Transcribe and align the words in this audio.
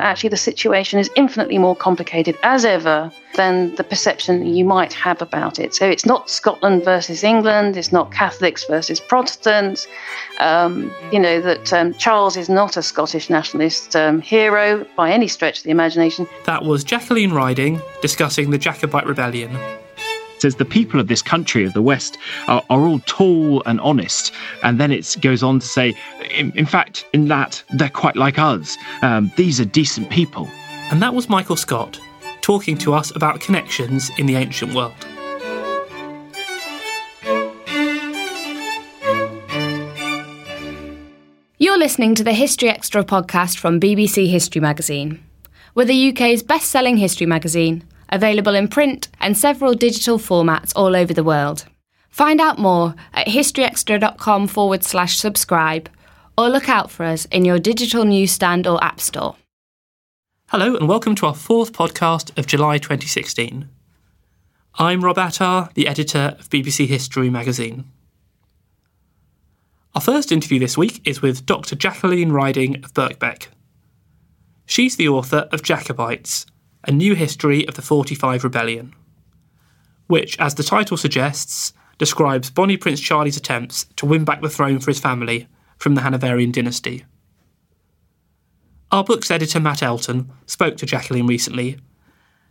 That 0.00 0.06
actually 0.06 0.30
the 0.30 0.36
situation 0.38 0.98
is 0.98 1.10
infinitely 1.14 1.58
more 1.58 1.76
complicated 1.76 2.34
as 2.42 2.64
ever 2.64 3.12
than 3.34 3.74
the 3.74 3.84
perception 3.84 4.46
you 4.46 4.64
might 4.64 4.94
have 4.94 5.20
about 5.20 5.58
it. 5.58 5.74
So 5.74 5.86
it's 5.86 6.06
not 6.06 6.30
Scotland 6.30 6.84
versus 6.84 7.22
England, 7.22 7.76
it's 7.76 7.92
not 7.92 8.10
Catholics 8.10 8.64
versus 8.64 8.98
Protestants. 8.98 9.86
Um, 10.38 10.90
you 11.12 11.18
know, 11.18 11.42
that 11.42 11.70
um, 11.74 11.92
Charles 11.94 12.38
is 12.38 12.48
not 12.48 12.78
a 12.78 12.82
Scottish 12.82 13.28
nationalist 13.28 13.94
um, 13.94 14.22
hero 14.22 14.86
by 14.96 15.12
any 15.12 15.28
stretch 15.28 15.58
of 15.58 15.64
the 15.64 15.70
imagination. 15.70 16.26
That 16.46 16.64
was 16.64 16.82
Jacqueline 16.82 17.32
Riding 17.34 17.82
discussing 18.00 18.50
the 18.50 18.58
Jacobite 18.58 19.06
Rebellion 19.06 19.54
says 20.40 20.56
the 20.56 20.64
people 20.64 21.00
of 21.00 21.08
this 21.08 21.22
country 21.22 21.64
of 21.64 21.72
the 21.72 21.82
West 21.82 22.18
are, 22.48 22.62
are 22.70 22.80
all 22.82 23.00
tall 23.06 23.62
and 23.66 23.80
honest. 23.80 24.32
And 24.62 24.80
then 24.80 24.90
it 24.90 25.16
goes 25.20 25.42
on 25.42 25.60
to 25.60 25.66
say, 25.66 25.94
in, 26.30 26.52
in 26.52 26.66
fact, 26.66 27.06
in 27.12 27.28
that, 27.28 27.62
they're 27.70 27.88
quite 27.88 28.16
like 28.16 28.38
us. 28.38 28.76
Um, 29.02 29.30
these 29.36 29.60
are 29.60 29.64
decent 29.64 30.10
people. 30.10 30.48
And 30.90 31.02
that 31.02 31.14
was 31.14 31.28
Michael 31.28 31.56
Scott 31.56 32.00
talking 32.40 32.76
to 32.78 32.94
us 32.94 33.14
about 33.14 33.40
connections 33.40 34.10
in 34.18 34.26
the 34.26 34.36
ancient 34.36 34.74
world. 34.74 34.94
You're 41.58 41.78
listening 41.78 42.14
to 42.14 42.24
the 42.24 42.32
History 42.32 42.70
Extra 42.70 43.04
podcast 43.04 43.58
from 43.58 43.78
BBC 43.78 44.30
History 44.30 44.60
Magazine. 44.60 45.22
We're 45.74 45.84
the 45.84 46.10
UK's 46.10 46.42
best 46.42 46.70
selling 46.70 46.96
history 46.96 47.26
magazine 47.26 47.84
available 48.10 48.54
in 48.54 48.68
print 48.68 49.08
and 49.20 49.36
several 49.36 49.74
digital 49.74 50.18
formats 50.18 50.72
all 50.76 50.94
over 50.94 51.14
the 51.14 51.24
world. 51.24 51.64
Find 52.10 52.40
out 52.40 52.58
more 52.58 52.94
at 53.14 53.26
historyextra.com 53.26 54.48
forward 54.48 54.84
slash 54.84 55.18
subscribe 55.18 55.88
or 56.36 56.48
look 56.48 56.68
out 56.68 56.90
for 56.90 57.04
us 57.04 57.26
in 57.26 57.44
your 57.44 57.58
digital 57.58 58.04
newsstand 58.04 58.66
or 58.66 58.82
app 58.82 59.00
store. 59.00 59.36
Hello, 60.48 60.74
and 60.74 60.88
welcome 60.88 61.14
to 61.14 61.26
our 61.26 61.34
fourth 61.34 61.72
podcast 61.72 62.36
of 62.36 62.46
July 62.46 62.78
2016. 62.78 63.68
I'm 64.74 65.04
Rob 65.04 65.18
Attar, 65.18 65.70
the 65.74 65.86
editor 65.86 66.36
of 66.38 66.48
BBC 66.50 66.86
History 66.86 67.30
magazine. 67.30 67.84
Our 69.94 70.00
first 70.00 70.30
interview 70.32 70.58
this 70.58 70.78
week 70.78 71.00
is 71.04 71.20
with 71.20 71.46
Dr. 71.46 71.76
Jacqueline 71.76 72.32
Riding 72.32 72.76
of 72.84 72.94
Birkbeck. 72.94 73.48
She's 74.66 74.96
the 74.96 75.08
author 75.08 75.48
of 75.52 75.62
Jacobites, 75.62 76.46
a 76.84 76.92
New 76.92 77.14
History 77.14 77.66
of 77.66 77.74
the 77.74 77.82
45 77.82 78.44
Rebellion, 78.44 78.94
which, 80.06 80.38
as 80.38 80.54
the 80.54 80.62
title 80.62 80.96
suggests, 80.96 81.72
describes 81.98 82.50
Bonnie 82.50 82.76
Prince 82.76 83.00
Charlie's 83.00 83.36
attempts 83.36 83.84
to 83.96 84.06
win 84.06 84.24
back 84.24 84.40
the 84.40 84.48
throne 84.48 84.78
for 84.80 84.90
his 84.90 85.00
family 85.00 85.48
from 85.76 85.94
the 85.94 86.00
Hanoverian 86.00 86.52
dynasty. 86.52 87.04
Our 88.90 89.04
book's 89.04 89.30
editor, 89.30 89.60
Matt 89.60 89.82
Elton, 89.82 90.30
spoke 90.46 90.76
to 90.78 90.86
Jacqueline 90.86 91.26
recently 91.26 91.78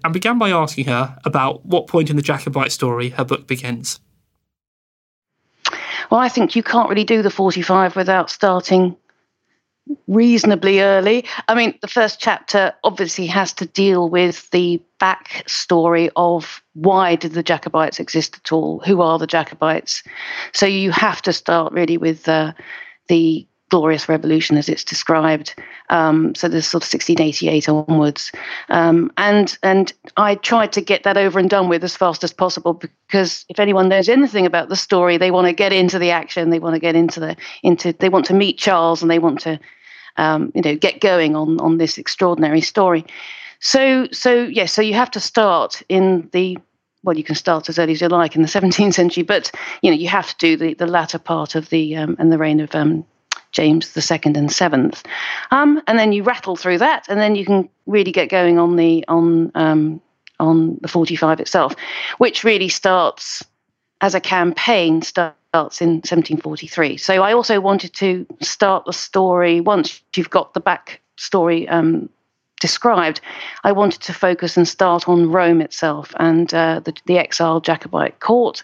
and 0.04 0.14
began 0.14 0.40
by 0.40 0.52
asking 0.52 0.86
her 0.86 1.18
about 1.26 1.66
what 1.66 1.88
point 1.88 2.10
in 2.10 2.16
the 2.16 2.22
Jacobite 2.22 2.72
story 2.72 3.10
her 3.10 3.26
book 3.26 3.48
begins. 3.48 4.00
Well, 6.10 6.22
I 6.22 6.30
think 6.30 6.56
you 6.56 6.64
can't 6.64 6.90
really 6.90 7.04
do 7.04 7.22
the 7.22 7.30
45 7.30 7.96
without 7.96 8.30
starting 8.30 8.96
reasonably 10.08 10.82
early. 10.82 11.26
I 11.48 11.56
mean, 11.56 11.78
the 11.82 11.88
first 11.88 12.20
chapter 12.20 12.74
obviously 12.84 13.26
has 13.28 13.54
to 13.54 13.66
deal 13.66 14.10
with 14.10 14.50
the 14.52 14.82
backstory 15.00 16.10
of 16.16 16.62
why 16.74 17.16
did 17.16 17.34
the 17.34 17.44
Jacobites 17.44 18.00
exist 18.00 18.38
at 18.38 18.52
all? 18.52 18.80
Who 18.86 19.02
are 19.02 19.18
the 19.18 19.28
Jacobites? 19.28 20.04
So 20.54 20.66
you 20.66 20.92
have 20.92 21.22
to 21.24 21.34
start 21.34 21.74
really 21.74 21.98
with 21.98 22.28
uh, 22.28 22.54
the 23.08 23.48
glorious 23.70 24.10
revolution 24.10 24.58
as 24.58 24.68
it's 24.68 24.84
described. 24.84 25.56
Um, 25.90 26.36
so 26.36 26.48
there's 26.48 26.68
sort 26.68 26.84
of 26.84 26.92
1688 26.92 27.70
onwards, 27.70 28.32
um, 28.70 29.12
and 29.18 29.58
and 29.64 29.94
I 30.18 30.36
tried 30.36 30.72
to 30.74 30.82
get 30.82 31.04
that 31.04 31.18
over 31.18 31.40
and 31.40 31.50
done 31.50 31.70
with 31.70 31.84
as 31.84 31.96
fast 31.96 32.24
as 32.24 32.34
possible 32.34 32.74
because 32.74 33.46
if 33.48 33.60
anyone 33.60 33.90
knows 33.90 34.10
anything 34.10 34.46
about 34.46 34.70
the 34.70 34.76
story, 34.76 35.18
they 35.18 35.32
want 35.32 35.48
to 35.48 35.54
get 35.54 35.72
into 35.72 36.00
the 36.00 36.12
action, 36.12 36.50
they 36.50 36.60
want 36.60 36.76
to 36.76 36.80
get 36.80 36.96
into 36.96 37.20
the 37.20 37.36
into 37.64 37.94
they 37.94 38.10
want 38.10 38.26
to 38.26 38.34
meet 38.34 38.58
Charles 38.58 39.02
and 39.02 39.10
they 39.10 39.20
want 39.20 39.40
to 39.42 39.60
um, 40.20 40.52
you 40.54 40.62
know, 40.62 40.76
get 40.76 41.00
going 41.00 41.36
on 41.36 41.60
on 41.60 41.78
this 41.78 41.98
extraordinary 41.98 42.62
story. 42.62 43.06
So, 43.60 44.08
so 44.12 44.44
yes, 44.44 44.56
yeah, 44.56 44.66
so 44.66 44.82
you 44.82 44.94
have 44.94 45.12
to 45.12 45.20
start 45.20 45.82
in 45.90 46.30
the 46.32 46.58
well, 47.02 47.18
you 47.18 47.24
can 47.24 47.36
start 47.36 47.70
as 47.70 47.80
early 47.80 47.94
as 47.94 48.02
you 48.02 48.10
like 48.10 48.36
in 48.36 48.42
the 48.42 48.48
17th 48.60 48.94
century, 48.94 49.24
but 49.24 49.52
you 49.82 49.90
know, 49.90 49.96
you 49.96 50.10
have 50.10 50.28
to 50.28 50.36
do 50.38 50.58
the, 50.58 50.74
the 50.74 50.86
latter 50.86 51.18
part 51.18 51.56
of 51.56 51.70
the 51.70 51.96
um, 51.96 52.16
and 52.20 52.32
the 52.32 52.38
reign 52.38 52.60
of 52.60 52.76
um, 52.76 53.06
James 53.52 53.88
Second 53.88 54.38
and 54.38 54.52
Seventh, 54.52 55.04
um, 55.52 55.82
and 55.88 55.98
then 55.98 56.12
you 56.12 56.24
rattle 56.24 56.56
through 56.56 56.78
that, 56.80 57.08
and 57.10 57.20
then 57.20 57.36
you 57.36 57.46
can 57.46 57.70
really 57.88 58.12
get 58.12 58.30
going 58.30 58.60
on 58.60 58.76
the 58.76 59.06
on 59.08 59.52
um, 59.56 60.02
on 60.40 60.78
the 60.82 60.88
45 60.88 61.40
itself, 61.40 61.76
which 62.18 62.44
really 62.44 62.70
starts 62.70 63.44
as 64.02 64.16
a 64.16 64.22
campaign 64.22 65.02
starts 65.02 65.36
in 65.54 66.02
1743. 66.02 66.98
So 66.98 67.24
I 67.24 67.34
also 67.34 67.60
wanted 67.60 67.94
to 67.96 68.26
start 68.42 68.86
the 68.86 68.94
story 68.94 69.62
once 69.62 70.02
you've 70.16 70.30
got 70.30 70.54
the 70.54 70.60
back 70.60 71.02
story 71.18 71.68
um, 71.70 72.10
described. 72.60 73.20
I 73.64 73.72
wanted 73.72 74.02
to 74.02 74.14
focus 74.14 74.58
and 74.58 74.68
start 74.68 75.10
on 75.10 75.32
Rome 75.32 75.62
itself 75.62 76.14
and 76.20 76.54
uh, 76.54 76.82
the, 76.82 76.94
the 77.06 77.18
exiled 77.18 77.64
Jacobite 77.64 78.20
court. 78.20 78.64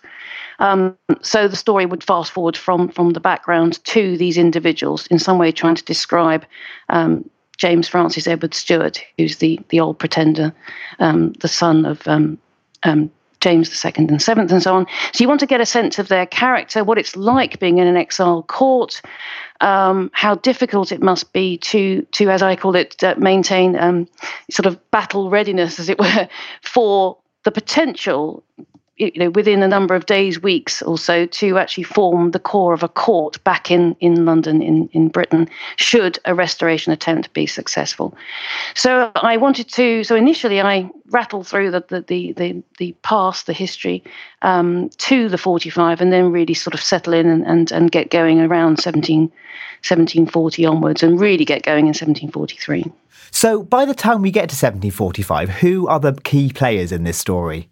Um, 0.60 0.96
so 1.22 1.48
the 1.48 1.56
story 1.56 1.86
would 1.86 2.04
fast 2.04 2.32
forward 2.32 2.56
from 2.56 2.90
from 2.90 3.12
the 3.12 3.20
background 3.20 3.84
to 3.86 4.16
these 4.18 4.38
individuals 4.38 5.08
in 5.08 5.20
some 5.20 5.38
way 5.38 5.52
trying 5.52 5.76
to 5.76 5.84
describe 5.84 6.46
um, 6.90 7.28
James 7.58 7.88
Francis 7.88 8.28
Edward 8.28 8.54
Stuart, 8.54 9.02
who's 9.18 9.38
the 9.38 9.60
the 9.70 9.80
old 9.80 9.98
pretender, 9.98 10.54
um, 11.00 11.34
the 11.40 11.48
son 11.48 11.86
of 11.86 12.08
um, 12.08 12.38
um, 12.84 13.12
James 13.46 13.72
Second 13.72 14.10
and 14.10 14.20
Seventh, 14.20 14.52
and 14.52 14.64
so 14.64 14.74
on. 14.74 14.88
So 15.14 15.24
you 15.24 15.28
want 15.28 15.40
to 15.42 15.46
get 15.46 15.62
a 15.62 15.68
sense 15.68 16.00
of 16.00 16.08
their 16.08 16.26
character, 16.26 16.84
what 16.84 16.98
it's 16.98 17.16
like 17.16 17.60
being 17.60 17.78
in 17.78 17.86
an 17.86 17.96
exile 17.96 18.42
court, 18.42 19.04
um, 19.62 20.10
how 20.14 20.34
difficult 20.34 20.92
it 20.92 21.04
must 21.04 21.32
be 21.32 21.60
to 21.60 22.02
to, 22.14 22.32
as 22.32 22.42
I 22.42 22.56
call 22.56 22.76
it, 22.76 23.04
uh, 23.04 23.14
maintain 23.20 23.78
um, 23.78 24.08
sort 24.50 24.66
of 24.66 24.80
battle 24.90 25.30
readiness, 25.30 25.80
as 25.80 25.90
it 25.90 26.00
were, 26.00 26.28
for 26.64 27.20
the 27.44 27.52
potential 27.52 28.44
you 28.98 29.12
know, 29.18 29.30
within 29.30 29.62
a 29.62 29.68
number 29.68 29.94
of 29.94 30.06
days, 30.06 30.42
weeks 30.42 30.82
or 30.82 30.98
so, 30.98 31.26
to 31.26 31.58
actually 31.58 31.84
form 31.84 32.32
the 32.32 32.40
core 32.40 32.74
of 32.74 32.82
a 32.82 32.88
court 32.88 33.44
back 33.44 33.70
in, 33.70 33.96
in 34.00 34.26
London, 34.26 34.62
in, 34.62 34.88
in 34.94 35.10
Britain, 35.10 35.50
should 35.76 36.18
a 36.24 36.34
restoration 36.34 36.94
attempt 36.94 37.34
be 37.34 37.46
successful. 37.46 38.16
So 38.74 39.12
I 39.16 39.36
wanted 39.36 39.68
to, 39.72 40.06
so 40.06 40.16
initially 40.16 40.62
I 40.62 40.90
rattled 41.10 41.46
through 41.46 41.72
the, 41.72 41.84
the, 41.90 42.02
the, 42.02 42.32
the, 42.34 42.64
the 42.78 42.96
past, 43.02 43.48
the 43.48 43.54
history, 43.54 44.02
um, 44.44 44.90
to 44.98 45.28
the 45.28 45.38
45, 45.38 46.00
and 46.00 46.14
then 46.14 46.32
really 46.32 46.54
sort 46.54 46.74
of 46.74 46.82
settle 46.82 47.14
in 47.14 47.28
and, 47.28 47.46
and, 47.46 47.72
and 47.74 47.92
get 47.92 48.10
going 48.12 48.40
around 48.40 48.80
17, 48.80 49.20
1740 49.20 50.66
onwards, 50.66 51.04
and 51.04 51.20
really 51.20 51.44
get 51.44 51.64
going 51.64 51.86
in 51.86 51.88
1743. 51.88 52.86
So 53.32 53.64
by 53.64 53.84
the 53.84 53.94
time 53.94 54.22
we 54.22 54.32
get 54.32 54.50
to 54.50 54.56
1745, 54.56 55.50
who 55.50 55.86
are 55.88 56.00
the 56.00 56.14
key 56.14 56.54
players 56.54 56.94
in 56.94 57.04
this 57.04 57.18
story? 57.18 57.68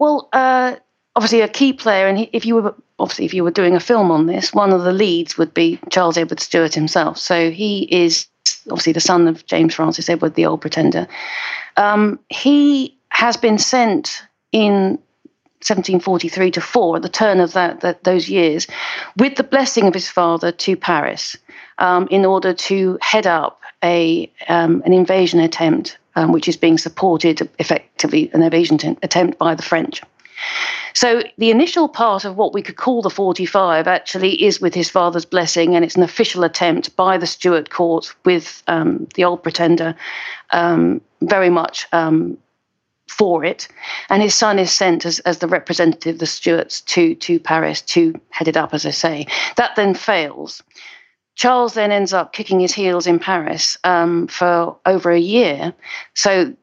Well, 0.00 0.30
uh, 0.32 0.76
obviously 1.14 1.42
a 1.42 1.48
key 1.48 1.74
player, 1.74 2.08
and 2.08 2.26
if 2.32 2.46
you 2.46 2.56
were 2.56 2.74
obviously 2.98 3.26
if 3.26 3.34
you 3.34 3.44
were 3.44 3.50
doing 3.50 3.76
a 3.76 3.80
film 3.80 4.10
on 4.10 4.26
this, 4.26 4.52
one 4.52 4.72
of 4.72 4.82
the 4.82 4.92
leads 4.92 5.36
would 5.38 5.54
be 5.54 5.78
Charles 5.90 6.16
Edward 6.16 6.40
Stuart 6.40 6.74
himself. 6.74 7.18
So 7.18 7.50
he 7.50 7.82
is 7.82 8.26
obviously 8.70 8.94
the 8.94 9.00
son 9.00 9.28
of 9.28 9.44
James 9.44 9.74
Francis 9.74 10.08
Edward, 10.08 10.34
the 10.34 10.46
Old 10.46 10.62
Pretender. 10.62 11.06
Um, 11.76 12.18
he 12.30 12.96
has 13.10 13.36
been 13.36 13.58
sent 13.58 14.22
in 14.52 14.98
1743 15.62 16.50
to 16.52 16.60
4 16.62 16.96
at 16.96 17.02
the 17.02 17.08
turn 17.10 17.38
of 17.38 17.52
that, 17.52 17.82
that 17.82 18.04
those 18.04 18.30
years 18.30 18.66
with 19.18 19.36
the 19.36 19.44
blessing 19.44 19.86
of 19.86 19.92
his 19.92 20.08
father 20.08 20.50
to 20.50 20.74
Paris 20.76 21.36
um, 21.76 22.08
in 22.10 22.24
order 22.24 22.54
to 22.54 22.98
head 23.02 23.26
up 23.26 23.60
a 23.84 24.30
um, 24.48 24.82
an 24.86 24.94
invasion 24.94 25.40
attempt 25.40 25.98
um, 26.16 26.32
which 26.32 26.48
is 26.48 26.56
being 26.56 26.78
supported 26.78 27.48
effectively 27.58 28.30
an 28.32 28.42
invasion 28.42 28.78
t- 28.78 28.96
attempt 29.02 29.38
by 29.38 29.54
the 29.54 29.62
French. 29.62 30.02
So 30.94 31.22
the 31.38 31.50
initial 31.50 31.88
part 31.88 32.24
of 32.24 32.36
what 32.36 32.52
we 32.52 32.62
could 32.62 32.76
call 32.76 33.02
the 33.02 33.10
45 33.10 33.86
actually 33.86 34.42
is 34.42 34.60
with 34.60 34.74
his 34.74 34.90
father's 34.90 35.24
blessing, 35.24 35.74
and 35.74 35.84
it's 35.84 35.96
an 35.96 36.02
official 36.02 36.44
attempt 36.44 36.94
by 36.96 37.18
the 37.18 37.26
Stuart 37.26 37.70
court 37.70 38.14
with 38.24 38.62
um, 38.66 39.06
the 39.14 39.24
old 39.24 39.42
pretender 39.42 39.94
um, 40.50 41.00
very 41.22 41.50
much 41.50 41.86
um, 41.92 42.38
for 43.08 43.44
it. 43.44 43.68
And 44.08 44.22
his 44.22 44.34
son 44.34 44.58
is 44.58 44.72
sent 44.72 45.04
as, 45.04 45.18
as 45.20 45.38
the 45.38 45.48
representative 45.48 46.16
of 46.16 46.20
the 46.20 46.26
Stuarts 46.26 46.80
to, 46.82 47.14
to 47.16 47.38
Paris 47.38 47.82
to 47.82 48.18
head 48.30 48.48
it 48.48 48.56
up, 48.56 48.72
as 48.72 48.86
I 48.86 48.90
say. 48.90 49.26
That 49.56 49.76
then 49.76 49.94
fails. 49.94 50.62
Charles 51.34 51.74
then 51.74 51.90
ends 51.90 52.12
up 52.12 52.32
kicking 52.32 52.60
his 52.60 52.74
heels 52.74 53.06
in 53.06 53.18
Paris 53.18 53.78
um, 53.84 54.26
for 54.26 54.76
over 54.84 55.10
a 55.10 55.18
year. 55.18 55.72
So 56.14 56.54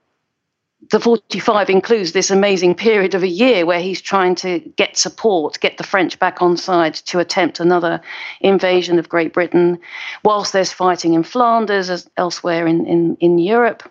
the 0.92 1.00
45 1.00 1.70
includes 1.70 2.12
this 2.12 2.30
amazing 2.30 2.76
period 2.76 3.16
of 3.16 3.24
a 3.24 3.28
year 3.28 3.66
where 3.66 3.80
he's 3.80 4.02
trying 4.02 4.36
to 4.36 4.60
get 4.78 4.96
support, 4.96 5.60
get 5.60 5.78
the 5.78 5.84
French 5.84 6.18
back 6.20 6.42
on 6.42 6.56
side 6.56 6.94
to 6.94 7.20
attempt 7.20 7.60
another 7.60 8.00
invasion 8.42 9.00
of 9.00 9.10
Great 9.10 9.34
Britain, 9.34 9.80
whilst 10.24 10.54
there's 10.54 10.72
fighting 10.72 11.14
in 11.14 11.24
Flanders 11.24 11.90
as 11.90 12.10
elsewhere 12.18 12.68
in, 12.68 12.86
in, 12.86 13.16
in 13.20 13.40
Europe. 13.40 13.90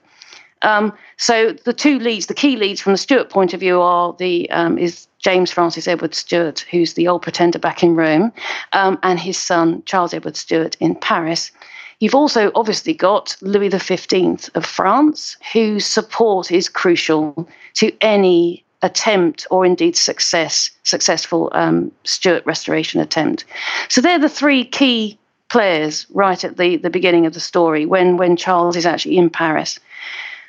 Um, 0.63 0.93
so 1.17 1.53
the 1.53 1.73
two 1.73 1.99
leads, 1.99 2.27
the 2.27 2.35
key 2.35 2.57
leads 2.57 2.81
from 2.81 2.93
the 2.93 2.99
Stuart 2.99 3.29
point 3.29 3.53
of 3.53 3.61
view, 3.61 3.81
are 3.81 4.15
the 4.19 4.51
um, 4.51 4.79
is 4.79 5.07
James 5.27 5.51
Francis 5.51 5.89
Edward 5.89 6.15
Stuart, 6.15 6.61
who's 6.71 6.95
the 6.95 7.09
old 7.09 7.21
pretender 7.21 7.59
back 7.59 7.83
in 7.83 7.97
Rome, 7.97 8.33
um, 8.75 8.97
and 9.03 9.19
his 9.19 9.37
son 9.37 9.83
Charles 9.85 10.15
Edward 10.15 10.37
Stuart 10.37 10.77
in 10.79 10.95
Paris. 10.95 11.51
You've 11.99 12.15
also 12.15 12.53
obviously 12.55 12.95
got 12.95 13.37
Louis 13.41 13.69
XV 13.69 14.51
of 14.55 14.65
France, 14.65 15.37
whose 15.53 15.85
support 15.85 16.53
is 16.53 16.69
crucial 16.69 17.49
to 17.75 17.91
any 18.03 18.63
attempt 18.83 19.49
or 19.51 19.67
indeed 19.67 19.97
success, 19.97 20.71
successful 20.85 21.51
um, 21.51 21.91
Stuart 22.05 22.47
restoration 22.47 23.01
attempt. 23.01 23.45
So 23.89 24.01
they're 24.01 24.21
the 24.21 24.29
three 24.29 24.65
key 24.65 25.19
players 25.49 26.07
right 26.11 26.45
at 26.45 26.57
the, 26.57 26.77
the 26.77 26.89
beginning 26.89 27.27
of 27.27 27.35
the 27.35 27.41
story 27.41 27.85
when, 27.85 28.17
when 28.17 28.37
Charles 28.37 28.77
is 28.77 28.87
actually 28.87 29.19
in 29.19 29.29
Paris. 29.29 29.81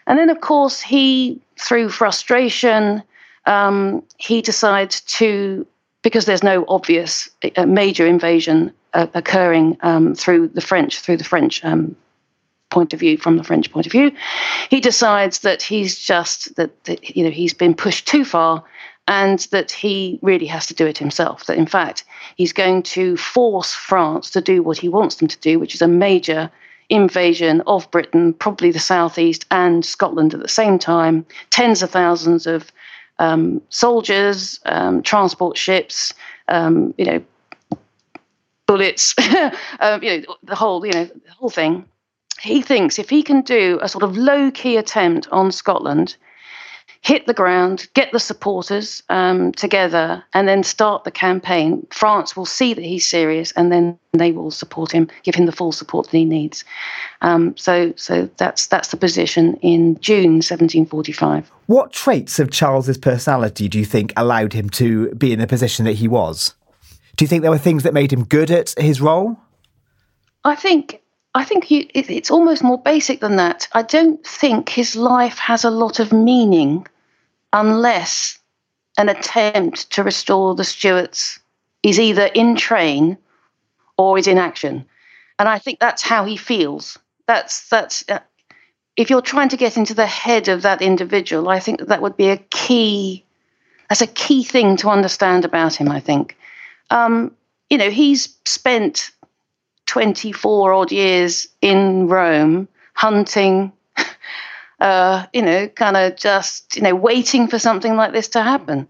And 0.06 0.20
then, 0.20 0.30
of 0.30 0.42
course, 0.42 0.82
he, 0.82 1.42
through 1.58 1.90
frustration, 1.90 3.02
um, 3.48 4.04
he 4.18 4.42
decides 4.42 5.02
to, 5.02 5.66
because 6.04 6.26
there's 6.26 6.44
no 6.44 6.66
obvious 6.68 7.30
uh, 7.56 7.66
major 7.66 8.06
invasion 8.06 8.72
uh, 8.94 9.08
occurring 9.14 9.78
um, 9.82 10.16
through 10.16 10.50
the 10.50 10.62
French, 10.62 11.00
through 11.00 11.18
the 11.18 11.24
French 11.24 11.64
um, 11.64 11.96
point 12.70 12.94
of 12.94 13.00
view, 13.00 13.18
from 13.18 13.38
the 13.38 13.44
French 13.44 13.72
point 13.72 13.86
of 13.86 13.92
view, 13.92 14.12
he 14.70 14.80
decides 14.80 15.40
that 15.40 15.62
he's 15.62 15.98
just 15.98 16.56
that, 16.56 16.84
that 16.84 17.16
you 17.16 17.24
know 17.24 17.30
he's 17.30 17.54
been 17.54 17.74
pushed 17.74 18.08
too 18.08 18.26
far 18.26 18.64
and 19.08 19.40
that 19.52 19.72
he 19.72 20.20
really 20.22 20.46
has 20.46 20.68
to 20.68 20.74
do 20.74 20.86
it 20.86 20.98
himself. 20.98 21.46
That 21.46 21.58
in 21.58 21.66
fact, 21.66 22.04
he's 22.36 22.54
going 22.54 22.84
to 22.84 23.16
force 23.16 23.74
France 23.74 24.30
to 24.32 24.42
do 24.42 24.62
what 24.62 24.78
he 24.78 24.90
wants 24.90 25.16
them 25.16 25.30
to 25.30 25.40
do, 25.40 25.60
which 25.60 25.74
is 25.74 25.82
a 25.82 25.88
major 25.88 26.52
invasion 26.90 27.62
of 27.68 27.90
Britain, 27.92 28.34
probably 28.34 28.72
the 28.72 28.80
southeast 28.80 29.46
and 29.52 29.86
Scotland 29.86 30.34
at 30.34 30.42
the 30.42 30.48
same 30.48 30.80
time. 30.80 31.26
Tens 31.50 31.82
of 31.82 31.90
thousands 31.90 32.48
of 32.48 32.72
um, 33.20 33.62
soldiers, 33.70 34.60
um, 34.66 35.02
transport 35.02 35.58
ships, 35.58 36.14
um, 36.48 36.94
you 36.98 37.06
know, 37.06 37.24
bullets, 38.68 39.16
uh, 39.18 40.00
you 40.02 40.10
know, 40.10 40.36
the 40.44 40.56
whole, 40.56 40.86
you 40.86 40.92
know, 40.92 41.06
the 41.06 41.32
whole 41.38 41.50
thing. 41.50 41.86
He 42.40 42.62
thinks 42.62 43.00
if 43.00 43.10
he 43.10 43.24
can 43.24 43.42
do 43.42 43.80
a 43.82 43.90
sort 43.90 44.04
of 44.04 44.16
low 44.16 44.52
key 44.52 44.78
attempt 44.78 45.28
on 45.32 45.52
Scotland, 45.52 46.18
hit 47.08 47.26
the 47.26 47.34
ground, 47.34 47.88
get 47.94 48.12
the 48.12 48.20
supporters 48.20 49.02
um, 49.08 49.54
together, 49.54 50.22
and 50.34 50.46
then 50.46 50.62
start 50.62 51.06
the 51.06 51.12
campaign. 51.12 51.88
France 51.90 52.36
will 52.36 52.46
see 52.46 52.74
that 52.74 52.84
he's 52.84 53.08
serious, 53.08 53.54
and 53.54 53.72
then 53.72 53.98
they 54.12 54.34
will 54.34 54.52
support 54.52 54.92
him, 54.92 55.08
give 55.24 55.34
him 55.34 55.46
the 55.46 55.54
full 55.54 55.72
support 55.72 56.06
that 56.06 56.18
he 56.18 56.26
needs. 56.26 56.66
Um, 57.22 57.56
so, 57.56 57.94
so 57.96 58.30
that's 58.36 58.68
that's 58.68 58.90
the 58.90 58.98
position 58.98 59.56
in 59.62 59.98
June 60.02 60.42
1745. 60.44 61.50
What 61.68 61.94
traits 61.94 62.40
of 62.40 62.52
Charles's 62.52 62.98
personality 62.98 63.70
do 63.70 63.80
you 63.80 63.86
think 63.86 64.12
allowed 64.18 64.52
him 64.52 64.70
to 64.72 65.16
be 65.16 65.32
in 65.32 65.40
the 65.40 65.48
position 65.48 65.86
that 65.86 65.94
he 65.94 66.10
was? 66.10 66.56
Do 67.16 67.24
you 67.24 67.30
think 67.30 67.42
there 67.42 67.52
were 67.52 67.58
things 67.58 67.84
that 67.84 67.94
made 67.94 68.12
him 68.12 68.26
good 68.26 68.52
at 68.52 68.74
his 68.78 69.00
role? 69.00 69.40
I 70.44 70.56
think 70.56 71.02
I 71.34 71.46
think 71.46 71.64
he, 71.64 71.90
it's 71.94 72.32
almost 72.32 72.64
more 72.64 72.82
basic 72.82 73.22
than 73.22 73.38
that. 73.38 73.70
I 73.72 73.84
don't 73.84 74.22
think 74.26 74.68
his 74.68 74.98
life 74.98 75.38
has 75.38 75.64
a 75.64 75.70
lot 75.70 76.02
of 76.02 76.12
meaning 76.12 76.86
unless 77.58 78.38
an 79.00 79.10
attempt 79.10 79.90
to 79.92 80.04
restore 80.04 80.54
the 80.56 80.64
Stuarts 80.64 81.40
is 81.82 82.00
either 82.00 82.28
in 82.28 82.56
train 82.56 83.18
or 83.98 84.18
is 84.18 84.28
in 84.28 84.38
action. 84.38 84.86
And 85.40 85.50
I 85.50 85.58
think 85.58 85.80
that's 85.80 86.04
how 86.04 86.24
he 86.26 86.38
feels. 86.38 86.98
That's 87.28 87.68
that's 87.70 88.06
uh, 88.10 88.20
if 88.96 89.10
you're 89.10 89.22
trying 89.22 89.50
to 89.50 89.58
get 89.58 89.76
into 89.76 89.94
the 89.94 90.06
head 90.06 90.48
of 90.48 90.62
that 90.62 90.82
individual, 90.82 91.50
I 91.50 91.60
think 91.60 91.80
that, 91.80 91.88
that 91.90 92.02
would 92.02 92.16
be 92.16 92.30
a 92.30 92.38
key. 92.38 93.26
That's 93.90 94.02
a 94.02 94.08
key 94.08 94.44
thing 94.44 94.78
to 94.78 94.90
understand 94.90 95.44
about 95.44 95.76
him. 95.76 95.90
I 95.90 96.00
think. 96.00 96.38
Um, 96.90 97.36
you 97.70 97.78
know, 97.78 97.90
he's 97.90 98.38
spent 98.46 99.12
24 99.88 100.74
odd 100.74 100.92
years 100.92 101.48
in 101.62 102.08
Rome 102.08 102.68
hunting, 102.94 103.72
uh, 104.80 105.26
you 105.34 105.42
know, 105.42 105.68
kind 105.70 105.98
of 105.98 106.16
just, 106.16 106.76
you 106.76 106.82
know, 106.82 106.96
waiting 106.96 107.48
for 107.48 107.60
something 107.60 107.96
like 107.96 108.14
this 108.14 108.28
to 108.30 108.44
happen. 108.44 108.88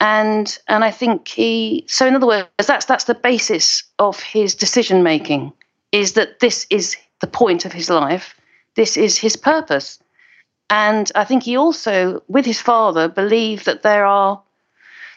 and 0.00 0.58
and 0.68 0.84
I 0.84 0.90
think 0.90 1.28
he. 1.28 1.84
So 1.88 2.06
in 2.06 2.14
other 2.14 2.26
words, 2.26 2.48
that's 2.66 2.86
that's 2.86 3.04
the 3.04 3.14
basis 3.14 3.82
of 3.98 4.20
his 4.20 4.54
decision 4.54 5.02
making. 5.02 5.52
Is 5.92 6.12
that 6.12 6.40
this 6.40 6.66
is 6.70 6.96
the 7.20 7.26
point 7.26 7.64
of 7.64 7.72
his 7.72 7.88
life? 7.88 8.34
This 8.74 8.96
is 8.96 9.18
his 9.18 9.36
purpose. 9.36 9.98
And 10.70 11.12
I 11.14 11.24
think 11.24 11.42
he 11.42 11.56
also, 11.56 12.22
with 12.28 12.44
his 12.44 12.60
father, 12.60 13.08
believed 13.08 13.66
that 13.66 13.82
there 13.82 14.04
are 14.04 14.42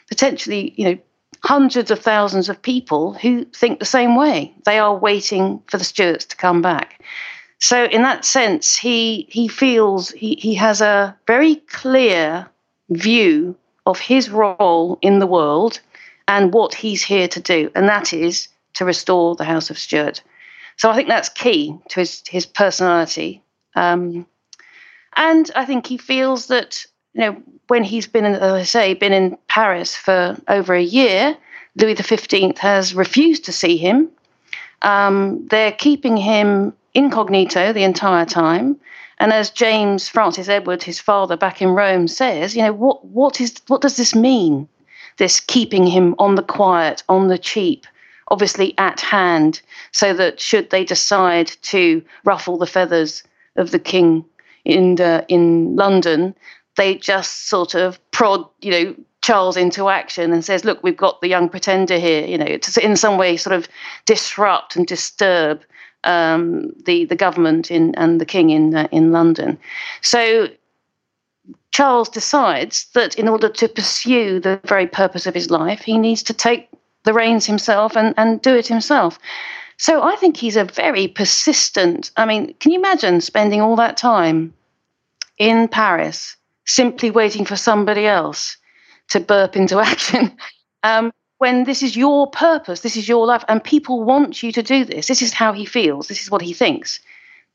potentially, 0.08 0.74
you 0.78 0.86
know, 0.86 0.98
hundreds 1.44 1.90
of 1.90 2.00
thousands 2.00 2.50
of 2.50 2.62
people 2.62 3.14
who 3.14 3.46
think 3.46 3.80
the 3.80 3.86
same 3.86 4.16
way. 4.16 4.54
They 4.66 4.78
are 4.78 4.96
waiting 4.96 5.62
for 5.68 5.78
the 5.78 5.84
Stuarts 5.84 6.26
to 6.26 6.36
come 6.36 6.62
back. 6.62 6.97
So 7.60 7.86
in 7.86 8.04
that 8.04 8.24
sense, 8.24 8.76
he 8.76 9.28
he 9.30 9.48
feels 9.48 10.12
he, 10.12 10.36
he 10.36 10.54
has 10.56 10.82
a 10.82 11.18
very 11.26 11.56
clear 11.56 12.48
view 12.90 13.56
of 13.86 14.00
his 14.00 14.30
role 14.30 15.00
in 15.02 15.20
the 15.20 15.28
world 15.28 15.80
and 16.28 16.54
what 16.54 16.74
he's 16.74 17.04
here 17.04 17.28
to 17.28 17.40
do, 17.40 17.72
and 17.74 17.88
that 17.88 18.14
is 18.14 18.48
to 18.76 18.86
restore 18.86 19.36
the 19.36 19.44
House 19.44 19.70
of 19.70 19.80
Stuart. 19.80 20.22
So 20.76 20.90
I 20.90 20.96
think 20.96 21.08
that's 21.08 21.30
key 21.30 21.76
to 21.90 22.02
his 22.02 22.24
his 22.28 22.46
personality. 22.46 23.42
Um, 23.76 24.26
and 25.16 25.50
I 25.56 25.66
think 25.66 25.88
he 25.88 25.98
feels 25.98 26.48
that 26.48 26.86
you 27.14 27.22
know 27.22 27.44
when 27.68 27.84
he's 27.84 28.08
been, 28.08 28.26
in, 28.26 28.36
as 28.36 28.54
I 28.54 28.64
say, 28.64 28.94
been 28.94 29.14
in 29.14 29.38
Paris 29.48 29.96
for 29.96 30.38
over 30.48 30.74
a 30.74 30.82
year, 30.82 31.36
Louis 31.76 31.96
XV 31.96 32.58
has 32.60 32.94
refused 32.94 33.46
to 33.46 33.52
see 33.52 33.78
him. 33.78 34.10
Um, 34.84 35.48
they're 35.48 35.72
keeping 35.72 36.18
him 36.18 36.74
incognito 36.98 37.72
the 37.72 37.84
entire 37.84 38.26
time. 38.26 38.76
And 39.20 39.32
as 39.32 39.50
James 39.50 40.10
Francis 40.10 40.50
Edward, 40.50 40.84
his 40.84 41.00
father 41.00 41.38
back 41.38 41.62
in 41.62 41.70
Rome, 41.70 42.08
says, 42.08 42.56
you 42.56 42.64
know, 42.64 42.74
what, 42.74 43.06
what, 43.06 43.40
is, 43.40 43.56
what 43.68 43.82
does 43.82 43.98
this 43.98 44.14
mean? 44.14 44.68
This 45.18 45.40
keeping 45.40 45.88
him 45.88 46.16
on 46.20 46.36
the 46.36 46.44
quiet, 46.44 47.04
on 47.10 47.28
the 47.28 47.38
cheap, 47.38 47.88
obviously 48.30 48.76
at 48.78 49.00
hand, 49.00 49.62
so 49.92 50.14
that 50.14 50.40
should 50.40 50.70
they 50.70 50.84
decide 50.84 51.48
to 51.64 52.04
ruffle 52.24 52.58
the 52.58 52.68
feathers 52.68 53.24
of 53.56 53.72
the 53.72 53.80
king 53.80 54.26
in, 54.66 54.96
the, 54.96 55.26
in 55.28 55.76
London, 55.76 56.36
they 56.76 56.96
just 56.96 57.48
sort 57.48 57.74
of 57.74 58.00
prod, 58.12 58.46
you 58.62 58.72
know, 58.72 58.96
Charles 59.22 59.58
into 59.58 59.90
action 59.90 60.32
and 60.32 60.46
says, 60.46 60.64
"Look, 60.64 60.82
we've 60.84 60.96
got 60.96 61.20
the 61.20 61.28
young 61.28 61.50
pretender 61.50 62.00
here." 62.00 62.26
You 62.26 62.38
know, 62.38 62.58
to 62.58 62.86
in 62.86 62.96
some 62.96 63.18
way 63.18 63.36
sort 63.36 63.56
of 63.56 63.68
disrupt 64.06 64.78
and 64.78 64.88
disturb 64.88 65.64
um, 66.08 66.74
the 66.86 67.06
the 67.06 67.16
government 67.16 67.70
in 67.70 67.94
and 67.96 68.20
the 68.20 68.26
king 68.26 68.50
in 68.50 68.76
uh, 68.76 68.88
in 68.92 69.12
London. 69.12 69.58
So 70.02 70.48
Charles 71.72 72.10
decides 72.10 72.88
that 72.94 73.16
in 73.16 73.28
order 73.28 73.50
to 73.50 73.68
pursue 73.68 74.40
the 74.40 74.60
very 74.66 74.88
purpose 74.88 75.28
of 75.28 75.36
his 75.36 75.52
life, 75.52 75.82
he 75.82 75.98
needs 75.98 76.24
to 76.24 76.34
take 76.34 76.70
the 77.04 77.14
reins 77.14 77.46
himself 77.46 77.96
and, 77.96 78.14
and 78.18 78.42
do 78.42 78.56
it 78.56 78.68
himself. 78.68 79.20
So 79.78 80.02
I 80.02 80.16
think 80.16 80.38
he's 80.38 80.58
a 80.58 80.64
very 80.64 81.08
persistent. 81.08 82.10
I 82.18 82.26
mean, 82.26 82.56
can 82.56 82.72
you 82.72 82.80
imagine 82.80 83.22
spending 83.22 83.62
all 83.62 83.76
that 83.76 83.96
time 83.96 84.54
in 85.38 85.68
Paris 85.68 86.36
simply 86.66 87.12
waiting 87.12 87.46
for 87.46 87.56
somebody 87.56 88.06
else 88.06 88.58
to 89.10 89.20
burp 89.20 89.56
into 89.56 89.80
action. 89.92 90.38
Um, 90.84 91.12
when 91.40 91.66
this 91.66 91.84
is 91.84 91.96
your 91.96 92.28
purpose, 92.28 92.82
this 92.82 92.98
is 92.98 93.08
your 93.08 93.26
life, 93.26 93.44
and 93.48 93.64
people 93.64 94.04
want 94.04 94.42
you 94.42 94.52
to 94.52 94.64
do 94.64 94.86
this. 94.86 95.08
This 95.08 95.22
is 95.22 95.34
how 95.34 95.54
he 95.54 95.66
feels. 95.66 96.08
This 96.08 96.22
is 96.22 96.32
what 96.32 96.42
he 96.42 96.54
thinks. 96.54 97.00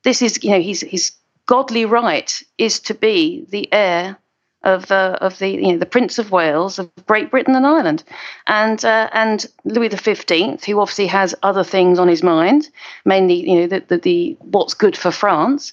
This 0.04 0.22
is, 0.22 0.42
you 0.42 0.50
know, 0.50 0.60
his 0.60 0.82
his 0.82 1.12
godly 1.46 1.84
right 1.84 2.42
is 2.58 2.80
to 2.80 2.94
be 2.94 3.44
the 3.50 3.72
heir 3.72 4.16
of 4.62 4.90
uh, 4.90 5.18
of 5.20 5.38
the 5.38 5.48
you 5.48 5.72
know 5.72 5.78
the 5.78 5.86
Prince 5.86 6.18
of 6.18 6.30
Wales 6.30 6.78
of 6.78 6.90
Great 7.06 7.30
Britain 7.30 7.56
and 7.56 7.66
Ireland, 7.66 8.04
and 8.46 8.84
uh, 8.84 9.08
and 9.12 9.46
Louis 9.64 9.88
the 9.88 9.96
Fifteenth, 9.96 10.64
who 10.64 10.80
obviously 10.80 11.06
has 11.08 11.34
other 11.42 11.64
things 11.64 11.98
on 11.98 12.08
his 12.08 12.22
mind, 12.22 12.68
mainly 13.04 13.48
you 13.48 13.60
know 13.60 13.66
the, 13.66 13.80
the, 13.88 13.98
the 13.98 14.36
what's 14.40 14.74
good 14.74 14.96
for 14.96 15.10
France 15.10 15.72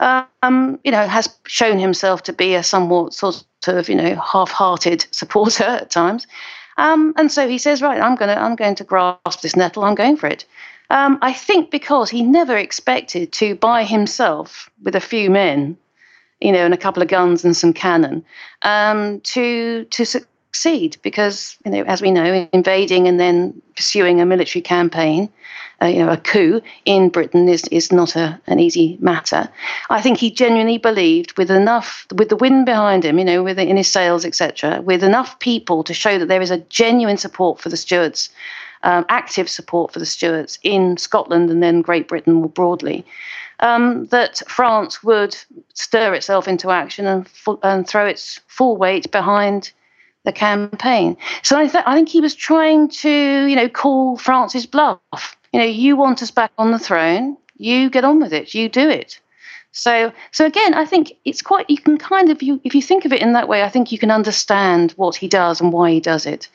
um, 0.00 0.78
you 0.84 0.92
know, 0.92 1.06
has 1.06 1.34
shown 1.46 1.78
himself 1.78 2.22
to 2.24 2.32
be 2.32 2.54
a 2.54 2.62
somewhat 2.62 3.14
sort 3.14 3.44
of, 3.66 3.88
you 3.88 3.94
know, 3.94 4.14
half-hearted 4.16 5.06
supporter 5.10 5.64
at 5.64 5.90
times. 5.90 6.26
Um, 6.78 7.14
and 7.16 7.30
so 7.32 7.48
he 7.48 7.58
says, 7.58 7.82
right, 7.82 8.00
I'm 8.00 8.16
going 8.16 8.28
to, 8.28 8.40
I'm 8.40 8.56
going 8.56 8.74
to 8.76 8.84
grasp 8.84 9.40
this 9.40 9.56
nettle. 9.56 9.84
I'm 9.84 9.94
going 9.94 10.16
for 10.16 10.26
it. 10.26 10.44
Um, 10.90 11.18
I 11.22 11.32
think 11.32 11.70
because 11.70 12.10
he 12.10 12.22
never 12.22 12.56
expected 12.56 13.32
to, 13.34 13.56
by 13.56 13.84
himself, 13.84 14.70
with 14.82 14.94
a 14.94 15.00
few 15.00 15.30
men, 15.30 15.76
you 16.40 16.52
know, 16.52 16.64
and 16.64 16.74
a 16.74 16.78
couple 16.78 17.02
of 17.02 17.08
guns 17.08 17.44
and 17.44 17.56
some 17.56 17.72
cannon, 17.72 18.24
um, 18.62 19.20
to 19.20 19.84
to 19.86 20.04
succeed. 20.56 20.96
Because 21.02 21.56
you 21.64 21.70
know, 21.70 21.82
as 21.84 22.00
we 22.00 22.10
know, 22.10 22.48
invading 22.52 23.08
and 23.08 23.20
then 23.20 23.60
pursuing 23.76 24.20
a 24.20 24.26
military 24.26 24.62
campaign 24.62 25.28
uh, 25.82 25.86
you 25.86 25.98
know, 25.98 26.10
a 26.10 26.16
coup 26.16 26.60
in 26.84 27.10
Britain 27.10 27.48
is, 27.48 27.64
is 27.70 27.92
not 27.92 28.16
a, 28.16 28.40
an 28.46 28.58
easy 28.58 28.96
matter. 29.00 29.48
I 29.90 30.00
think 30.00 30.18
he 30.18 30.30
genuinely 30.30 30.78
believed 30.78 31.36
with 31.36 31.50
enough, 31.50 32.06
with 32.14 32.30
the 32.30 32.36
wind 32.36 32.64
behind 32.64 33.04
him, 33.04 33.18
you 33.18 33.24
know, 33.24 33.42
with 33.42 33.58
in 33.58 33.76
his 33.76 33.90
sails, 33.90 34.24
etc., 34.24 34.80
with 34.80 35.04
enough 35.04 35.38
people 35.38 35.84
to 35.84 35.92
show 35.92 36.18
that 36.18 36.28
there 36.28 36.40
is 36.40 36.50
a 36.50 36.58
genuine 36.58 37.18
support 37.18 37.60
for 37.60 37.68
the 37.68 37.76
Stuarts, 37.76 38.30
um, 38.84 39.04
active 39.08 39.50
support 39.50 39.92
for 39.92 39.98
the 39.98 40.06
Stuarts 40.06 40.58
in 40.62 40.96
Scotland 40.96 41.50
and 41.50 41.62
then 41.62 41.82
Great 41.82 42.08
Britain 42.08 42.34
more 42.34 42.48
broadly. 42.48 43.04
Um, 43.60 44.06
that 44.06 44.42
France 44.48 45.02
would 45.02 45.36
stir 45.74 46.14
itself 46.14 46.46
into 46.46 46.70
action 46.70 47.06
and, 47.06 47.28
and 47.62 47.88
throw 47.88 48.06
its 48.06 48.40
full 48.48 48.76
weight 48.76 49.10
behind 49.10 49.72
the 50.26 50.32
campaign. 50.32 51.16
So 51.42 51.58
I, 51.58 51.66
th- 51.66 51.84
I 51.86 51.94
think 51.94 52.10
he 52.10 52.20
was 52.20 52.34
trying 52.34 52.88
to, 52.88 53.46
you 53.46 53.56
know, 53.56 53.70
call 53.70 54.18
France's 54.18 54.66
bluff 54.66 55.00
you 55.56 55.62
know, 55.62 55.68
you 55.68 55.96
want 55.96 56.22
us 56.22 56.30
back 56.30 56.52
on 56.58 56.70
the 56.70 56.78
throne, 56.78 57.34
you 57.56 57.88
get 57.88 58.04
on 58.04 58.20
with 58.20 58.34
it, 58.34 58.52
you 58.52 58.68
do 58.68 58.90
it. 58.90 59.18
So, 59.72 60.12
so 60.30 60.44
again, 60.44 60.74
I 60.74 60.84
think 60.84 61.14
it's 61.24 61.40
quite. 61.40 61.70
You 61.70 61.78
can 61.78 61.96
kind 61.96 62.30
of, 62.30 62.42
you 62.42 62.60
if 62.62 62.74
you 62.74 62.82
think 62.82 63.06
of 63.06 63.12
it 63.14 63.22
in 63.22 63.32
that 63.32 63.48
way, 63.48 63.62
I 63.62 63.70
think 63.70 63.90
you 63.90 63.98
can 63.98 64.10
understand 64.10 64.92
what 64.92 65.16
he 65.16 65.28
does 65.28 65.62
and 65.62 65.72
why 65.72 65.92
he 65.92 66.00
does 66.00 66.26
it. 66.26 66.48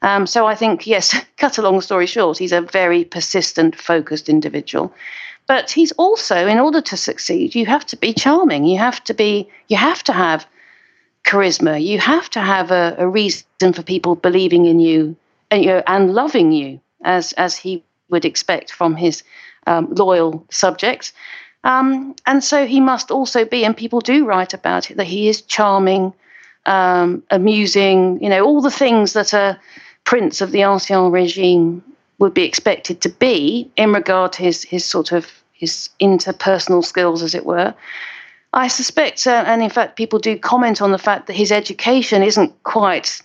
Um, 0.00 0.26
so 0.26 0.46
I 0.46 0.54
think, 0.54 0.86
yes, 0.86 1.14
cut 1.36 1.58
a 1.58 1.62
long 1.62 1.82
story 1.82 2.06
short, 2.06 2.38
he's 2.38 2.52
a 2.52 2.62
very 2.62 3.04
persistent, 3.04 3.76
focused 3.76 4.30
individual. 4.30 4.90
But 5.46 5.70
he's 5.70 5.92
also, 5.92 6.46
in 6.46 6.58
order 6.58 6.80
to 6.80 6.96
succeed, 6.96 7.54
you 7.54 7.66
have 7.66 7.84
to 7.86 7.96
be 7.96 8.14
charming. 8.14 8.64
You 8.64 8.78
have 8.78 9.04
to 9.04 9.12
be, 9.12 9.50
you 9.68 9.76
have 9.76 10.02
to 10.04 10.14
have 10.14 10.46
charisma. 11.26 11.82
You 11.82 11.98
have 11.98 12.30
to 12.30 12.40
have 12.40 12.70
a, 12.70 12.94
a 12.98 13.06
reason 13.06 13.72
for 13.74 13.82
people 13.82 14.14
believing 14.14 14.64
in 14.66 14.80
you 14.80 15.16
and, 15.50 15.62
you 15.62 15.68
know, 15.68 15.82
and 15.86 16.14
loving 16.14 16.52
you, 16.52 16.80
as 17.02 17.32
as 17.34 17.56
he 17.56 17.82
would 18.08 18.24
expect 18.24 18.72
from 18.72 18.96
his 18.96 19.22
um, 19.66 19.92
loyal 19.94 20.44
subjects. 20.50 21.12
Um, 21.64 22.14
and 22.24 22.44
so 22.44 22.66
he 22.66 22.80
must 22.80 23.10
also 23.10 23.44
be, 23.44 23.64
and 23.64 23.76
people 23.76 24.00
do 24.00 24.24
write 24.24 24.54
about 24.54 24.90
it, 24.90 24.96
that 24.96 25.06
he 25.06 25.28
is 25.28 25.42
charming, 25.42 26.12
um, 26.64 27.22
amusing, 27.30 28.22
you 28.22 28.28
know, 28.28 28.44
all 28.44 28.60
the 28.60 28.70
things 28.70 29.12
that 29.12 29.32
a 29.32 29.58
prince 30.04 30.40
of 30.40 30.52
the 30.52 30.62
Ancien 30.62 31.10
regime 31.12 31.82
would 32.18 32.32
be 32.32 32.44
expected 32.44 33.00
to 33.00 33.08
be 33.08 33.68
in 33.76 33.92
regard 33.92 34.32
to 34.34 34.42
his, 34.42 34.62
his 34.62 34.84
sort 34.84 35.12
of 35.12 35.26
his 35.52 35.90
interpersonal 36.00 36.84
skills, 36.84 37.22
as 37.22 37.34
it 37.34 37.44
were. 37.44 37.74
I 38.56 38.68
suspect, 38.68 39.26
uh, 39.26 39.44
and 39.46 39.62
in 39.62 39.68
fact, 39.68 39.96
people 39.96 40.18
do 40.18 40.38
comment 40.38 40.80
on 40.80 40.90
the 40.90 40.98
fact 40.98 41.26
that 41.26 41.34
his 41.34 41.52
education 41.52 42.22
isn't 42.22 42.62
quite 42.62 43.20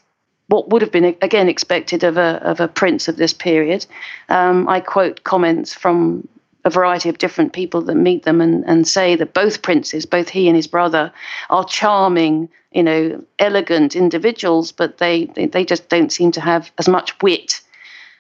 what 0.48 0.70
would 0.70 0.82
have 0.82 0.92
been 0.92 1.16
again 1.22 1.48
expected 1.48 2.04
of 2.04 2.18
a 2.18 2.42
of 2.44 2.60
a 2.60 2.68
prince 2.68 3.08
of 3.08 3.16
this 3.16 3.32
period. 3.32 3.86
Um, 4.28 4.68
I 4.68 4.82
quote 4.82 5.24
comments 5.24 5.74
from 5.74 6.28
a 6.66 6.70
variety 6.70 7.08
of 7.08 7.18
different 7.18 7.54
people 7.54 7.82
that 7.84 7.96
meet 7.96 8.24
them 8.24 8.42
and, 8.42 8.66
and 8.66 8.86
say 8.86 9.16
that 9.16 9.34
both 9.34 9.62
princes, 9.62 10.06
both 10.06 10.28
he 10.28 10.48
and 10.50 10.56
his 10.58 10.68
brother, 10.68 11.14
are 11.50 11.64
charming, 11.64 12.50
you 12.74 12.84
know, 12.84 13.24
elegant 13.40 13.96
individuals, 13.96 14.74
but 14.74 14.98
they 14.98 15.26
they, 15.36 15.46
they 15.46 15.64
just 15.64 15.88
don't 15.88 16.12
seem 16.12 16.34
to 16.34 16.42
have 16.42 16.74
as 16.78 16.90
much 16.90 17.20
wit 17.22 17.62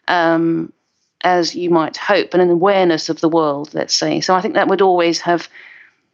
um, 0.07 0.71
as 1.25 1.55
you 1.55 1.69
might 1.69 1.97
hope 1.97 2.33
and 2.33 2.41
an 2.41 2.49
awareness 2.49 3.09
of 3.09 3.19
the 3.19 3.29
world, 3.29 3.73
let's 3.73 3.93
say. 3.93 4.21
So 4.21 4.33
I 4.33 4.39
think 4.39 4.53
that 4.53 4.69
would 4.69 4.81
always 4.81 5.19
have 5.19 5.49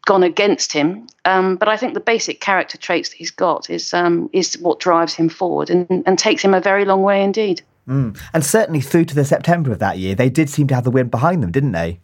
gone 0.08 0.24
against 0.24 0.72
him. 0.72 1.06
Um, 1.26 1.58
but 1.58 1.68
I 1.68 1.78
think 1.78 1.94
the 1.94 2.00
basic 2.00 2.42
character 2.42 2.78
traits 2.80 3.10
that 3.10 3.18
he's 3.18 3.30
got 3.30 3.70
is 3.70 3.94
um, 3.94 4.30
is 4.34 4.58
what 4.58 4.80
drives 4.80 5.14
him 5.14 5.30
forward 5.30 5.70
and, 5.70 5.86
and 6.08 6.18
takes 6.18 6.42
him 6.42 6.56
a 6.56 6.62
very 6.62 6.86
long 6.86 7.04
way 7.04 7.24
indeed. 7.24 7.62
Mm. 7.88 8.20
And 8.34 8.44
certainly 8.44 8.82
through 8.82 9.06
to 9.06 9.16
the 9.16 9.26
September 9.26 9.72
of 9.72 9.80
that 9.80 10.00
year, 10.00 10.16
they 10.16 10.30
did 10.30 10.50
seem 10.50 10.68
to 10.68 10.76
have 10.76 10.84
the 10.84 10.92
wind 10.92 11.12
behind 11.12 11.44
them, 11.44 11.52
didn't 11.52 11.74
they? 11.74 12.00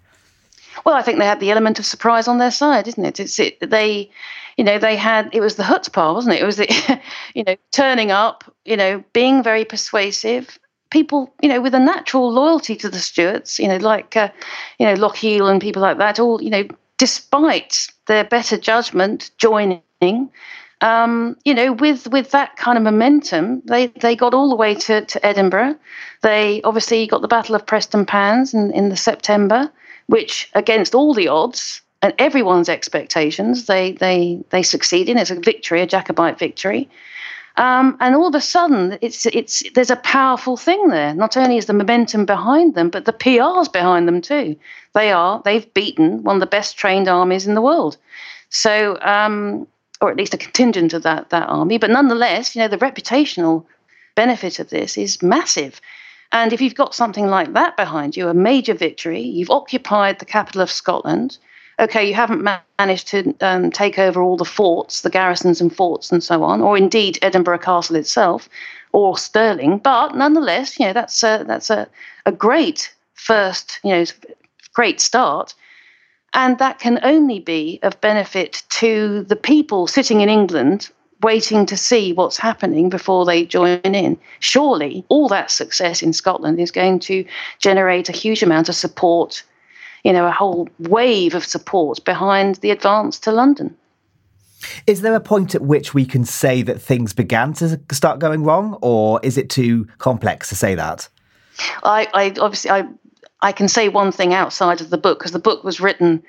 Well, 0.86 0.96
I 0.96 1.02
think 1.02 1.18
they 1.18 1.26
had 1.26 1.40
the 1.40 1.52
element 1.52 1.80
of 1.80 1.86
surprise 1.86 2.28
on 2.28 2.38
their 2.38 2.52
side, 2.52 2.88
isn't 2.88 3.06
it? 3.06 3.20
It's 3.20 3.40
it, 3.40 3.58
they, 3.70 4.10
you 4.58 4.64
know, 4.64 4.78
they 4.78 4.96
had 4.96 5.30
it 5.34 5.40
was 5.40 5.56
the 5.56 5.64
chutzpah, 5.64 6.14
wasn't 6.14 6.36
it? 6.36 6.42
It 6.42 6.46
was 6.46 6.58
the, 6.58 7.02
you 7.34 7.44
know, 7.44 7.56
turning 7.72 8.12
up, 8.12 8.44
you 8.66 8.78
know, 8.78 9.04
being 9.14 9.42
very 9.42 9.66
persuasive. 9.66 10.60
People, 10.90 11.34
you 11.42 11.50
know, 11.50 11.60
with 11.62 11.74
a 11.74 11.80
natural 11.80 12.32
loyalty 12.32 12.76
to 12.76 12.90
the 12.90 13.00
Stuarts, 13.00 13.60
you 13.60 13.68
know, 13.68 13.78
like, 13.78 14.16
uh, 14.16 14.30
you 14.78 14.86
know, 14.86 14.94
Lochiel 14.94 15.50
and 15.50 15.60
people 15.60 15.82
like 15.82 15.98
that, 15.98 16.20
all, 16.20 16.40
you 16.42 16.52
know, 16.52 16.68
despite 16.98 17.88
their 18.08 18.24
better 18.24 18.58
judgment, 18.58 19.32
joining. 19.38 19.82
um, 20.82 21.38
you 21.46 21.54
know, 21.54 21.72
with 21.72 22.08
with 22.10 22.32
that 22.32 22.58
kind 22.58 22.78
of 22.78 22.84
momentum, 22.84 23.62
they 23.66 23.88
they 23.88 24.16
got 24.16 24.34
all 24.34 24.50
the 24.50 24.56
way 24.56 24.76
to, 24.76 25.06
to 25.06 25.26
Edinburgh. 25.26 25.76
They 26.22 26.62
obviously 26.64 27.08
got 27.08 27.22
the 27.22 27.28
Battle 27.28 27.56
of 27.56 27.66
Prestonpans 27.66 28.54
in, 28.54 28.72
in 28.74 28.90
the 28.90 28.98
September, 28.98 29.72
which 30.08 30.50
against 30.54 30.94
all 30.94 31.14
the 31.14 31.30
odds 31.30 31.82
and 32.02 32.14
everyone's 32.20 32.68
expectations, 32.68 33.66
they 33.66 33.94
they 33.94 34.44
they 34.50 34.62
succeed 34.62 35.08
in. 35.08 35.18
It's 35.18 35.32
a 35.32 35.40
victory, 35.40 35.82
a 35.82 35.88
Jacobite 35.88 36.38
victory. 36.38 36.90
Um, 37.56 37.98
and 38.00 38.16
all 38.16 38.28
of 38.28 38.36
a 38.36 38.42
sudden, 38.42 38.98
it's 39.02 39.26
it's 39.28 39.64
there's 39.76 39.92
a 39.92 39.96
powerful 39.98 40.58
thing 40.58 40.88
there. 40.88 41.14
Not 41.14 41.38
only 41.38 41.58
is 41.58 41.68
the 41.68 41.74
momentum 41.74 42.26
behind 42.26 42.74
them, 42.74 42.90
but 42.90 43.06
the 43.06 43.14
PR's 43.14 43.70
behind 43.70 44.08
them 44.08 44.22
too. 44.22 44.56
They 44.94 45.12
are 45.12 45.42
they've 45.46 45.72
beaten 45.74 46.24
one 46.24 46.38
of 46.38 46.40
the 46.40 46.48
best 46.48 46.78
trained 46.78 47.08
armies 47.08 47.46
in 47.46 47.54
the 47.54 47.62
world. 47.62 47.98
So 48.50 48.98
um, 49.02 49.68
or 50.02 50.10
at 50.10 50.18
least 50.18 50.34
a 50.34 50.38
contingent 50.38 50.94
of 50.94 51.04
that 51.04 51.30
that 51.30 51.48
army. 51.48 51.78
But 51.78 51.92
nonetheless, 51.92 52.56
you 52.56 52.62
know, 52.62 52.68
the 52.68 52.78
reputational 52.78 53.66
benefit 54.16 54.60
of 54.60 54.70
this 54.70 54.98
is 54.98 55.22
massive. 55.22 55.80
And 56.32 56.52
if 56.52 56.62
you've 56.62 56.76
got 56.76 56.96
something 56.96 57.28
like 57.28 57.54
that 57.54 57.78
behind 57.78 58.18
you, 58.18 58.28
a 58.28 58.34
major 58.34 58.74
victory, 58.74 59.22
you've 59.22 59.52
occupied 59.52 60.18
the 60.18 60.26
capital 60.26 60.62
of 60.62 60.72
Scotland. 60.72 61.38
Okay, 61.84 62.08
you 62.08 62.14
haven't 62.14 62.48
managed 62.80 63.10
to 63.10 63.36
um, 63.42 63.70
take 63.70 64.00
over 64.00 64.22
all 64.22 64.38
the 64.38 64.46
forts, 64.46 65.02
the 65.02 65.10
garrisons 65.10 65.60
and 65.60 65.76
forts, 65.76 66.14
and 66.14 66.24
so 66.24 66.42
on, 66.42 66.62
or 66.62 66.78
indeed 66.78 67.20
Edinburgh 67.22 67.60
Castle 67.60 67.98
itself, 67.98 68.48
or 68.94 69.18
Stirling. 69.18 69.80
But 69.80 70.16
nonetheless, 70.16 70.80
you 70.80 70.86
know 70.86 70.94
that's 70.94 71.22
a, 71.24 71.44
that's 71.46 71.70
a, 71.70 71.90
a 72.26 72.32
great 72.32 72.94
first, 73.16 73.82
you 73.84 73.92
know, 73.92 74.06
great 74.72 75.02
start. 75.02 75.54
And 76.34 76.58
that 76.60 76.80
can 76.80 77.02
only 77.04 77.42
be 77.42 77.80
of 77.84 78.00
benefit 78.00 78.64
to 78.82 79.24
the 79.24 79.36
people 79.36 79.86
sitting 79.86 80.22
in 80.22 80.30
England 80.30 80.90
waiting 81.22 81.66
to 81.66 81.76
see 81.76 82.14
what's 82.14 82.38
happening 82.38 82.88
before 82.88 83.26
they 83.26 83.46
join 83.46 83.80
in. 83.84 84.18
Surely 84.40 85.04
all 85.10 85.28
that 85.28 85.52
success 85.52 86.02
in 86.02 86.14
Scotland 86.14 86.62
is 86.62 86.72
going 86.72 87.00
to 87.00 87.26
generate 87.60 88.08
a 88.08 88.14
huge 88.14 88.42
amount 88.42 88.70
of 88.70 88.76
support, 88.76 89.44
you 90.04 90.12
know, 90.12 90.26
a 90.26 90.32
whole 90.32 90.68
wave 90.80 91.34
of 91.34 91.46
support 91.46 92.04
behind 92.04 92.56
the 92.56 92.72
advance 92.72 93.20
to 93.20 93.32
London. 93.32 93.76
Is 94.88 95.02
there 95.02 95.16
a 95.16 95.20
point 95.20 95.56
at 95.56 95.62
which 95.62 95.94
we 95.94 96.06
can 96.06 96.26
say 96.26 96.62
that 96.62 96.82
things 96.82 97.14
began 97.14 97.54
to 97.54 97.80
start 97.92 98.20
going 98.20 98.44
wrong, 98.44 98.78
or 98.82 99.20
is 99.24 99.38
it 99.38 99.50
too 99.50 99.88
complex 99.98 100.50
to 100.50 100.56
say 100.56 100.76
that? 100.76 101.08
I, 101.84 102.08
I 102.14 102.34
obviously 102.40 102.72
I 102.72 102.88
I 103.42 103.52
can 103.52 103.68
say 103.68 103.90
one 103.90 104.12
thing 104.12 104.34
outside 104.34 104.82
of 104.82 104.90
the 104.90 104.98
book 104.98 105.20
because 105.20 105.32
the 105.32 105.40
book 105.40 105.64
was 105.64 105.80
written. 105.80 106.24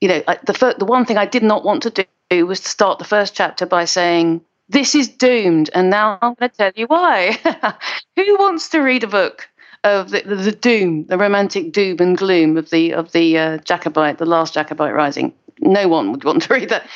You 0.00 0.08
know, 0.08 0.22
the 0.44 0.74
the 0.78 0.84
one 0.84 1.04
thing 1.04 1.16
I 1.16 1.26
did 1.26 1.42
not 1.42 1.64
want 1.64 1.82
to 1.84 2.06
do 2.30 2.46
was 2.46 2.60
to 2.60 2.68
start 2.68 2.98
the 2.98 3.04
first 3.04 3.34
chapter 3.34 3.66
by 3.66 3.84
saying 3.84 4.42
this 4.68 4.94
is 4.94 5.08
doomed, 5.08 5.70
and 5.74 5.90
now 5.90 6.18
I'm 6.20 6.34
going 6.34 6.50
to 6.50 6.56
tell 6.56 6.72
you 6.76 6.86
why. 6.86 7.38
Who 8.16 8.36
wants 8.38 8.68
to 8.70 8.80
read 8.80 9.02
a 9.02 9.08
book 9.08 9.48
of 9.84 10.10
the, 10.10 10.22
the, 10.22 10.36
the, 10.36 10.52
doom, 10.52 11.06
the 11.06 11.18
romantic 11.18 11.72
doom 11.72 11.98
and 12.00 12.16
gloom 12.16 12.56
of 12.56 12.70
the 12.70 12.92
of 12.92 13.12
the 13.12 13.38
uh, 13.38 13.58
Jacobite, 13.58 14.18
the 14.18 14.26
last 14.26 14.54
Jacobite 14.54 14.94
rising? 14.94 15.32
No 15.60 15.88
one 15.88 16.12
would 16.12 16.24
want 16.24 16.42
to 16.42 16.54
read 16.54 16.68
that. 16.70 16.88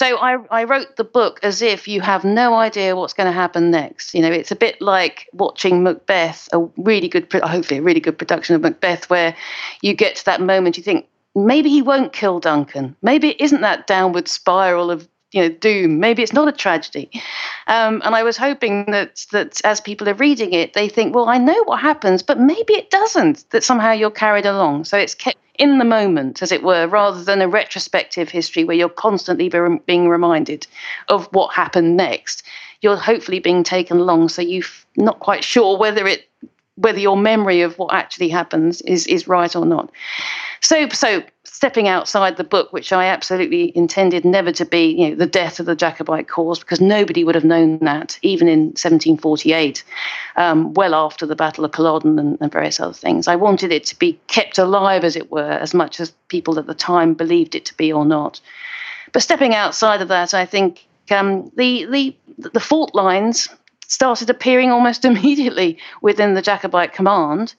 So 0.00 0.16
I, 0.16 0.38
I 0.50 0.64
wrote 0.64 0.96
the 0.96 1.04
book 1.04 1.40
as 1.42 1.60
if 1.60 1.86
you 1.86 2.00
have 2.00 2.24
no 2.24 2.54
idea 2.54 2.96
what's 2.96 3.12
going 3.12 3.26
to 3.26 3.32
happen 3.32 3.70
next. 3.70 4.14
You 4.14 4.22
know, 4.22 4.32
it's 4.32 4.50
a 4.50 4.56
bit 4.56 4.80
like 4.80 5.28
watching 5.34 5.82
Macbeth, 5.82 6.48
a 6.54 6.60
really 6.78 7.06
good, 7.06 7.30
hopefully 7.30 7.80
a 7.80 7.82
really 7.82 8.00
good 8.00 8.16
production 8.16 8.54
of 8.54 8.62
Macbeth, 8.62 9.10
where 9.10 9.36
you 9.82 9.92
get 9.92 10.16
to 10.16 10.24
that 10.24 10.40
moment, 10.40 10.78
you 10.78 10.82
think 10.82 11.06
maybe 11.34 11.68
he 11.68 11.82
won't 11.82 12.14
kill 12.14 12.40
Duncan. 12.40 12.96
Maybe 13.02 13.28
it 13.28 13.42
isn't 13.42 13.60
that 13.60 13.86
downward 13.86 14.26
spiral 14.26 14.90
of 14.90 15.06
you 15.32 15.42
know 15.42 15.48
doom. 15.48 16.00
Maybe 16.00 16.22
it's 16.22 16.32
not 16.32 16.48
a 16.48 16.52
tragedy. 16.52 17.10
Um, 17.66 18.02
and 18.04 18.14
I 18.14 18.22
was 18.22 18.36
hoping 18.36 18.86
that 18.86 19.26
that 19.32 19.60
as 19.64 19.80
people 19.80 20.08
are 20.08 20.14
reading 20.14 20.52
it, 20.52 20.74
they 20.74 20.88
think, 20.88 21.14
well, 21.14 21.28
I 21.28 21.38
know 21.38 21.62
what 21.64 21.80
happens, 21.80 22.22
but 22.22 22.38
maybe 22.38 22.74
it 22.74 22.90
doesn't. 22.90 23.48
That 23.50 23.64
somehow 23.64 23.92
you're 23.92 24.10
carried 24.10 24.46
along. 24.46 24.84
So 24.84 24.98
it's 24.98 25.14
kept 25.14 25.38
in 25.58 25.78
the 25.78 25.84
moment, 25.84 26.42
as 26.42 26.52
it 26.52 26.62
were, 26.62 26.86
rather 26.86 27.22
than 27.22 27.42
a 27.42 27.48
retrospective 27.48 28.30
history 28.30 28.64
where 28.64 28.76
you're 28.76 28.88
constantly 28.88 29.48
be- 29.48 29.78
being 29.86 30.08
reminded 30.08 30.66
of 31.08 31.26
what 31.32 31.54
happened 31.54 31.96
next. 31.96 32.42
You're 32.80 32.96
hopefully 32.96 33.40
being 33.40 33.62
taken 33.62 33.98
along, 33.98 34.30
so 34.30 34.40
you're 34.40 34.64
not 34.96 35.20
quite 35.20 35.44
sure 35.44 35.76
whether 35.76 36.06
it 36.06 36.26
whether 36.80 36.98
your 36.98 37.16
memory 37.16 37.60
of 37.60 37.78
what 37.78 37.92
actually 37.94 38.28
happens 38.28 38.80
is 38.82 39.06
is 39.06 39.28
right 39.28 39.54
or 39.54 39.66
not. 39.66 39.90
So 40.60 40.88
so 40.88 41.22
stepping 41.60 41.88
outside 41.88 42.38
the 42.38 42.44
book, 42.44 42.72
which 42.72 42.90
I 42.90 43.04
absolutely 43.04 43.76
intended 43.76 44.24
never 44.24 44.50
to 44.52 44.64
be, 44.64 44.94
you 44.98 45.10
know, 45.10 45.16
the 45.16 45.26
death 45.26 45.60
of 45.60 45.66
the 45.66 45.76
Jacobite 45.76 46.26
cause, 46.26 46.58
because 46.58 46.80
nobody 46.80 47.22
would 47.22 47.34
have 47.34 47.44
known 47.44 47.78
that, 47.80 48.18
even 48.22 48.48
in 48.48 48.60
1748, 48.68 49.84
um, 50.36 50.72
well 50.72 50.94
after 50.94 51.26
the 51.26 51.36
Battle 51.36 51.66
of 51.66 51.72
Culloden 51.72 52.18
and, 52.18 52.38
and, 52.40 52.50
various 52.50 52.80
other 52.80 52.94
things. 52.94 53.28
I 53.28 53.36
wanted 53.36 53.72
it 53.72 53.84
to 53.86 53.98
be 53.98 54.18
kept 54.26 54.56
alive, 54.56 55.04
as 55.04 55.16
it 55.16 55.30
were, 55.30 55.52
as 55.52 55.74
much 55.74 56.00
as 56.00 56.14
people 56.28 56.58
at 56.58 56.66
the 56.66 56.74
time 56.74 57.12
believed 57.12 57.54
it 57.54 57.66
to 57.66 57.76
be 57.76 57.92
or 57.92 58.06
not. 58.06 58.40
But 59.12 59.22
stepping 59.22 59.54
outside 59.54 60.00
of 60.00 60.08
that, 60.08 60.32
I 60.32 60.46
think 60.46 60.86
um, 61.10 61.52
the 61.56 61.84
the 61.84 62.16
the 62.54 62.60
fault 62.60 62.94
lines 62.94 63.50
started 63.90 64.30
appearing 64.30 64.70
almost 64.70 65.04
immediately 65.10 65.78
within 66.00 66.34
the 66.34 66.42
Jacobite 66.42 66.94
command, 66.94 67.54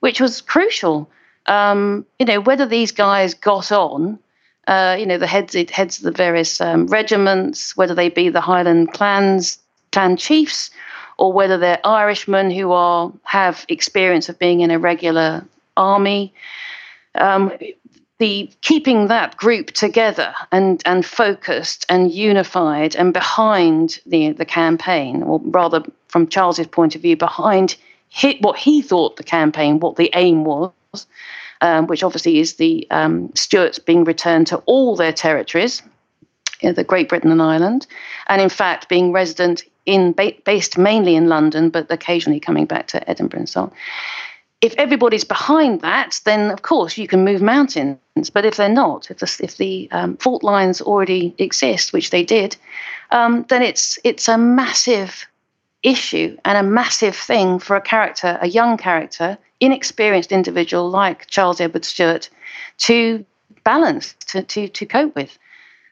which 0.00 0.20
was 0.20 0.40
crucial 0.40 1.08
um, 1.46 2.06
you 2.18 2.26
know, 2.26 2.40
whether 2.40 2.66
these 2.66 2.92
guys 2.92 3.34
got 3.34 3.70
on, 3.70 4.18
uh, 4.66 4.96
you 4.98 5.06
know, 5.06 5.18
the 5.18 5.26
heads 5.26 5.54
heads 5.70 5.98
of 5.98 6.04
the 6.04 6.10
various 6.10 6.60
um, 6.60 6.86
regiments, 6.86 7.76
whether 7.76 7.94
they 7.94 8.08
be 8.08 8.28
the 8.28 8.40
Highland 8.40 8.92
clans, 8.92 9.58
clan 9.92 10.16
chiefs, 10.16 10.70
or 11.18 11.32
whether 11.32 11.58
they're 11.58 11.86
Irishmen 11.86 12.50
who 12.50 12.72
are 12.72 13.12
have 13.24 13.64
experience 13.68 14.28
of 14.28 14.38
being 14.38 14.60
in 14.60 14.70
a 14.70 14.78
regular 14.78 15.44
army. 15.76 16.32
Um, 17.16 17.52
keeping 18.60 19.08
that 19.08 19.36
group 19.36 19.70
together 19.72 20.34
and 20.52 20.82
and 20.84 21.04
focused 21.04 21.86
and 21.88 22.12
unified 22.12 22.94
and 22.96 23.12
behind 23.12 24.00
the 24.06 24.32
the 24.32 24.44
campaign, 24.44 25.22
or 25.22 25.40
rather, 25.44 25.82
from 26.08 26.28
Charles's 26.28 26.66
point 26.66 26.94
of 26.94 27.02
view, 27.02 27.16
behind 27.16 27.76
hit 28.08 28.40
what 28.40 28.56
he 28.56 28.82
thought 28.82 29.16
the 29.16 29.24
campaign, 29.24 29.80
what 29.80 29.96
the 29.96 30.10
aim 30.14 30.44
was, 30.44 31.06
um, 31.60 31.86
which 31.86 32.02
obviously 32.02 32.38
is 32.38 32.54
the 32.54 32.86
um, 32.90 33.30
Stuarts 33.34 33.78
being 33.78 34.04
returned 34.04 34.46
to 34.48 34.58
all 34.66 34.94
their 34.96 35.12
territories, 35.12 35.82
you 36.60 36.68
know, 36.68 36.74
the 36.74 36.84
Great 36.84 37.08
Britain 37.08 37.32
and 37.32 37.42
Ireland, 37.42 37.86
and 38.28 38.40
in 38.40 38.48
fact 38.48 38.88
being 38.88 39.12
resident 39.12 39.64
in 39.86 40.12
based 40.44 40.78
mainly 40.78 41.14
in 41.14 41.28
London, 41.28 41.70
but 41.70 41.90
occasionally 41.90 42.40
coming 42.40 42.66
back 42.66 42.86
to 42.88 43.10
Edinburgh 43.10 43.40
and 43.40 43.48
so 43.48 43.62
on. 43.62 43.72
If 44.64 44.74
everybody's 44.78 45.24
behind 45.24 45.82
that, 45.82 46.20
then 46.24 46.50
of 46.50 46.62
course 46.62 46.96
you 46.96 47.06
can 47.06 47.24
move 47.24 47.42
mountains. 47.42 48.30
But 48.32 48.46
if 48.46 48.56
they're 48.56 48.68
not, 48.84 49.10
if 49.10 49.18
the, 49.18 49.40
if 49.40 49.56
the 49.58 49.88
um, 49.92 50.16
fault 50.16 50.42
lines 50.42 50.80
already 50.80 51.34
exist, 51.38 51.92
which 51.92 52.10
they 52.10 52.24
did, 52.24 52.56
um, 53.10 53.44
then 53.50 53.62
it's 53.62 53.98
it's 54.04 54.28
a 54.28 54.38
massive 54.38 55.26
issue 55.82 56.36
and 56.44 56.56
a 56.58 56.62
massive 56.62 57.14
thing 57.14 57.58
for 57.58 57.76
a 57.76 57.80
character, 57.80 58.38
a 58.40 58.48
young 58.48 58.76
character, 58.76 59.36
inexperienced 59.60 60.32
individual 60.32 60.88
like 60.90 61.26
Charles 61.26 61.60
Edward 61.60 61.84
Stuart 61.84 62.30
to 62.78 63.24
balance, 63.64 64.14
to, 64.28 64.42
to, 64.42 64.68
to 64.68 64.86
cope 64.86 65.14
with. 65.14 65.38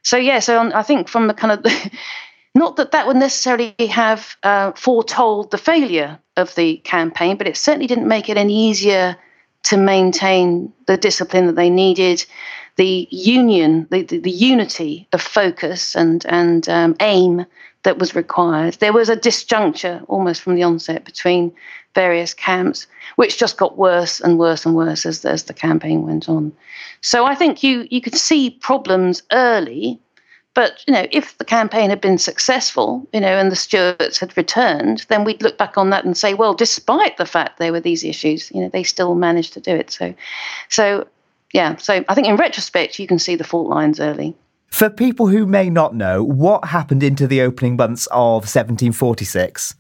So, 0.03 0.17
yeah, 0.17 0.41
so 0.41 0.59
on, 0.59 0.73
I 0.73 0.83
think 0.83 1.09
from 1.09 1.27
the 1.29 1.35
kind 1.35 1.53
of, 1.53 1.73
not 2.55 2.77
that 2.77 2.93
that 2.93 3.07
would 3.07 3.17
necessarily 3.17 3.75
have 3.91 4.37
uh, 4.43 4.73
foretold 4.73 5.51
the 5.51 5.59
failure 5.59 6.19
of 6.37 6.55
the 6.55 6.77
campaign, 6.79 7.37
but 7.37 7.47
it 7.47 7.57
certainly 7.57 7.87
didn't 7.87 8.09
make 8.09 8.29
it 8.29 8.37
any 8.37 8.69
easier 8.69 9.17
to 9.65 9.77
maintain 9.77 10.73
the 10.87 10.97
discipline 10.97 11.47
that 11.47 11.57
they 11.57 11.71
needed, 11.71 12.25
the 12.77 13.07
union, 13.11 13.87
the, 13.91 14.03
the, 14.03 14.19
the 14.19 14.31
unity 14.31 15.07
of 15.12 15.23
focus 15.23 15.95
and, 15.95 16.27
and 16.29 16.69
um, 16.69 16.97
aim 17.01 17.47
that 17.85 17.99
was 17.99 18.15
required. 18.15 18.75
There 18.75 18.93
was 18.93 19.09
a 19.09 19.17
disjuncture 19.17 20.05
almost 20.09 20.43
from 20.43 20.55
the 20.55 20.62
onset 20.62 21.05
between 21.05 21.53
various 21.95 22.33
camps, 22.35 22.87
which 23.17 23.38
just 23.38 23.57
got 23.57 23.77
worse 23.77 24.21
and 24.21 24.38
worse 24.38 24.65
and 24.65 24.75
worse 24.75 25.05
as, 25.05 25.25
as 25.25 25.45
the 25.45 25.55
campaign 25.55 26.03
went 26.03 26.29
on. 26.29 26.53
So 27.01 27.25
I 27.25 27.35
think 27.35 27.62
you 27.62 27.87
you 27.91 28.01
could 28.01 28.15
see 28.15 28.51
problems 28.51 29.23
early, 29.33 30.01
but 30.55 30.85
you 30.87 30.93
know 30.93 31.07
if 31.11 31.37
the 31.38 31.45
campaign 31.45 31.91
had 31.91 32.01
been 32.01 32.19
successful, 32.19 33.07
you 33.12 33.21
know, 33.21 33.29
and 33.38 33.51
the 33.51 33.57
Stuarts 33.57 34.19
had 34.19 34.37
returned, 34.37 35.07
then 35.09 35.25
we'd 35.25 35.43
look 35.43 35.59
back 35.59 35.79
on 35.79 35.91
that 35.91 36.05
and 36.05 36.17
say, 36.17 36.35
well, 36.35 36.55
despite 36.55 37.17
the 37.17 37.27
fact 37.27 37.59
there 37.59 37.73
were 37.73 37.81
these 37.81 38.05
issues, 38.05 38.51
you 38.53 38.61
know, 38.61 38.69
they 38.69 38.83
still 38.83 39.15
managed 39.15 39.53
to 39.55 39.61
do 39.61 39.75
it. 39.75 39.91
So, 39.91 40.15
so 40.69 41.07
yeah. 41.53 41.77
So 41.77 42.05
I 42.09 42.15
think 42.15 42.27
in 42.27 42.37
retrospect, 42.37 42.99
you 42.99 43.07
can 43.07 43.19
see 43.19 43.35
the 43.35 43.45
fault 43.45 43.69
lines 43.69 44.01
early. 44.01 44.37
For 44.69 44.88
people 44.88 45.27
who 45.27 45.47
may 45.47 45.69
not 45.69 45.95
know, 45.95 46.23
what 46.23 46.65
happened 46.65 47.03
into 47.03 47.27
the 47.27 47.43
opening 47.43 47.77
months 47.77 48.07
of 48.07 48.45
1746? 48.45 49.75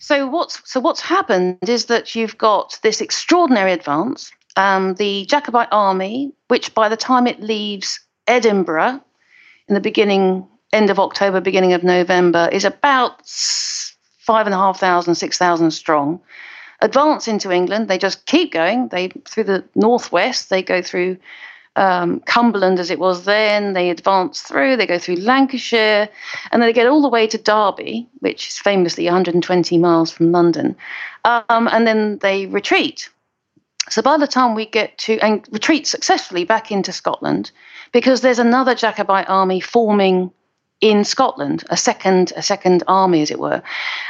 So 0.00 0.26
what's 0.26 0.60
so 0.68 0.80
what's 0.80 1.00
happened 1.00 1.58
is 1.68 1.86
that 1.86 2.16
you've 2.16 2.38
got 2.38 2.78
this 2.82 3.00
extraordinary 3.00 3.72
advance. 3.72 4.32
Um, 4.56 4.94
the 4.94 5.26
Jacobite 5.26 5.68
army, 5.70 6.32
which 6.48 6.74
by 6.74 6.88
the 6.88 6.96
time 6.96 7.26
it 7.26 7.40
leaves 7.40 8.00
Edinburgh 8.26 9.00
in 9.70 9.74
the 9.74 9.80
beginning 9.80 10.46
end 10.72 10.90
of 10.90 10.98
October, 10.98 11.40
beginning 11.40 11.72
of 11.72 11.82
November, 11.84 12.48
is 12.52 12.64
about 12.64 13.26
five 13.26 14.46
and 14.46 14.54
a 14.54 14.58
half 14.58 14.78
thousand, 14.78 15.14
six 15.14 15.38
thousand 15.38 15.70
strong. 15.70 16.20
Advance 16.80 17.28
into 17.28 17.52
England, 17.52 17.88
they 17.88 17.98
just 17.98 18.26
keep 18.26 18.52
going. 18.52 18.88
They 18.88 19.08
through 19.26 19.44
the 19.44 19.64
northwest, 19.74 20.50
they 20.50 20.62
go 20.62 20.82
through 20.82 21.18
um, 21.76 22.20
Cumberland 22.20 22.80
as 22.80 22.90
it 22.90 22.98
was 22.98 23.24
then. 23.24 23.74
They 23.74 23.90
advance 23.90 24.40
through, 24.40 24.76
they 24.76 24.86
go 24.86 24.98
through 24.98 25.16
Lancashire, 25.16 26.08
and 26.50 26.60
then 26.60 26.68
they 26.68 26.72
get 26.72 26.88
all 26.88 27.02
the 27.02 27.08
way 27.08 27.26
to 27.28 27.38
Derby, 27.38 28.08
which 28.18 28.48
is 28.48 28.58
famously 28.58 29.04
120 29.04 29.78
miles 29.78 30.10
from 30.10 30.32
London. 30.32 30.76
Um, 31.24 31.68
and 31.68 31.86
then 31.86 32.18
they 32.18 32.46
retreat. 32.46 33.08
So 33.88 34.02
by 34.02 34.18
the 34.18 34.26
time 34.26 34.54
we 34.54 34.66
get 34.66 34.98
to, 34.98 35.18
and 35.18 35.46
retreat 35.50 35.86
successfully 35.86 36.44
back 36.44 36.70
into 36.70 36.92
Scotland, 36.92 37.50
because 37.92 38.20
there's 38.20 38.38
another 38.38 38.74
Jacobite 38.74 39.28
army 39.28 39.60
forming 39.60 40.30
in 40.80 41.04
Scotland, 41.04 41.64
a 41.70 41.76
second 41.76 42.32
a 42.36 42.42
second 42.42 42.82
army, 42.86 43.22
as 43.22 43.30
it 43.30 43.38
were, 43.38 43.62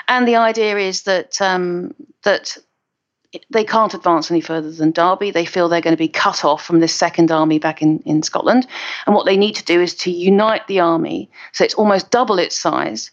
and 0.09 0.26
the 0.26 0.37
idea 0.37 0.76
is 0.76 1.02
that 1.02 1.40
um, 1.40 1.94
that 2.22 2.56
they 3.50 3.64
can't 3.64 3.94
advance 3.94 4.30
any 4.30 4.40
further 4.40 4.70
than 4.70 4.90
Derby. 4.90 5.30
They 5.30 5.44
feel 5.44 5.68
they're 5.68 5.80
going 5.80 5.96
to 5.96 5.98
be 5.98 6.09
cut 6.09 6.44
off 6.44 6.64
from 6.64 6.80
this 6.80 6.94
second 6.94 7.30
army 7.30 7.59
back 7.59 7.80
in, 7.80 8.00
in 8.00 8.22
Scotland. 8.22 8.66
And 9.06 9.14
what 9.14 9.24
they 9.24 9.37
need 9.37 9.54
to 9.56 9.64
do 9.64 9.80
is 9.80 9.94
to 9.96 10.11
unite 10.11 10.66
the 10.66 10.80
army 10.80 11.30
so 11.52 11.64
it's 11.64 11.74
almost 11.74 12.11
double 12.11 12.38
its 12.38 12.56
size, 12.56 13.11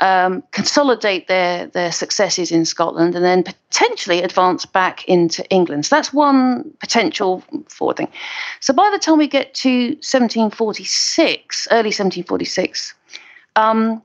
um, 0.00 0.42
consolidate 0.50 1.28
their, 1.28 1.66
their 1.68 1.92
successes 1.92 2.50
in 2.50 2.64
Scotland, 2.64 3.14
and 3.14 3.24
then 3.24 3.42
potentially 3.42 4.22
advance 4.22 4.66
back 4.66 5.04
into 5.06 5.48
England. 5.50 5.86
So 5.86 5.96
that's 5.96 6.12
one 6.12 6.70
potential 6.80 7.42
forward 7.68 7.96
thing. 7.96 8.12
So 8.60 8.74
by 8.74 8.90
the 8.90 8.98
time 8.98 9.18
we 9.18 9.28
get 9.28 9.54
to 9.54 9.88
1746, 10.02 11.68
early 11.70 11.88
1746, 11.88 12.94
um, 13.56 14.02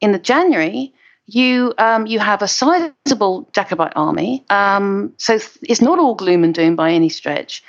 in 0.00 0.12
the 0.12 0.18
January, 0.18 0.92
you 1.26 1.72
um, 1.78 2.06
you 2.06 2.18
have 2.18 2.42
a 2.42 2.48
sizable 2.48 3.48
Jacobite 3.52 3.92
army. 3.94 4.44
Um, 4.50 5.12
so 5.16 5.38
it's 5.62 5.80
not 5.80 5.98
all 5.98 6.14
gloom 6.14 6.44
and 6.44 6.54
doom 6.54 6.76
by 6.76 6.90
any 6.90 7.08
stretch, 7.08 7.62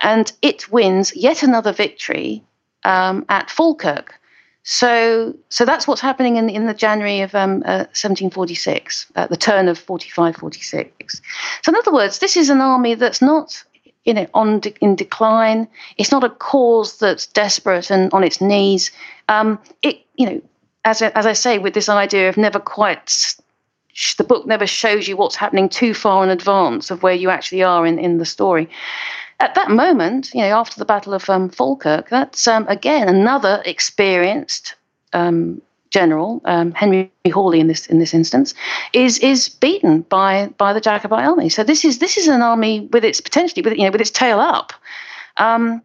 and 0.00 0.30
it 0.42 0.70
wins 0.70 1.14
yet 1.16 1.42
another 1.42 1.72
victory 1.72 2.42
um, 2.84 3.24
at 3.28 3.50
Falkirk. 3.50 4.14
So 4.62 5.34
so 5.48 5.64
that's 5.64 5.86
what's 5.86 6.00
happening 6.00 6.36
in 6.36 6.48
in 6.50 6.66
the 6.66 6.74
January 6.74 7.20
of 7.20 7.34
um, 7.34 7.62
uh, 7.64 7.86
1746, 7.94 9.06
at 9.16 9.30
the 9.30 9.36
turn 9.36 9.68
of 9.68 9.78
45-46. 9.78 11.20
So 11.62 11.72
in 11.72 11.76
other 11.76 11.92
words, 11.92 12.18
this 12.18 12.36
is 12.36 12.50
an 12.50 12.60
army 12.60 12.94
that's 12.94 13.22
not 13.22 13.64
you 14.04 14.14
know 14.14 14.26
on 14.34 14.60
de- 14.60 14.74
in 14.80 14.94
decline. 14.94 15.68
It's 15.96 16.12
not 16.12 16.24
a 16.24 16.30
cause 16.30 16.98
that's 16.98 17.26
desperate 17.26 17.90
and 17.90 18.12
on 18.12 18.24
its 18.24 18.40
knees. 18.40 18.90
Um, 19.28 19.58
it 19.82 20.04
you 20.16 20.26
know 20.26 20.42
as, 20.88 21.02
as 21.02 21.26
I 21.26 21.32
say, 21.34 21.58
with 21.58 21.74
this 21.74 21.88
idea 21.88 22.28
of 22.28 22.36
never 22.36 22.58
quite, 22.58 23.36
the 24.16 24.24
book 24.24 24.46
never 24.46 24.66
shows 24.66 25.06
you 25.06 25.16
what's 25.16 25.36
happening 25.36 25.68
too 25.68 25.92
far 25.92 26.24
in 26.24 26.30
advance 26.30 26.90
of 26.90 27.02
where 27.02 27.14
you 27.14 27.30
actually 27.30 27.62
are 27.62 27.86
in, 27.86 27.98
in 27.98 28.18
the 28.18 28.24
story. 28.24 28.68
At 29.40 29.54
that 29.54 29.70
moment, 29.70 30.34
you 30.34 30.40
know, 30.40 30.58
after 30.58 30.78
the 30.78 30.84
Battle 30.84 31.14
of 31.14 31.30
um, 31.30 31.48
Falkirk, 31.48 32.08
that's 32.08 32.48
um, 32.48 32.66
again 32.68 33.08
another 33.08 33.62
experienced 33.64 34.74
um, 35.12 35.62
general, 35.90 36.40
um, 36.44 36.72
Henry 36.72 37.10
Hawley 37.32 37.60
in 37.60 37.68
this 37.68 37.86
in 37.86 37.98
this 37.98 38.14
instance, 38.14 38.54
is 38.92 39.18
is 39.20 39.48
beaten 39.48 40.02
by 40.02 40.48
by 40.58 40.72
the 40.72 40.80
Jacobite 40.80 41.24
army. 41.24 41.48
So 41.48 41.62
this 41.62 41.84
is 41.84 41.98
this 41.98 42.16
is 42.16 42.28
an 42.28 42.42
army 42.42 42.88
with 42.92 43.04
its 43.04 43.20
potentially 43.20 43.62
with 43.62 43.78
you 43.78 43.84
know 43.84 43.90
with 43.90 44.00
its 44.00 44.10
tail 44.10 44.40
up. 44.40 44.72
Um, 45.36 45.82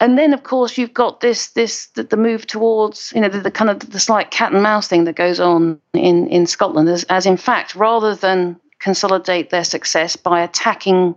and 0.00 0.18
then 0.18 0.32
of 0.32 0.42
course 0.42 0.76
you've 0.76 0.94
got 0.94 1.20
this 1.20 1.48
this 1.48 1.86
the, 1.88 2.04
the 2.04 2.16
move 2.16 2.46
towards 2.46 3.12
you 3.14 3.20
know 3.20 3.28
the, 3.28 3.40
the, 3.40 3.50
kind 3.50 3.70
of 3.70 3.90
the 3.90 4.00
slight 4.00 4.30
cat 4.30 4.52
and 4.52 4.62
mouse 4.62 4.88
thing 4.88 5.04
that 5.04 5.16
goes 5.16 5.40
on 5.40 5.80
in 5.94 6.26
in 6.28 6.46
Scotland 6.46 6.88
as, 6.88 7.04
as 7.04 7.26
in 7.26 7.36
fact 7.36 7.74
rather 7.74 8.14
than 8.14 8.58
consolidate 8.78 9.50
their 9.50 9.64
success 9.64 10.16
by 10.16 10.42
attacking 10.42 11.14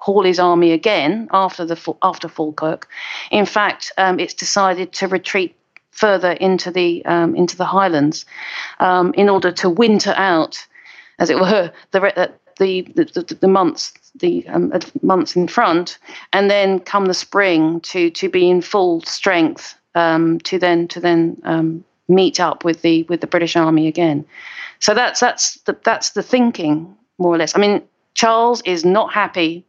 Hawley's 0.00 0.38
army 0.38 0.72
again 0.72 1.28
after 1.30 1.64
the 1.64 1.78
after 2.02 2.28
Falkirk 2.28 2.88
in 3.30 3.46
fact 3.46 3.92
um, 3.98 4.18
it's 4.18 4.34
decided 4.34 4.92
to 4.94 5.08
retreat 5.08 5.54
further 5.90 6.32
into 6.32 6.70
the 6.70 7.04
um, 7.04 7.34
into 7.36 7.56
the 7.56 7.64
Highlands 7.64 8.24
um, 8.78 9.12
in 9.14 9.28
order 9.28 9.52
to 9.52 9.68
winter 9.68 10.14
out 10.16 10.66
as 11.18 11.30
it 11.30 11.38
were 11.38 11.72
the 11.92 12.32
the, 12.58 12.82
the, 12.94 13.36
the 13.40 13.48
months 13.48 13.92
the 14.16 14.46
um, 14.48 14.72
months 15.02 15.36
in 15.36 15.48
front, 15.48 15.98
and 16.32 16.50
then 16.50 16.80
come 16.80 17.06
the 17.06 17.14
spring 17.14 17.80
to 17.80 18.10
to 18.10 18.28
be 18.28 18.50
in 18.50 18.60
full 18.60 19.00
strength 19.02 19.78
um, 19.94 20.38
to 20.40 20.58
then 20.58 20.88
to 20.88 21.00
then 21.00 21.84
meet 22.08 22.40
up 22.40 22.64
with 22.64 22.82
the 22.82 23.04
with 23.04 23.20
the 23.20 23.26
British 23.26 23.56
Army 23.56 23.86
again. 23.86 24.24
So 24.78 24.94
that's 24.94 25.20
that's 25.20 25.54
the, 25.60 25.76
that's 25.84 26.10
the 26.10 26.22
thinking 26.22 26.96
more 27.18 27.34
or 27.34 27.38
less. 27.38 27.56
I 27.56 27.60
mean, 27.60 27.82
Charles 28.14 28.62
is 28.62 28.84
not 28.84 29.12
happy 29.12 29.64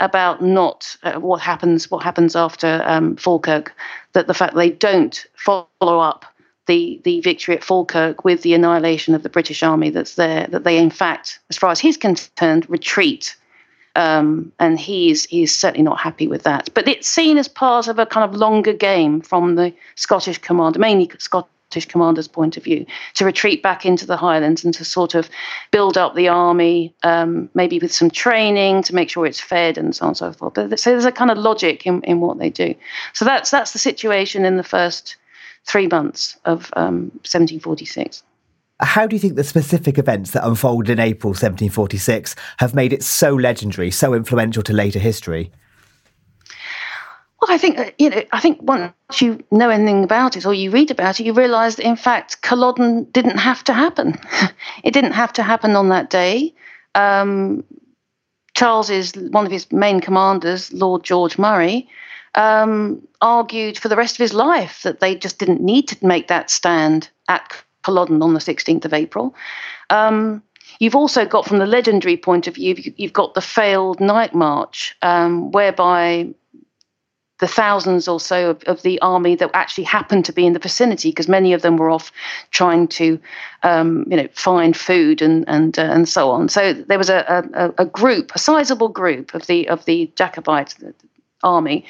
about 0.00 0.42
not 0.42 0.96
uh, 1.02 1.14
what 1.14 1.40
happens 1.40 1.90
what 1.90 2.02
happens 2.02 2.36
after 2.36 2.82
um, 2.84 3.16
Falkirk. 3.16 3.74
That 4.12 4.26
the 4.26 4.34
fact 4.34 4.54
they 4.54 4.70
don't 4.70 5.24
follow 5.36 5.66
up 5.80 6.24
the 6.66 7.00
the 7.04 7.20
victory 7.20 7.56
at 7.56 7.64
Falkirk 7.64 8.24
with 8.24 8.42
the 8.42 8.54
annihilation 8.54 9.14
of 9.14 9.22
the 9.22 9.28
British 9.28 9.62
army 9.62 9.90
that's 9.90 10.14
there. 10.14 10.46
That 10.48 10.64
they, 10.64 10.78
in 10.78 10.90
fact, 10.90 11.38
as 11.50 11.56
far 11.56 11.70
as 11.70 11.80
he's 11.80 11.96
concerned, 11.96 12.68
retreat. 12.68 13.36
Um, 13.94 14.52
and 14.58 14.80
he's 14.80 15.26
he's 15.26 15.54
certainly 15.54 15.82
not 15.82 16.00
happy 16.00 16.26
with 16.26 16.44
that. 16.44 16.70
But 16.72 16.88
it's 16.88 17.06
seen 17.06 17.36
as 17.36 17.46
part 17.46 17.88
of 17.88 17.98
a 17.98 18.06
kind 18.06 18.24
of 18.24 18.34
longer 18.34 18.72
game 18.72 19.20
from 19.20 19.56
the 19.56 19.72
Scottish 19.96 20.38
commander, 20.38 20.78
mainly 20.78 21.10
Scottish 21.18 21.51
commander's 21.80 22.28
point 22.28 22.56
of 22.56 22.64
view, 22.64 22.86
to 23.14 23.24
retreat 23.24 23.62
back 23.62 23.84
into 23.84 24.06
the 24.06 24.16
Highlands 24.16 24.64
and 24.64 24.74
to 24.74 24.84
sort 24.84 25.14
of 25.14 25.28
build 25.70 25.96
up 25.96 26.14
the 26.14 26.28
army, 26.28 26.94
um, 27.02 27.48
maybe 27.54 27.78
with 27.78 27.92
some 27.92 28.10
training 28.10 28.82
to 28.84 28.94
make 28.94 29.10
sure 29.10 29.26
it's 29.26 29.40
fed 29.40 29.78
and 29.78 29.94
so 29.94 30.04
on 30.04 30.08
and 30.08 30.16
so 30.16 30.32
forth. 30.32 30.54
But 30.54 30.78
so 30.78 30.90
there's 30.90 31.04
a 31.04 31.12
kind 31.12 31.30
of 31.30 31.38
logic 31.38 31.86
in, 31.86 32.02
in 32.02 32.20
what 32.20 32.38
they 32.38 32.50
do. 32.50 32.74
So 33.12 33.24
that's 33.24 33.50
that's 33.50 33.72
the 33.72 33.78
situation 33.78 34.44
in 34.44 34.56
the 34.56 34.64
first 34.64 35.16
three 35.64 35.86
months 35.86 36.36
of 36.44 36.70
um, 36.76 37.10
1746. 37.24 38.22
How 38.80 39.06
do 39.06 39.14
you 39.14 39.20
think 39.20 39.36
the 39.36 39.44
specific 39.44 39.96
events 39.96 40.32
that 40.32 40.44
unfolded 40.44 40.90
in 40.90 40.98
April 40.98 41.30
1746 41.30 42.34
have 42.58 42.74
made 42.74 42.92
it 42.92 43.04
so 43.04 43.32
legendary, 43.32 43.92
so 43.92 44.12
influential 44.12 44.62
to 44.64 44.72
later 44.72 44.98
history? 44.98 45.52
Well, 47.42 47.50
I 47.50 47.58
think 47.58 47.76
uh, 47.76 47.90
you 47.98 48.10
know. 48.10 48.22
I 48.30 48.38
think 48.38 48.62
once 48.62 48.92
you 49.20 49.42
know 49.50 49.68
anything 49.68 50.04
about 50.04 50.36
it 50.36 50.46
or 50.46 50.54
you 50.54 50.70
read 50.70 50.92
about 50.92 51.18
it, 51.18 51.26
you 51.26 51.32
realise 51.32 51.74
that 51.74 51.84
in 51.84 51.96
fact 51.96 52.40
Culloden 52.42 53.02
didn't 53.10 53.38
have 53.38 53.64
to 53.64 53.72
happen. 53.72 54.16
it 54.84 54.92
didn't 54.92 55.12
have 55.12 55.32
to 55.32 55.42
happen 55.42 55.74
on 55.74 55.88
that 55.88 56.08
day. 56.08 56.54
Um, 56.94 57.64
Charles 58.54 58.90
is 58.90 59.12
one 59.16 59.44
of 59.44 59.50
his 59.50 59.72
main 59.72 60.00
commanders, 60.00 60.72
Lord 60.72 61.02
George 61.02 61.36
Murray, 61.36 61.88
um, 62.36 63.02
argued 63.20 63.76
for 63.76 63.88
the 63.88 63.96
rest 63.96 64.14
of 64.14 64.22
his 64.22 64.34
life 64.34 64.82
that 64.84 65.00
they 65.00 65.16
just 65.16 65.40
didn't 65.40 65.60
need 65.60 65.88
to 65.88 66.06
make 66.06 66.28
that 66.28 66.48
stand 66.48 67.10
at 67.28 67.64
Culloden 67.82 68.22
on 68.22 68.34
the 68.34 68.40
16th 68.40 68.84
of 68.84 68.94
April. 68.94 69.34
Um, 69.90 70.44
you've 70.78 70.94
also 70.94 71.24
got, 71.24 71.46
from 71.46 71.58
the 71.58 71.66
legendary 71.66 72.16
point 72.16 72.46
of 72.46 72.54
view, 72.54 72.76
you've 72.96 73.12
got 73.12 73.34
the 73.34 73.40
failed 73.40 73.98
night 73.98 74.32
march, 74.32 74.94
um, 75.02 75.50
whereby 75.50 76.32
the 77.42 77.48
thousands 77.48 78.06
or 78.06 78.20
so 78.20 78.50
of, 78.50 78.62
of, 78.68 78.82
the 78.82 79.00
army 79.00 79.34
that 79.34 79.50
actually 79.52 79.82
happened 79.82 80.24
to 80.24 80.32
be 80.32 80.46
in 80.46 80.52
the 80.52 80.60
vicinity, 80.60 81.10
because 81.10 81.26
many 81.26 81.52
of 81.52 81.60
them 81.62 81.76
were 81.76 81.90
off 81.90 82.12
trying 82.52 82.86
to, 82.86 83.18
um, 83.64 84.06
you 84.08 84.16
know, 84.16 84.28
find 84.32 84.76
food 84.76 85.20
and 85.20 85.44
and 85.48 85.76
uh, 85.76 85.82
and 85.82 86.08
so 86.08 86.30
on. 86.30 86.48
So 86.48 86.72
there 86.72 86.98
was 86.98 87.10
a, 87.10 87.44
a, 87.52 87.82
a 87.82 87.84
group, 87.84 88.30
a 88.36 88.38
sizable 88.38 88.88
group 88.88 89.34
of 89.34 89.48
the 89.48 89.68
of 89.68 89.84
the 89.86 90.08
Jacobite 90.14 90.76
army, 91.42 91.84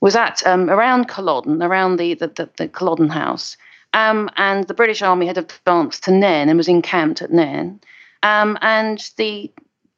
was 0.00 0.16
at 0.16 0.44
um, 0.46 0.70
around 0.70 1.06
Culloden, 1.06 1.62
around 1.62 1.98
the, 1.98 2.14
the, 2.14 2.28
the, 2.28 2.48
the 2.56 2.68
Culloden 2.68 3.10
House. 3.10 3.58
Um, 3.92 4.30
and 4.36 4.66
the 4.68 4.74
British 4.74 5.02
Army 5.02 5.26
had 5.26 5.38
advanced 5.38 6.04
to 6.04 6.10
Nairn 6.10 6.48
and 6.48 6.56
was 6.56 6.68
encamped 6.68 7.20
at 7.20 7.30
Nairn. 7.30 7.80
Um, 8.22 8.56
and 8.62 8.98
the 9.16 9.50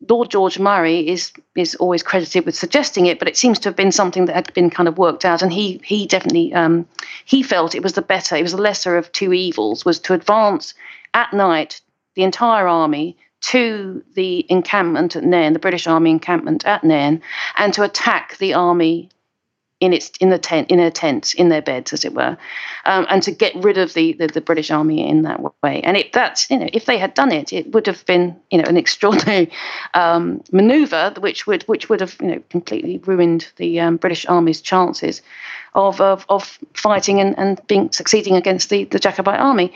Lord 0.09 0.31
George 0.31 0.59
Murray 0.59 1.07
is 1.09 1.33
is 1.55 1.75
always 1.77 2.03
credited 2.03 2.47
with 2.47 2.55
suggesting 2.57 3.07
it, 3.07 3.19
but 3.19 3.29
it 3.29 3.37
seems 3.37 3.59
to 3.61 3.69
have 3.69 3.77
been 3.77 3.93
something 3.93 4.25
that 4.27 4.35
had 4.35 4.53
been 4.55 4.71
kind 4.71 4.89
of 4.89 4.99
worked 4.99 5.25
out, 5.25 5.43
and 5.43 5.53
he 5.53 5.81
he 5.85 6.07
definitely 6.07 6.53
um, 6.55 6.87
he 7.25 7.43
felt 7.43 7.75
it 7.75 7.83
was 7.83 7.93
the 7.93 8.03
better, 8.03 8.37
it 8.37 8.43
was 8.43 8.53
the 8.53 8.63
lesser 8.63 8.97
of 8.97 9.13
two 9.13 9.33
evils, 9.33 9.85
was 9.85 9.99
to 10.01 10.15
advance 10.15 10.75
at 11.13 11.33
night 11.33 11.81
the 12.15 12.23
entire 12.23 12.67
army 12.67 13.17
to 13.41 14.03
the 14.15 14.45
encampment 14.51 15.17
at 15.17 15.25
Nairn, 15.25 15.53
the 15.53 15.59
British 15.59 15.87
Army 15.87 16.11
encampment 16.11 16.67
at 16.67 16.85
Nairn, 16.85 17.23
and 17.57 17.73
to 17.75 17.83
attack 17.83 18.37
the 18.39 18.55
army 18.55 19.11
in 19.81 19.93
its 19.93 20.11
in 20.21 20.31
the 20.31 20.39
tent 20.39 20.71
in 20.71 20.79
their 20.79 20.91
tents 20.91 21.35
in 21.35 21.49
their 21.49 21.63
beds 21.63 21.93
as 21.93 22.05
it 22.05 22.15
were 22.15 22.37
um, 22.85 23.07
and 23.09 23.23
to 23.23 23.31
get 23.31 23.55
rid 23.57 23.79
of 23.79 23.95
the, 23.95 24.13
the, 24.13 24.27
the 24.27 24.41
British 24.41 24.71
army 24.71 25.07
in 25.07 25.23
that 25.23 25.41
way. 25.63 25.81
And 25.83 25.97
it 25.97 26.13
that's 26.13 26.51
you 26.51 26.59
know 26.59 26.69
if 26.73 26.85
they 26.85 26.99
had 26.99 27.15
done 27.15 27.33
it 27.33 27.53
it 27.53 27.73
would 27.73 27.87
have 27.87 28.05
been 28.07 28.39
you 28.51 28.59
know 28.59 28.69
an 28.69 28.77
extraordinary 28.77 29.51
um, 29.95 30.43
maneuver 30.53 31.15
which 31.19 31.47
would 31.47 31.63
which 31.65 31.89
would 31.89 32.01
have 32.01 32.17
you 32.21 32.29
know 32.29 32.43
completely 32.51 32.99
ruined 32.99 33.51
the 33.57 33.81
um, 33.81 33.97
British 33.97 34.27
army's 34.27 34.61
chances 34.61 35.23
of 35.75 36.01
of, 36.01 36.27
of 36.29 36.59
fighting 36.75 37.21
and, 37.21 37.39
and 37.39 37.61
being 37.67 37.91
succeeding 37.91 38.37
against 38.37 38.71
the, 38.71 38.85
the 38.85 38.99
Jacobite 38.99 39.41
army. 39.41 39.73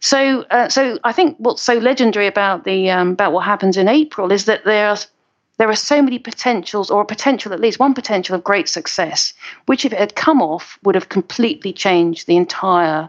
So, 0.00 0.42
uh, 0.50 0.68
so 0.68 0.98
I 1.04 1.12
think 1.12 1.36
what's 1.38 1.62
so 1.62 1.74
legendary 1.74 2.26
about 2.26 2.64
the 2.64 2.90
um, 2.90 3.12
about 3.12 3.32
what 3.32 3.44
happens 3.44 3.76
in 3.76 3.88
April 3.88 4.30
is 4.30 4.44
that 4.44 4.64
there's 4.64 5.06
there 5.58 5.70
are 5.70 5.76
so 5.76 6.02
many 6.02 6.18
potentials, 6.18 6.90
or 6.90 7.00
a 7.00 7.06
potential, 7.06 7.52
at 7.52 7.60
least 7.60 7.78
one 7.78 7.94
potential 7.94 8.34
of 8.34 8.44
great 8.44 8.68
success, 8.68 9.32
which, 9.66 9.84
if 9.84 9.92
it 9.92 9.98
had 9.98 10.14
come 10.14 10.42
off, 10.42 10.78
would 10.82 10.94
have 10.94 11.08
completely 11.08 11.72
changed 11.72 12.26
the 12.26 12.36
entire 12.36 13.08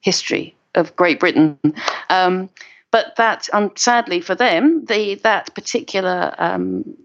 history 0.00 0.54
of 0.74 0.94
Great 0.96 1.20
Britain. 1.20 1.58
Um, 2.08 2.48
but 2.90 3.16
that, 3.16 3.48
um, 3.52 3.72
sadly 3.74 4.20
for 4.20 4.34
them, 4.34 4.84
the 4.86 5.16
that 5.16 5.54
particular 5.54 6.34
um, 6.38 6.96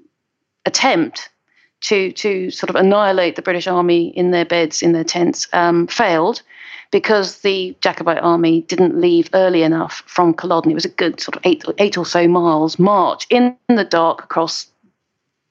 attempt 0.65 1.29
to 1.81 2.11
to 2.13 2.49
sort 2.49 2.69
of 2.69 2.75
annihilate 2.75 3.35
the 3.35 3.41
British 3.41 3.67
army 3.67 4.07
in 4.09 4.31
their 4.31 4.45
beds, 4.45 4.81
in 4.81 4.93
their 4.93 5.03
tents, 5.03 5.47
um, 5.53 5.87
failed 5.87 6.41
because 6.91 7.39
the 7.39 7.75
Jacobite 7.81 8.19
army 8.19 8.61
didn't 8.61 8.99
leave 8.99 9.29
early 9.33 9.63
enough 9.63 10.03
from 10.05 10.33
Culloden. 10.33 10.71
It 10.71 10.75
was 10.75 10.85
a 10.85 10.89
good 10.89 11.19
sort 11.19 11.35
of 11.35 11.41
eight, 11.45 11.63
eight 11.79 11.97
or 11.97 12.05
so 12.05 12.27
miles 12.27 12.79
march 12.79 13.27
in 13.29 13.55
the 13.67 13.83
dark 13.83 14.23
across 14.23 14.67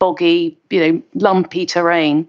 boggy, 0.07 0.57
you 0.71 0.81
know, 0.81 1.03
lumpy 1.14 1.66
terrain. 1.66 2.29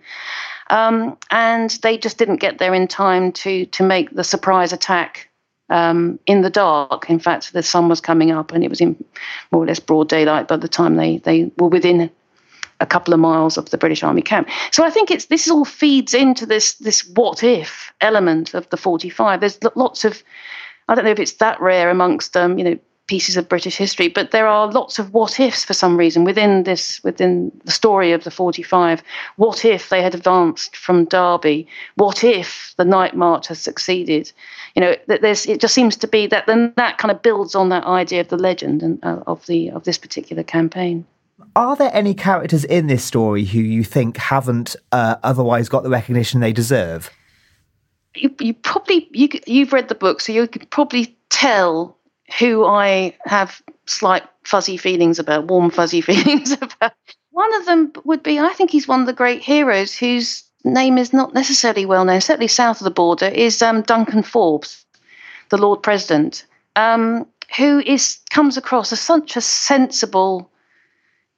Um, 0.69 1.17
and 1.29 1.69
they 1.83 1.97
just 1.97 2.17
didn't 2.17 2.37
get 2.37 2.57
there 2.57 2.73
in 2.73 2.87
time 2.87 3.31
to 3.43 3.65
to 3.67 3.83
make 3.83 4.09
the 4.15 4.23
surprise 4.23 4.73
attack 4.73 5.29
um, 5.69 6.19
in 6.25 6.41
the 6.41 6.49
dark. 6.49 7.09
In 7.09 7.19
fact, 7.19 7.53
the 7.53 7.63
sun 7.63 7.87
was 7.87 8.01
coming 8.01 8.31
up, 8.31 8.51
and 8.51 8.63
it 8.63 8.69
was 8.69 8.81
in 8.81 8.95
more 9.51 9.63
or 9.63 9.67
less 9.67 9.79
broad 9.79 10.09
daylight 10.09 10.47
by 10.47 10.57
the 10.57 10.67
time 10.67 10.95
they 10.95 11.17
they 11.17 11.51
were 11.57 11.69
within 11.69 12.09
a 12.79 12.85
couple 12.85 13.13
of 13.13 13.19
miles 13.19 13.57
of 13.57 13.69
the 13.69 13.77
British 13.77 14.03
Army 14.03 14.21
camp. 14.21 14.49
So 14.71 14.83
I 14.83 14.89
think 14.89 15.09
it's 15.09 15.25
this 15.25 15.49
all 15.49 15.65
feeds 15.65 16.13
into 16.13 16.45
this 16.45 16.73
this 16.73 17.07
what 17.15 17.43
if 17.43 17.93
element 18.01 18.53
of 18.53 18.69
the 18.69 18.77
45. 18.77 19.39
There's 19.39 19.59
lots 19.75 20.03
of 20.03 20.23
I 20.87 20.95
don't 20.95 21.05
know 21.05 21.11
if 21.11 21.19
it's 21.19 21.33
that 21.33 21.61
rare 21.61 21.89
amongst 21.89 22.35
um, 22.35 22.57
you 22.57 22.65
know 22.65 22.79
pieces 23.07 23.37
of 23.37 23.49
British 23.49 23.77
history, 23.77 24.09
but 24.09 24.31
there 24.31 24.47
are 24.47 24.71
lots 24.71 24.99
of 24.99 25.13
what 25.13 25.39
ifs 25.39 25.63
for 25.63 25.73
some 25.73 25.97
reason 25.97 26.23
within 26.23 26.63
this 26.63 27.01
within 27.03 27.51
the 27.63 27.71
story 27.71 28.11
of 28.11 28.23
the 28.23 28.31
45. 28.31 29.01
What 29.37 29.65
if 29.65 29.89
they 29.89 30.01
had 30.01 30.13
advanced 30.13 30.75
from 30.75 31.05
Derby? 31.05 31.67
What 31.95 32.23
if 32.23 32.73
the 32.77 32.85
night 32.85 33.15
march 33.15 33.47
has 33.47 33.59
succeeded? 33.59 34.31
You 34.75 34.81
know, 34.81 34.95
there's 35.07 35.45
it 35.45 35.61
just 35.61 35.73
seems 35.73 35.95
to 35.97 36.07
be 36.07 36.27
that 36.27 36.45
then 36.45 36.73
that 36.75 36.97
kind 36.97 37.11
of 37.11 37.21
builds 37.21 37.55
on 37.55 37.69
that 37.69 37.85
idea 37.85 38.21
of 38.21 38.27
the 38.27 38.37
legend 38.37 38.83
and 38.83 39.03
uh, 39.03 39.23
of 39.25 39.45
the 39.47 39.71
of 39.71 39.85
this 39.85 39.97
particular 39.97 40.43
campaign. 40.43 41.05
Are 41.55 41.75
there 41.75 41.91
any 41.93 42.13
characters 42.13 42.65
in 42.65 42.87
this 42.87 43.03
story 43.03 43.45
who 43.45 43.59
you 43.59 43.83
think 43.83 44.17
haven't 44.17 44.75
uh, 44.91 45.15
otherwise 45.23 45.69
got 45.69 45.83
the 45.83 45.89
recognition 45.89 46.39
they 46.39 46.53
deserve? 46.53 47.09
You, 48.15 48.33
you 48.39 48.53
probably 48.53 49.07
you 49.11 49.29
you've 49.45 49.73
read 49.73 49.87
the 49.87 49.95
book, 49.95 50.21
so 50.21 50.31
you 50.33 50.47
could 50.47 50.69
probably 50.69 51.15
tell 51.29 51.97
who 52.39 52.65
I 52.65 53.15
have 53.25 53.61
slight 53.85 54.23
fuzzy 54.43 54.77
feelings 54.77 55.19
about, 55.19 55.47
warm 55.47 55.69
fuzzy 55.69 56.01
feelings 56.09 56.51
about. 56.51 56.93
One 57.31 57.53
of 57.55 57.65
them 57.65 57.91
would 58.03 58.23
be 58.23 58.39
I 58.39 58.53
think 58.53 58.71
he's 58.71 58.87
one 58.87 59.01
of 59.01 59.05
the 59.05 59.13
great 59.13 59.43
heroes 59.43 59.95
whose 59.95 60.43
name 60.63 60.97
is 60.97 61.13
not 61.13 61.33
necessarily 61.33 61.85
well 61.85 62.05
known, 62.05 62.21
certainly 62.21 62.47
south 62.47 62.81
of 62.81 62.85
the 62.85 62.91
border, 62.91 63.27
is 63.27 63.61
um, 63.61 63.81
Duncan 63.83 64.23
Forbes, 64.23 64.85
the 65.49 65.57
Lord 65.57 65.83
President, 65.83 66.45
um, 66.75 67.25
who 67.57 67.79
is 67.79 68.17
comes 68.29 68.57
across 68.57 68.91
as 68.91 68.99
such 68.99 69.37
a 69.37 69.41
sensible 69.41 70.49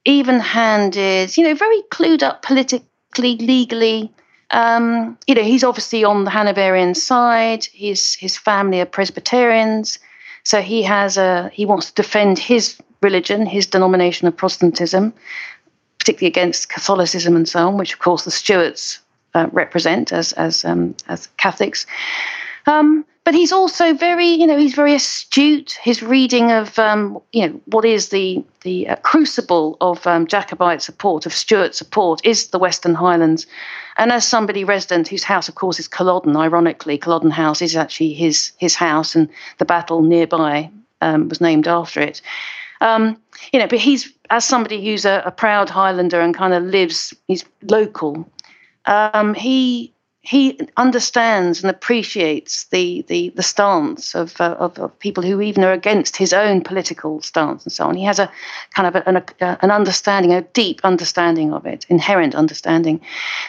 even-handed, 0.06 1.36
you 1.38 1.44
know, 1.44 1.54
very 1.54 1.82
clued 1.92 2.24
up 2.24 2.42
politically, 2.42 3.38
legally. 3.38 4.12
Um, 4.52 5.18
you 5.28 5.36
know, 5.36 5.44
he's 5.44 5.64
obviously 5.64 6.04
on 6.04 6.24
the 6.24 6.32
Hanoverian 6.32 6.96
side. 6.96 7.66
His 7.66 8.16
his 8.16 8.38
family 8.38 8.82
are 8.82 8.86
Presbyterians, 8.86 10.00
so 10.44 10.62
he 10.62 10.84
has 10.84 11.18
a 11.18 11.50
he 11.54 11.66
wants 11.66 11.88
to 11.88 11.94
defend 11.94 12.40
his 12.40 12.80
religion, 13.02 13.46
his 13.46 13.66
denomination 13.66 14.28
of 14.28 14.36
Protestantism, 14.36 15.14
particularly 16.00 16.28
against 16.28 16.70
Catholicism 16.70 17.36
and 17.36 17.48
so 17.48 17.68
on, 17.68 17.78
which 17.78 17.94
of 17.94 18.00
course 18.00 18.24
the 18.24 18.32
Stuarts 18.32 19.00
uh, 19.34 19.48
represent 19.52 20.12
as 20.12 20.34
as 20.34 20.66
um, 20.66 20.96
as 21.08 21.28
Catholics. 21.38 21.86
Um, 22.68 23.06
but 23.26 23.34
he's 23.34 23.52
also 23.52 23.94
very, 23.94 24.28
you 24.28 24.48
know, 24.48 24.58
he's 24.58 24.74
very 24.74 24.96
astute. 24.96 25.78
His 25.82 26.02
reading 26.02 26.52
of, 26.52 26.80
um, 26.80 27.20
you 27.32 27.48
know, 27.48 27.62
what 27.66 27.86
is 27.86 28.10
the 28.10 28.44
the 28.62 28.88
uh, 28.90 28.96
crucible 28.98 29.78
of 29.82 30.06
um, 30.08 30.26
Jacobite 30.26 30.82
support, 30.82 31.26
of 31.26 31.34
Stuart 31.34 31.76
support, 31.76 32.22
is 32.24 32.48
the 32.48 32.60
Western 32.60 32.96
Highlands. 32.96 33.46
And 33.98 34.12
as 34.12 34.26
somebody 34.26 34.64
resident 34.64 35.08
whose 35.10 35.24
house, 35.24 35.50
of 35.50 35.56
course, 35.56 35.80
is 35.80 35.88
Culloden, 35.88 36.36
ironically, 36.38 36.98
Culloden 36.98 37.32
House 37.32 37.62
is 37.62 37.76
actually 37.76 38.14
his 38.14 38.52
his 38.58 38.76
house, 38.76 39.16
and 39.16 39.30
the 39.58 39.66
battle 39.66 40.02
nearby 40.02 40.70
um, 41.02 41.30
was 41.30 41.42
named 41.42 41.68
after 41.68 42.02
it. 42.02 42.22
Um, 42.82 43.22
you 43.52 43.60
know, 43.60 43.68
but 43.68 43.80
he's 43.80 44.12
as 44.30 44.46
somebody 44.46 44.84
who's 44.84 45.06
a, 45.06 45.22
a 45.26 45.32
proud 45.32 45.70
Highlander 45.70 46.22
and 46.22 46.34
kind 46.36 46.54
of 46.54 46.64
lives, 46.64 47.14
he's 47.28 47.44
local. 47.64 48.30
Um, 48.86 49.34
he 49.34 49.94
he 50.30 50.60
understands 50.78 51.64
and 51.64 51.72
appreciates 51.72 52.66
the 52.66 53.04
the, 53.08 53.30
the 53.30 53.42
stance 53.42 54.14
of, 54.14 54.40
uh, 54.40 54.56
of, 54.60 54.78
of 54.78 55.00
people 55.00 55.24
who 55.24 55.42
even 55.42 55.64
are 55.64 55.72
against 55.72 56.16
his 56.18 56.34
own 56.34 56.62
political 56.62 57.20
stance 57.24 57.64
and 57.64 57.74
so 57.74 57.86
on. 57.86 57.96
He 57.96 58.04
has 58.04 58.20
a 58.20 58.32
kind 58.76 58.88
of 58.88 59.04
an, 59.08 59.18
a, 59.18 59.58
an 59.64 59.72
understanding, 59.72 60.32
a 60.32 60.44
deep 60.44 60.82
understanding 60.84 61.52
of 61.52 61.66
it, 61.66 61.88
inherent 61.90 62.36
understanding. 62.36 63.02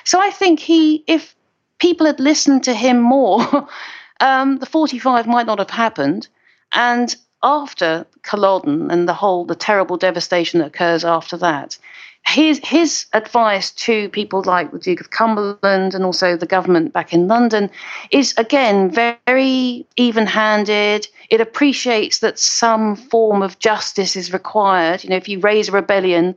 So 0.05 0.23
I 0.23 0.31
think 0.31 0.59
he, 0.59 1.05
if 1.07 1.35
people 1.77 2.07
had 2.07 2.19
listened 2.19 2.64
to 2.64 2.73
him 2.73 2.99
more, 2.99 3.43
um, 4.23 4.57
the 4.57 4.64
45 4.64 5.27
might 5.27 5.45
not 5.45 5.59
have 5.59 5.69
happened. 5.69 6.29
And 6.73 7.14
after 7.43 8.07
Culloden 8.23 8.90
and 8.90 9.07
the 9.07 9.12
whole 9.12 9.45
the 9.45 9.55
terrible 9.55 9.99
devastation 9.99 10.61
that 10.61 10.69
occurs 10.69 11.05
after 11.05 11.37
that, 11.37 11.77
his 12.26 12.61
his 12.62 13.06
advice 13.12 13.70
to 13.72 14.09
people 14.11 14.42
like 14.44 14.70
the 14.70 14.78
Duke 14.78 15.00
of 15.00 15.11
Cumberland 15.11 15.94
and 15.94 16.04
also 16.04 16.37
the 16.37 16.46
government 16.46 16.92
back 16.92 17.12
in 17.12 17.26
London 17.26 17.70
is 18.11 18.35
again 18.37 18.90
very 18.90 19.87
even-handed. 19.96 21.09
It 21.30 21.40
appreciates 21.40 22.18
that 22.18 22.38
some 22.38 22.96
form 22.96 23.42
of 23.42 23.59
justice 23.59 24.16
is 24.16 24.33
required. 24.33 25.02
You 25.02 25.11
know, 25.11 25.16
if 25.16 25.28
you 25.28 25.40
raise 25.40 25.68
a 25.68 25.72
rebellion 25.72 26.37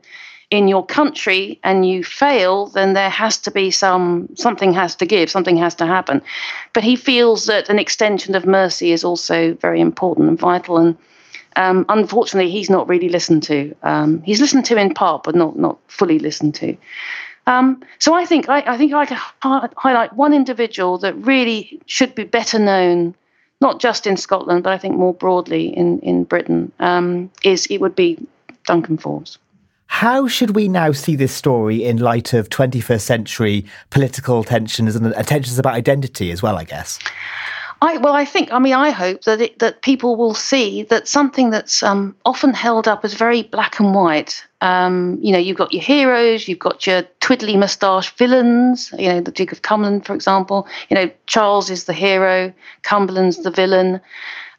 in 0.49 0.67
your 0.67 0.85
country 0.85 1.59
and 1.63 1.87
you 1.87 2.03
fail, 2.03 2.67
then 2.67 2.93
there 2.93 3.09
has 3.09 3.37
to 3.39 3.51
be 3.51 3.71
some 3.71 4.27
something 4.35 4.73
has 4.73 4.95
to 4.95 5.05
give, 5.05 5.29
something 5.29 5.57
has 5.57 5.75
to 5.75 5.85
happen. 5.85 6.21
But 6.73 6.83
he 6.83 6.95
feels 6.95 7.45
that 7.45 7.69
an 7.69 7.79
extension 7.79 8.35
of 8.35 8.45
mercy 8.45 8.91
is 8.91 9.03
also 9.03 9.53
very 9.55 9.81
important 9.81 10.29
and 10.29 10.39
vital 10.39 10.77
and 10.77 10.97
um, 11.55 11.85
unfortunately, 11.89 12.51
he's 12.51 12.69
not 12.69 12.87
really 12.87 13.09
listened 13.09 13.43
to. 13.43 13.75
Um, 13.83 14.21
he's 14.23 14.41
listened 14.41 14.65
to 14.65 14.77
in 14.77 14.93
part, 14.93 15.23
but 15.23 15.35
not 15.35 15.57
not 15.57 15.77
fully 15.87 16.19
listened 16.19 16.55
to. 16.55 16.77
Um, 17.45 17.83
so 17.99 18.13
I 18.13 18.25
think 18.25 18.49
I, 18.49 18.63
I 18.65 18.77
think 18.77 18.93
I 18.93 19.05
could 19.05 19.17
highlight 19.41 20.13
one 20.13 20.33
individual 20.33 20.97
that 20.99 21.13
really 21.15 21.81
should 21.85 22.15
be 22.15 22.23
better 22.23 22.57
known, 22.57 23.15
not 23.59 23.79
just 23.79 24.07
in 24.07 24.17
Scotland, 24.17 24.63
but 24.63 24.73
I 24.73 24.77
think 24.77 24.95
more 24.95 25.13
broadly 25.13 25.67
in 25.67 25.99
in 25.99 26.23
Britain. 26.23 26.71
Um, 26.79 27.29
is 27.43 27.65
it 27.67 27.79
would 27.81 27.95
be 27.95 28.17
Duncan 28.65 28.97
Forbes. 28.97 29.37
How 29.87 30.27
should 30.27 30.55
we 30.55 30.67
now 30.67 30.91
see 30.91 31.15
this 31.15 31.33
story 31.33 31.83
in 31.83 31.97
light 31.97 32.33
of 32.33 32.49
21st 32.49 33.01
century 33.01 33.65
political 33.91 34.43
tensions 34.43 34.95
and 34.95 35.13
tensions 35.27 35.59
about 35.59 35.75
identity 35.75 36.31
as 36.31 36.41
well? 36.41 36.57
I 36.57 36.63
guess. 36.63 36.97
I, 37.83 37.97
well, 37.97 38.13
I 38.13 38.23
think, 38.23 38.53
I 38.53 38.59
mean, 38.59 38.75
I 38.75 38.91
hope 38.91 39.23
that 39.23 39.41
it, 39.41 39.59
that 39.59 39.81
people 39.81 40.15
will 40.15 40.33
see 40.33 40.83
that 40.83 41.05
something 41.05 41.49
that's 41.49 41.83
um, 41.83 42.15
often 42.23 42.53
held 42.53 42.87
up 42.87 43.03
as 43.03 43.13
very 43.13 43.43
black 43.43 43.77
and 43.77 43.93
white. 43.93 44.41
Um, 44.61 45.19
you 45.21 45.33
know, 45.33 45.37
you've 45.37 45.57
got 45.57 45.73
your 45.73 45.83
heroes, 45.83 46.47
you've 46.47 46.59
got 46.59 46.87
your 46.87 47.03
twiddly 47.19 47.59
moustache 47.59 48.15
villains. 48.15 48.93
You 48.97 49.09
know, 49.09 49.19
the 49.19 49.31
Duke 49.31 49.51
of 49.51 49.63
Cumberland, 49.63 50.05
for 50.05 50.15
example. 50.15 50.65
You 50.89 50.95
know, 50.95 51.11
Charles 51.25 51.69
is 51.69 51.83
the 51.83 51.91
hero, 51.91 52.53
Cumberland's 52.83 53.43
the 53.43 53.51
villain. 53.51 53.99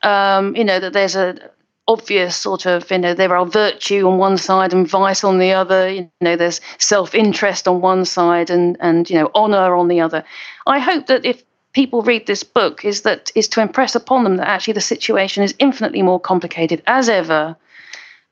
Um, 0.03 0.55
you 0.55 0.65
know 0.65 0.79
that 0.79 0.93
there's 0.93 1.17
a 1.17 1.51
obvious 1.89 2.37
sort 2.37 2.67
of 2.67 2.91
you 2.91 2.99
know 2.99 3.15
there 3.15 3.35
are 3.35 3.47
virtue 3.47 4.07
on 4.07 4.19
one 4.19 4.37
side 4.37 4.75
and 4.75 4.87
vice 4.87 5.25
on 5.25 5.39
the 5.39 5.53
other 5.53 5.91
you 5.91 6.11
know 6.23 6.35
there's 6.37 6.61
self-interest 6.79 7.69
on 7.69 7.81
one 7.83 8.07
side 8.07 8.49
and 8.49 8.77
and 8.81 9.11
you 9.11 9.17
know 9.17 9.31
honor 9.35 9.75
on 9.75 9.89
the 9.89 10.01
other 10.01 10.25
i 10.67 10.79
hope 10.79 11.07
that 11.07 11.27
if 11.27 11.43
people 11.75 12.03
read 12.03 12.27
this 12.27 12.43
book 12.43 12.85
is 12.85 13.03
that 13.03 13.31
is 13.35 13.49
to 13.49 13.61
impress 13.61 13.95
upon 13.95 14.25
them 14.25 14.37
that 14.37 14.49
actually 14.49 14.75
the 14.75 14.81
situation 14.81 15.43
is 15.43 15.55
infinitely 15.59 16.03
more 16.03 16.21
complicated 16.21 16.83
as 16.87 17.09
ever. 17.09 17.57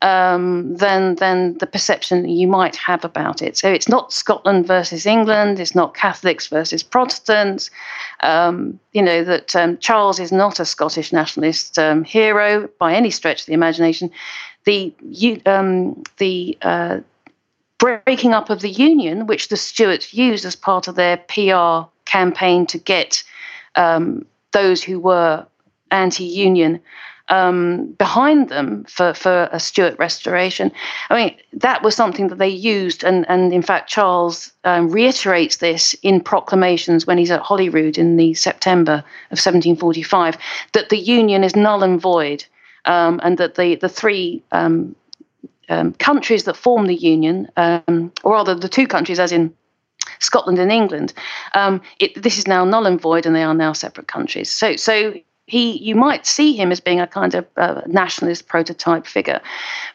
um, 0.02 0.76
than 0.76 1.14
than 1.16 1.56
the 1.58 1.66
perception 1.66 2.28
you 2.28 2.48
might 2.48 2.76
have 2.76 3.04
about 3.04 3.40
it. 3.40 3.56
So 3.56 3.70
it's 3.70 3.88
not 3.88 4.12
Scotland 4.12 4.66
versus 4.66 5.06
England. 5.06 5.60
It's 5.60 5.74
not 5.74 5.94
Catholics 5.94 6.48
versus 6.48 6.82
Protestants. 6.82 7.70
Um, 8.20 8.80
you 8.92 9.02
know 9.02 9.22
that 9.24 9.54
um, 9.54 9.78
Charles 9.78 10.18
is 10.18 10.32
not 10.32 10.58
a 10.60 10.64
Scottish 10.64 11.12
nationalist 11.12 11.78
um, 11.78 12.02
hero 12.02 12.68
by 12.78 12.94
any 12.94 13.10
stretch 13.10 13.42
of 13.42 13.46
the 13.46 13.52
imagination. 13.52 14.10
The 14.64 14.92
you, 15.02 15.40
um, 15.46 16.02
the 16.18 16.58
uh, 16.62 16.98
breaking 17.78 18.32
up 18.32 18.50
of 18.50 18.60
the 18.60 18.70
union, 18.70 19.26
which 19.26 19.48
the 19.48 19.56
Stuarts 19.56 20.12
used 20.12 20.44
as 20.44 20.56
part 20.56 20.88
of 20.88 20.96
their 20.96 21.16
PR 21.16 21.88
campaign 22.06 22.66
to 22.66 22.78
get 22.78 23.22
um, 23.76 24.24
those 24.52 24.82
who 24.82 25.00
were 25.00 25.46
anti-union 25.90 26.80
um, 27.28 27.86
behind 27.92 28.48
them 28.48 28.84
for, 28.84 29.14
for 29.14 29.48
a 29.52 29.60
Stuart 29.60 29.98
restoration. 29.98 30.70
I 31.08 31.14
mean, 31.14 31.36
that 31.54 31.82
was 31.82 31.94
something 31.94 32.28
that 32.28 32.38
they 32.38 32.48
used, 32.48 33.04
and, 33.04 33.24
and 33.28 33.52
in 33.52 33.62
fact, 33.62 33.88
Charles 33.88 34.52
um, 34.64 34.90
reiterates 34.90 35.56
this 35.56 35.94
in 36.02 36.20
proclamations 36.20 37.06
when 37.06 37.18
he's 37.18 37.30
at 37.30 37.40
Holyrood 37.40 37.96
in 37.96 38.16
the 38.16 38.34
September 38.34 39.04
of 39.30 39.38
1745 39.38 40.36
that 40.72 40.90
the 40.90 40.98
union 40.98 41.42
is 41.44 41.56
null 41.56 41.82
and 41.82 42.00
void, 42.00 42.44
um, 42.84 43.20
and 43.22 43.38
that 43.38 43.54
the 43.54 43.76
the 43.76 43.88
three 43.88 44.42
um, 44.52 44.94
um, 45.68 45.94
countries 45.94 46.44
that 46.44 46.56
form 46.56 46.86
the 46.86 46.96
union, 46.96 47.48
um, 47.56 48.12
or 48.24 48.32
rather 48.32 48.54
the 48.54 48.68
two 48.68 48.86
countries, 48.86 49.20
as 49.20 49.32
in 49.32 49.54
Scotland 50.22 50.58
and 50.58 50.72
England, 50.72 51.12
it, 51.98 52.22
this 52.22 52.38
is 52.38 52.46
now 52.46 52.64
null 52.64 52.86
and 52.86 53.00
void, 53.00 53.26
and 53.26 53.34
they 53.34 53.42
are 53.42 53.54
now 53.54 53.72
separate 53.72 54.08
countries. 54.08 54.50
So, 54.50 54.76
so 54.76 55.14
he 55.46 55.76
you 55.78 55.94
might 55.94 56.26
see 56.26 56.54
him 56.54 56.70
as 56.70 56.80
being 56.80 57.00
a 57.00 57.06
kind 57.06 57.34
of 57.34 57.46
uh, 57.56 57.82
nationalist 57.86 58.46
prototype 58.46 59.06
figure 59.06 59.40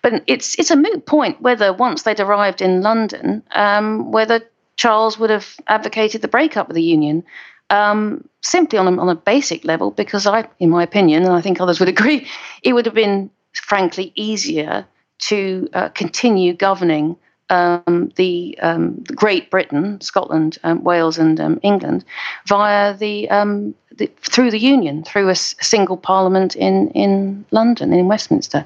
but 0.02 0.24
it's 0.28 0.58
it's 0.60 0.72
a 0.72 0.76
moot 0.76 1.06
point 1.06 1.42
whether 1.42 1.72
once 1.74 2.04
they'd 2.04 2.20
arrived 2.20 2.62
in 2.62 2.82
london 2.82 3.42
um, 3.52 4.12
whether 4.12 4.42
charles 4.76 5.18
would 5.18 5.30
have 5.30 5.56
advocated 5.68 6.22
the 6.22 6.28
breakup 6.28 6.70
of 6.70 6.76
the 6.76 6.84
union 6.84 7.24
um, 7.70 8.28
simply 8.42 8.80
on 8.80 8.88
a, 8.88 9.02
on 9.02 9.10
a 9.10 9.16
basic 9.16 9.64
level 9.64 9.92
because 9.92 10.28
i 10.28 10.48
in 10.60 10.70
my 10.70 10.84
opinion 10.84 11.24
and 11.24 11.34
i 11.34 11.42
think 11.42 11.60
others 11.60 11.80
would 11.80 11.90
agree 11.98 12.28
it 12.64 12.74
would 12.74 12.86
have 12.86 12.96
been 12.96 13.30
frankly 13.54 14.12
easier 14.16 14.86
to 15.20 15.68
uh, 15.74 15.90
continue 15.90 16.54
governing 16.54 17.16
um, 17.50 18.12
the, 18.16 18.58
um, 18.62 19.04
Great 19.16 19.50
Britain, 19.50 20.00
Scotland, 20.02 20.58
um, 20.64 20.84
Wales, 20.84 21.18
and 21.18 21.40
um, 21.40 21.60
England 21.64 22.04
via 22.46 22.96
the, 22.96 23.30
um, 23.30 23.74
the, 23.98 24.08
through 24.22 24.52
the 24.52 24.60
Union, 24.60 25.04
through 25.04 25.30
a, 25.30 25.36
single 25.36 25.98
Parliament 25.98 26.56
in 26.56 26.90
in 26.92 27.46
London, 27.52 27.94
in 27.94 28.08
Westminster. 28.08 28.66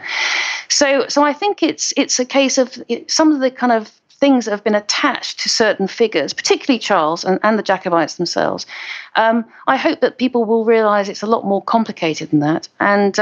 So, 0.69 1.05
so 1.07 1.23
I 1.23 1.33
think 1.33 1.63
it's 1.63 1.93
it's 1.97 2.19
a 2.19 2.25
case 2.25 2.57
of 2.57 2.77
it, 2.87 3.09
some 3.09 3.31
of 3.31 3.39
the 3.39 3.51
kind 3.51 3.71
of 3.71 3.87
things 4.09 4.45
that 4.45 4.51
have 4.51 4.63
been 4.63 4.75
attached 4.75 5.39
to 5.39 5.49
certain 5.49 5.87
figures, 5.87 6.31
particularly 6.31 6.77
Charles 6.77 7.23
and, 7.23 7.39
and 7.41 7.57
the 7.57 7.63
Jacobites 7.63 8.15
themselves. 8.15 8.67
Um, 9.15 9.45
I 9.67 9.77
hope 9.77 10.01
that 10.01 10.19
people 10.19 10.45
will 10.45 10.63
realise 10.63 11.09
it's 11.09 11.23
a 11.23 11.27
lot 11.27 11.43
more 11.43 11.61
complicated 11.61 12.29
than 12.29 12.39
that, 12.39 12.67
and 12.79 13.19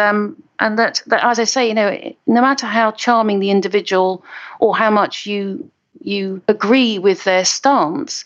and 0.60 0.78
that, 0.78 1.02
that, 1.08 1.24
as 1.24 1.40
I 1.40 1.46
say, 1.46 1.68
you 1.68 1.74
know, 1.74 2.14
no 2.28 2.42
matter 2.42 2.66
how 2.66 2.92
charming 2.92 3.40
the 3.40 3.52
individual 3.52 4.24
or 4.60 4.76
how 4.76 4.92
much 4.92 5.26
you 5.26 5.70
you 6.02 6.42
agree 6.48 6.98
with 6.98 7.26
their 7.26 7.44
stance, 7.44 8.24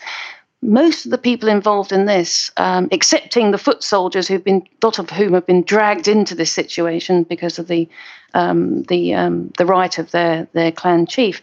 most 0.61 1.05
of 1.05 1.11
the 1.11 1.17
people 1.17 1.49
involved 1.49 1.91
in 1.91 2.05
this, 2.05 2.51
um, 2.57 2.87
excepting 2.91 3.51
the 3.51 3.57
foot 3.57 3.83
soldiers, 3.83 4.27
who've 4.27 4.43
been 4.43 4.63
a 4.81 4.85
lot 4.85 4.99
of 4.99 5.09
whom 5.09 5.33
have 5.33 5.45
been 5.45 5.63
dragged 5.63 6.07
into 6.07 6.35
this 6.35 6.51
situation 6.51 7.23
because 7.23 7.59
of 7.59 7.67
the 7.67 7.87
um, 8.33 8.83
the 8.83 9.13
um, 9.13 9.51
the 9.57 9.65
right 9.65 9.97
of 9.99 10.11
their 10.11 10.47
their 10.53 10.71
clan 10.71 11.05
chief. 11.05 11.41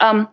Um, 0.00 0.28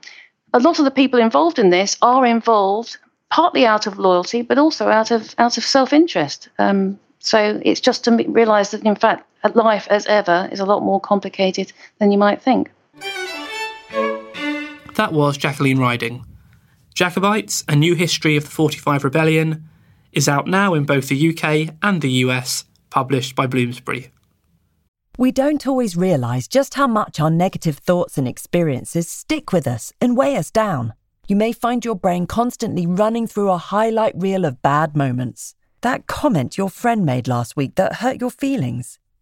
a 0.53 0.59
lot 0.59 0.79
of 0.79 0.85
the 0.85 0.91
people 0.91 1.19
involved 1.19 1.59
in 1.59 1.69
this 1.69 1.97
are 2.01 2.25
involved 2.25 2.97
partly 3.29 3.65
out 3.65 3.85
of 3.85 3.99
loyalty, 3.99 4.41
but 4.41 4.57
also 4.57 4.87
out 4.87 5.11
of 5.11 5.35
out 5.37 5.57
of 5.57 5.63
self 5.63 5.93
interest. 5.93 6.49
Um, 6.57 6.99
so 7.19 7.61
it's 7.63 7.81
just 7.81 8.05
to 8.05 8.11
realise 8.27 8.71
that, 8.71 8.83
in 8.83 8.95
fact, 8.95 9.25
life 9.55 9.87
as 9.89 10.05
ever 10.05 10.49
is 10.51 10.59
a 10.59 10.65
lot 10.65 10.83
more 10.83 10.99
complicated 10.99 11.71
than 11.99 12.11
you 12.11 12.17
might 12.17 12.41
think. 12.41 12.71
That 14.95 15.13
was 15.13 15.37
Jacqueline 15.37 15.79
Riding. 15.79 16.25
Jacobites, 16.93 17.63
A 17.69 17.75
New 17.75 17.95
History 17.95 18.35
of 18.35 18.43
the 18.43 18.49
45 18.49 19.05
Rebellion, 19.05 19.69
is 20.11 20.27
out 20.27 20.47
now 20.47 20.73
in 20.73 20.83
both 20.83 21.07
the 21.07 21.29
UK 21.29 21.75
and 21.81 22.01
the 22.01 22.11
US, 22.25 22.65
published 22.89 23.35
by 23.35 23.47
Bloomsbury. 23.47 24.11
We 25.17 25.31
don't 25.31 25.67
always 25.67 25.97
realise 25.97 26.47
just 26.47 26.75
how 26.75 26.87
much 26.87 27.19
our 27.19 27.29
negative 27.29 27.77
thoughts 27.77 28.17
and 28.17 28.27
experiences 28.27 29.09
stick 29.09 29.51
with 29.51 29.67
us 29.67 29.93
and 30.01 30.17
weigh 30.17 30.37
us 30.37 30.49
down. 30.49 30.93
You 31.27 31.35
may 31.35 31.51
find 31.51 31.85
your 31.85 31.95
brain 31.95 32.25
constantly 32.25 32.87
running 32.87 33.27
through 33.27 33.51
a 33.51 33.57
highlight 33.57 34.13
reel 34.15 34.45
of 34.45 34.61
bad 34.61 34.95
moments. 34.95 35.55
That 35.81 36.07
comment 36.07 36.57
your 36.57 36.69
friend 36.69 37.05
made 37.05 37.27
last 37.27 37.55
week 37.55 37.75
that 37.75 37.97
hurt 37.97 38.19
your 38.19 38.31
feelings, 38.31 38.97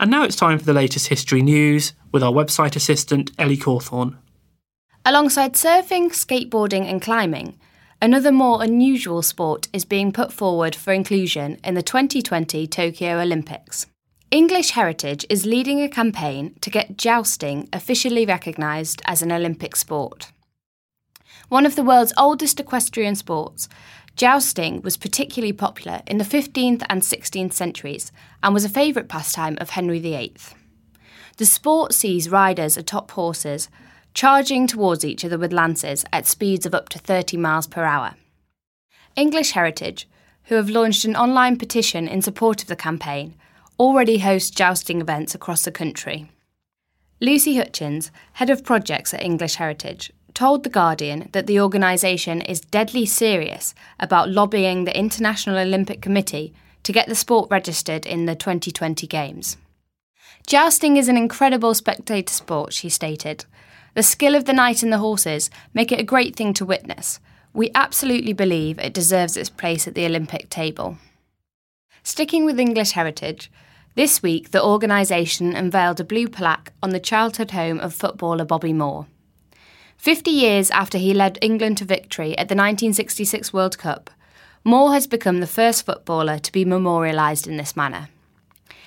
And 0.00 0.10
now 0.10 0.24
it's 0.24 0.34
time 0.34 0.58
for 0.58 0.64
the 0.64 0.72
latest 0.72 1.08
history 1.08 1.42
news 1.42 1.92
with 2.10 2.22
our 2.22 2.32
website 2.32 2.74
assistant, 2.74 3.32
Ellie 3.38 3.58
Cawthorne. 3.58 4.16
Alongside 5.04 5.52
surfing, 5.52 6.08
skateboarding, 6.08 6.90
and 6.90 7.02
climbing, 7.02 7.58
another 8.00 8.32
more 8.32 8.62
unusual 8.62 9.20
sport 9.20 9.68
is 9.74 9.84
being 9.84 10.10
put 10.10 10.32
forward 10.32 10.74
for 10.74 10.94
inclusion 10.94 11.58
in 11.62 11.74
the 11.74 11.82
2020 11.82 12.66
Tokyo 12.66 13.20
Olympics. 13.20 13.84
English 14.30 14.70
Heritage 14.70 15.26
is 15.28 15.44
leading 15.44 15.82
a 15.82 15.88
campaign 15.88 16.54
to 16.62 16.70
get 16.70 16.96
jousting 16.96 17.68
officially 17.70 18.24
recognised 18.24 19.02
as 19.04 19.20
an 19.20 19.30
Olympic 19.30 19.76
sport. 19.76 20.32
One 21.50 21.66
of 21.66 21.76
the 21.76 21.82
world's 21.82 22.14
oldest 22.16 22.58
equestrian 22.58 23.16
sports, 23.16 23.68
jousting 24.20 24.82
was 24.82 24.98
particularly 24.98 25.50
popular 25.50 26.02
in 26.06 26.18
the 26.18 26.24
15th 26.24 26.82
and 26.90 27.00
16th 27.00 27.54
centuries 27.54 28.12
and 28.42 28.52
was 28.52 28.66
a 28.66 28.68
favourite 28.68 29.08
pastime 29.08 29.56
of 29.62 29.70
Henry 29.70 29.98
VIII. 29.98 30.36
The 31.38 31.46
sport 31.46 31.94
sees 31.94 32.28
riders 32.28 32.76
atop 32.76 33.12
horses 33.12 33.70
charging 34.12 34.66
towards 34.66 35.06
each 35.06 35.24
other 35.24 35.38
with 35.38 35.54
lances 35.54 36.04
at 36.12 36.26
speeds 36.26 36.66
of 36.66 36.74
up 36.74 36.90
to 36.90 36.98
30 36.98 37.38
miles 37.38 37.66
per 37.66 37.82
hour. 37.82 38.14
English 39.16 39.52
Heritage, 39.52 40.06
who 40.44 40.56
have 40.56 40.68
launched 40.68 41.06
an 41.06 41.16
online 41.16 41.56
petition 41.56 42.06
in 42.06 42.20
support 42.20 42.60
of 42.60 42.68
the 42.68 42.76
campaign, 42.76 43.34
already 43.78 44.18
host 44.18 44.54
jousting 44.54 45.00
events 45.00 45.34
across 45.34 45.64
the 45.64 45.72
country. 45.72 46.30
Lucy 47.22 47.56
Hutchins, 47.56 48.10
head 48.34 48.50
of 48.50 48.64
projects 48.64 49.14
at 49.14 49.22
English 49.22 49.54
Heritage, 49.54 50.12
told 50.34 50.62
The 50.62 50.70
Guardian 50.70 51.28
that 51.32 51.46
the 51.46 51.60
organisation 51.60 52.40
is 52.40 52.60
deadly 52.60 53.06
serious 53.06 53.74
about 53.98 54.30
lobbying 54.30 54.84
the 54.84 54.98
International 54.98 55.58
Olympic 55.58 56.00
Committee 56.00 56.52
to 56.82 56.92
get 56.92 57.08
the 57.08 57.14
sport 57.14 57.50
registered 57.50 58.06
in 58.06 58.26
the 58.26 58.34
2020 58.34 59.06
Games. 59.06 59.56
Jousting 60.46 60.96
is 60.96 61.08
an 61.08 61.16
incredible 61.16 61.74
spectator 61.74 62.32
sport, 62.32 62.72
she 62.72 62.88
stated. 62.88 63.44
The 63.94 64.02
skill 64.02 64.34
of 64.34 64.44
the 64.44 64.52
knight 64.52 64.82
and 64.82 64.92
the 64.92 64.98
horses 64.98 65.50
make 65.74 65.92
it 65.92 66.00
a 66.00 66.04
great 66.04 66.36
thing 66.36 66.54
to 66.54 66.64
witness. 66.64 67.20
We 67.52 67.70
absolutely 67.74 68.32
believe 68.32 68.78
it 68.78 68.94
deserves 68.94 69.36
its 69.36 69.50
place 69.50 69.86
at 69.86 69.94
the 69.94 70.06
Olympic 70.06 70.48
table. 70.48 70.98
Sticking 72.02 72.44
with 72.44 72.58
English 72.58 72.92
heritage, 72.92 73.50
this 73.96 74.22
week 74.22 74.52
the 74.52 74.64
organisation 74.64 75.54
unveiled 75.54 76.00
a 76.00 76.04
blue 76.04 76.28
plaque 76.28 76.72
on 76.82 76.90
the 76.90 77.00
childhood 77.00 77.50
home 77.50 77.80
of 77.80 77.92
footballer 77.92 78.44
Bobby 78.44 78.72
Moore. 78.72 79.06
50 80.00 80.30
years 80.30 80.70
after 80.70 80.96
he 80.96 81.12
led 81.12 81.38
England 81.42 81.76
to 81.76 81.84
victory 81.84 82.30
at 82.38 82.48
the 82.48 82.54
1966 82.54 83.52
World 83.52 83.76
Cup, 83.76 84.08
Moore 84.64 84.94
has 84.94 85.06
become 85.06 85.40
the 85.40 85.46
first 85.46 85.84
footballer 85.84 86.38
to 86.38 86.50
be 86.52 86.64
memorialised 86.64 87.46
in 87.46 87.58
this 87.58 87.76
manner. 87.76 88.08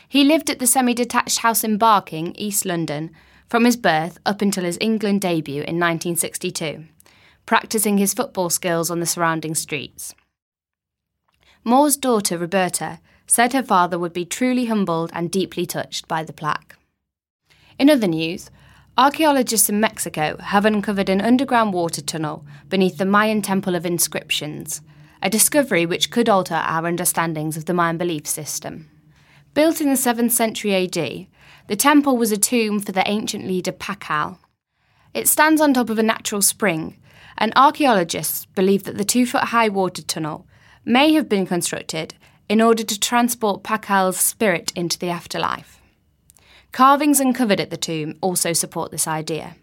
He 0.09 0.23
lived 0.23 0.49
at 0.49 0.57
the 0.57 0.65
semi 0.65 0.95
detached 0.95 1.37
house 1.39 1.63
in 1.63 1.77
Barking, 1.77 2.33
East 2.35 2.65
London, 2.65 3.11
from 3.47 3.65
his 3.65 3.77
birth 3.77 4.17
up 4.25 4.41
until 4.41 4.63
his 4.63 4.79
England 4.81 5.21
debut 5.21 5.61
in 5.61 5.77
1962, 5.77 6.85
practising 7.45 7.99
his 7.99 8.15
football 8.15 8.49
skills 8.49 8.89
on 8.89 8.99
the 8.99 9.05
surrounding 9.05 9.53
streets. 9.53 10.15
Moore's 11.63 11.95
daughter, 11.95 12.39
Roberta, 12.39 12.99
said 13.27 13.53
her 13.53 13.61
father 13.61 13.99
would 13.99 14.13
be 14.13 14.25
truly 14.25 14.65
humbled 14.65 15.11
and 15.13 15.29
deeply 15.29 15.67
touched 15.67 16.07
by 16.07 16.23
the 16.23 16.33
plaque. 16.33 16.75
In 17.77 17.91
other 17.91 18.07
news, 18.07 18.49
archaeologists 18.97 19.69
in 19.69 19.79
Mexico 19.79 20.37
have 20.37 20.65
uncovered 20.65 21.09
an 21.09 21.21
underground 21.21 21.73
water 21.73 22.01
tunnel 22.01 22.45
beneath 22.69 22.97
the 22.97 23.05
Mayan 23.05 23.41
Temple 23.41 23.75
of 23.75 23.85
Inscriptions, 23.85 24.81
a 25.21 25.29
discovery 25.29 25.85
which 25.85 26.11
could 26.11 26.29
alter 26.29 26.55
our 26.55 26.85
understandings 26.85 27.57
of 27.57 27.65
the 27.65 27.73
Mayan 27.73 27.97
belief 27.97 28.27
system. 28.27 28.89
Built 29.53 29.81
in 29.81 29.87
the 29.87 29.95
7th 29.95 30.31
century 30.31 30.75
AD, 30.75 31.27
the 31.67 31.75
temple 31.75 32.17
was 32.17 32.31
a 32.31 32.37
tomb 32.37 32.79
for 32.79 32.91
the 32.91 33.07
ancient 33.07 33.47
leader 33.47 33.71
Pakal. 33.71 34.37
It 35.13 35.27
stands 35.27 35.61
on 35.61 35.73
top 35.73 35.89
of 35.89 35.97
a 35.97 36.03
natural 36.03 36.41
spring, 36.41 36.99
and 37.37 37.53
archaeologists 37.55 38.45
believe 38.45 38.83
that 38.83 38.97
the 38.97 39.03
two 39.03 39.25
foot 39.25 39.45
high 39.45 39.69
water 39.69 40.01
tunnel 40.01 40.45
may 40.85 41.13
have 41.13 41.29
been 41.29 41.47
constructed 41.47 42.13
in 42.49 42.61
order 42.61 42.83
to 42.83 42.99
transport 42.99 43.63
Pakal's 43.63 44.19
spirit 44.19 44.71
into 44.75 44.99
the 44.99 45.09
afterlife. 45.09 45.79
Carvings 46.73 47.19
uncovered 47.19 47.59
at 47.59 47.69
the 47.69 47.77
tomb 47.77 48.17
also 48.19 48.51
support 48.51 48.89
this 48.89 49.07
idea. 49.07 49.55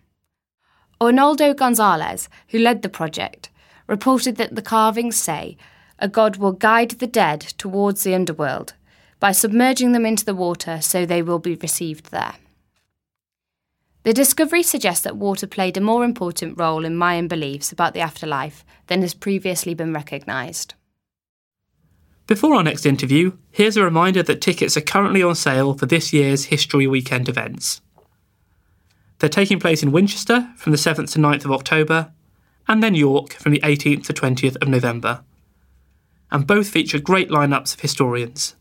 Arnoldo 1.00 1.56
Gonzalez, 1.56 2.28
who 2.48 2.58
led 2.60 2.82
the 2.82 2.88
project, 2.88 3.50
reported 3.88 4.36
that 4.36 4.54
the 4.54 4.62
carvings 4.62 5.16
say 5.16 5.56
a 5.98 6.06
god 6.06 6.36
will 6.36 6.52
guide 6.52 6.92
the 6.92 7.08
dead 7.08 7.40
towards 7.40 8.04
the 8.04 8.14
underworld 8.14 8.74
by 9.18 9.32
submerging 9.32 9.90
them 9.90 10.06
into 10.06 10.24
the 10.24 10.36
water 10.36 10.80
so 10.80 11.04
they 11.04 11.20
will 11.20 11.40
be 11.40 11.56
received 11.56 12.12
there. 12.12 12.36
The 14.04 14.14
discovery 14.14 14.62
suggests 14.62 15.02
that 15.02 15.16
water 15.16 15.48
played 15.48 15.76
a 15.76 15.80
more 15.80 16.04
important 16.04 16.58
role 16.58 16.84
in 16.84 16.96
Mayan 16.96 17.26
beliefs 17.26 17.72
about 17.72 17.92
the 17.92 18.00
afterlife 18.00 18.64
than 18.86 19.02
has 19.02 19.14
previously 19.14 19.74
been 19.74 19.92
recognised. 19.92 20.74
Before 22.30 22.54
our 22.54 22.62
next 22.62 22.86
interview, 22.86 23.32
here's 23.50 23.76
a 23.76 23.82
reminder 23.82 24.22
that 24.22 24.40
tickets 24.40 24.76
are 24.76 24.82
currently 24.82 25.20
on 25.20 25.34
sale 25.34 25.74
for 25.74 25.86
this 25.86 26.12
year's 26.12 26.44
History 26.44 26.86
Weekend 26.86 27.28
events. 27.28 27.80
They're 29.18 29.28
taking 29.28 29.58
place 29.58 29.82
in 29.82 29.90
Winchester 29.90 30.48
from 30.56 30.70
the 30.70 30.78
7th 30.78 31.10
to 31.14 31.18
9th 31.18 31.44
of 31.44 31.50
October, 31.50 32.12
and 32.68 32.84
then 32.84 32.94
York 32.94 33.32
from 33.32 33.50
the 33.50 33.58
18th 33.62 34.06
to 34.06 34.12
20th 34.12 34.54
of 34.62 34.68
November. 34.68 35.24
And 36.30 36.46
both 36.46 36.68
feature 36.68 37.00
great 37.00 37.30
lineups 37.30 37.74
of 37.74 37.80
historians, 37.80 38.54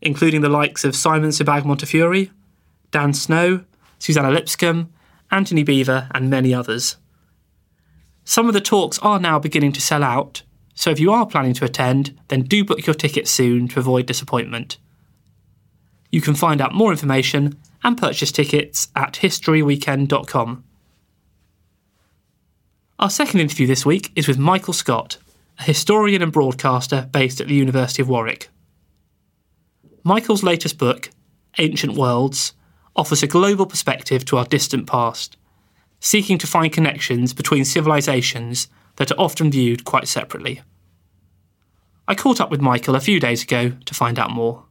including 0.00 0.40
the 0.40 0.48
likes 0.48 0.82
of 0.82 0.96
Simon 0.96 1.30
Sebag 1.30 1.64
Montefiore, 1.64 2.30
Dan 2.90 3.14
Snow, 3.14 3.62
Suzannah 4.00 4.32
Lipscomb, 4.32 4.92
Antony 5.30 5.64
Beevor, 5.64 6.08
and 6.12 6.28
many 6.28 6.52
others. 6.52 6.96
Some 8.24 8.48
of 8.48 8.54
the 8.54 8.60
talks 8.60 8.98
are 8.98 9.20
now 9.20 9.38
beginning 9.38 9.70
to 9.74 9.80
sell 9.80 10.02
out, 10.02 10.42
so 10.74 10.90
if 10.90 10.98
you 10.98 11.12
are 11.12 11.26
planning 11.26 11.54
to 11.54 11.64
attend, 11.64 12.18
then 12.28 12.42
do 12.42 12.64
book 12.64 12.86
your 12.86 12.94
tickets 12.94 13.30
soon 13.30 13.68
to 13.68 13.78
avoid 13.78 14.06
disappointment. 14.06 14.76
You 16.10 16.20
can 16.20 16.34
find 16.34 16.60
out 16.60 16.74
more 16.74 16.90
information 16.90 17.58
and 17.82 17.98
purchase 17.98 18.32
tickets 18.32 18.88
at 18.94 19.14
historyweekend.com. 19.14 20.64
Our 22.98 23.10
second 23.10 23.40
interview 23.40 23.66
this 23.66 23.84
week 23.84 24.12
is 24.14 24.28
with 24.28 24.38
Michael 24.38 24.72
Scott, 24.72 25.18
a 25.58 25.64
historian 25.64 26.22
and 26.22 26.32
broadcaster 26.32 27.08
based 27.12 27.40
at 27.40 27.48
the 27.48 27.54
University 27.54 28.02
of 28.02 28.08
Warwick. 28.08 28.48
Michael's 30.02 30.42
latest 30.42 30.78
book, 30.78 31.10
Ancient 31.58 31.94
Worlds, 31.94 32.52
offers 32.96 33.22
a 33.22 33.26
global 33.26 33.66
perspective 33.66 34.24
to 34.26 34.36
our 34.36 34.44
distant 34.44 34.86
past, 34.86 35.36
seeking 36.00 36.38
to 36.38 36.46
find 36.46 36.72
connections 36.72 37.32
between 37.32 37.64
civilizations 37.64 38.68
that 38.96 39.10
are 39.10 39.20
often 39.20 39.50
viewed 39.50 39.84
quite 39.84 40.08
separately. 40.08 40.62
I 42.06 42.14
caught 42.14 42.40
up 42.40 42.50
with 42.50 42.60
Michael 42.60 42.94
a 42.94 43.00
few 43.00 43.18
days 43.18 43.42
ago 43.42 43.72
to 43.84 43.94
find 43.94 44.18
out 44.18 44.30
more. 44.30 44.64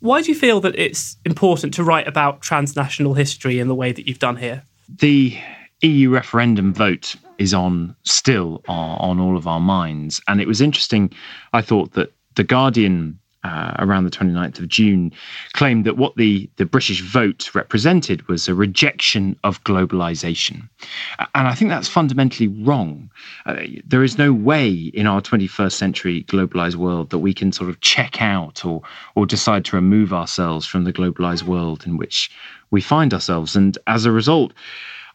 Why 0.00 0.22
do 0.22 0.30
you 0.30 0.38
feel 0.38 0.60
that 0.60 0.78
it's 0.78 1.16
important 1.24 1.74
to 1.74 1.84
write 1.84 2.06
about 2.06 2.42
transnational 2.42 3.14
history 3.14 3.58
in 3.58 3.68
the 3.68 3.74
way 3.74 3.92
that 3.92 4.06
you've 4.06 4.18
done 4.18 4.36
here? 4.36 4.62
The 4.88 5.36
EU 5.80 6.10
referendum 6.10 6.72
vote 6.72 7.16
is 7.38 7.52
on 7.52 7.96
still 8.04 8.62
on, 8.68 9.18
all 9.18 9.36
of 9.36 9.46
our 9.46 9.60
minds. 9.60 10.20
And 10.28 10.40
it 10.40 10.46
was 10.46 10.60
interesting, 10.60 11.12
I 11.52 11.62
thought, 11.62 11.92
that 11.92 12.12
The 12.36 12.44
Guardian 12.44 13.18
uh, 13.44 13.74
around 13.78 14.04
the 14.04 14.10
29th 14.10 14.58
of 14.58 14.68
June, 14.68 15.12
claimed 15.52 15.84
that 15.84 15.96
what 15.96 16.16
the, 16.16 16.48
the 16.56 16.64
British 16.64 17.02
vote 17.02 17.54
represented 17.54 18.26
was 18.26 18.48
a 18.48 18.54
rejection 18.54 19.38
of 19.44 19.62
globalization. 19.64 20.68
And 21.18 21.46
I 21.46 21.54
think 21.54 21.70
that's 21.70 21.88
fundamentally 21.88 22.48
wrong. 22.48 23.10
Uh, 23.46 23.56
there 23.86 24.02
is 24.02 24.18
no 24.18 24.32
way 24.32 24.72
in 24.94 25.06
our 25.06 25.20
21st 25.20 25.72
century 25.72 26.24
globalized 26.24 26.76
world 26.76 27.10
that 27.10 27.18
we 27.18 27.34
can 27.34 27.52
sort 27.52 27.70
of 27.70 27.80
check 27.80 28.20
out 28.20 28.64
or, 28.64 28.82
or 29.14 29.26
decide 29.26 29.64
to 29.66 29.76
remove 29.76 30.12
ourselves 30.12 30.66
from 30.66 30.84
the 30.84 30.92
globalized 30.92 31.42
world 31.42 31.86
in 31.86 31.96
which 31.96 32.30
we 32.70 32.80
find 32.80 33.14
ourselves. 33.14 33.54
And 33.54 33.78
as 33.86 34.04
a 34.04 34.12
result, 34.12 34.52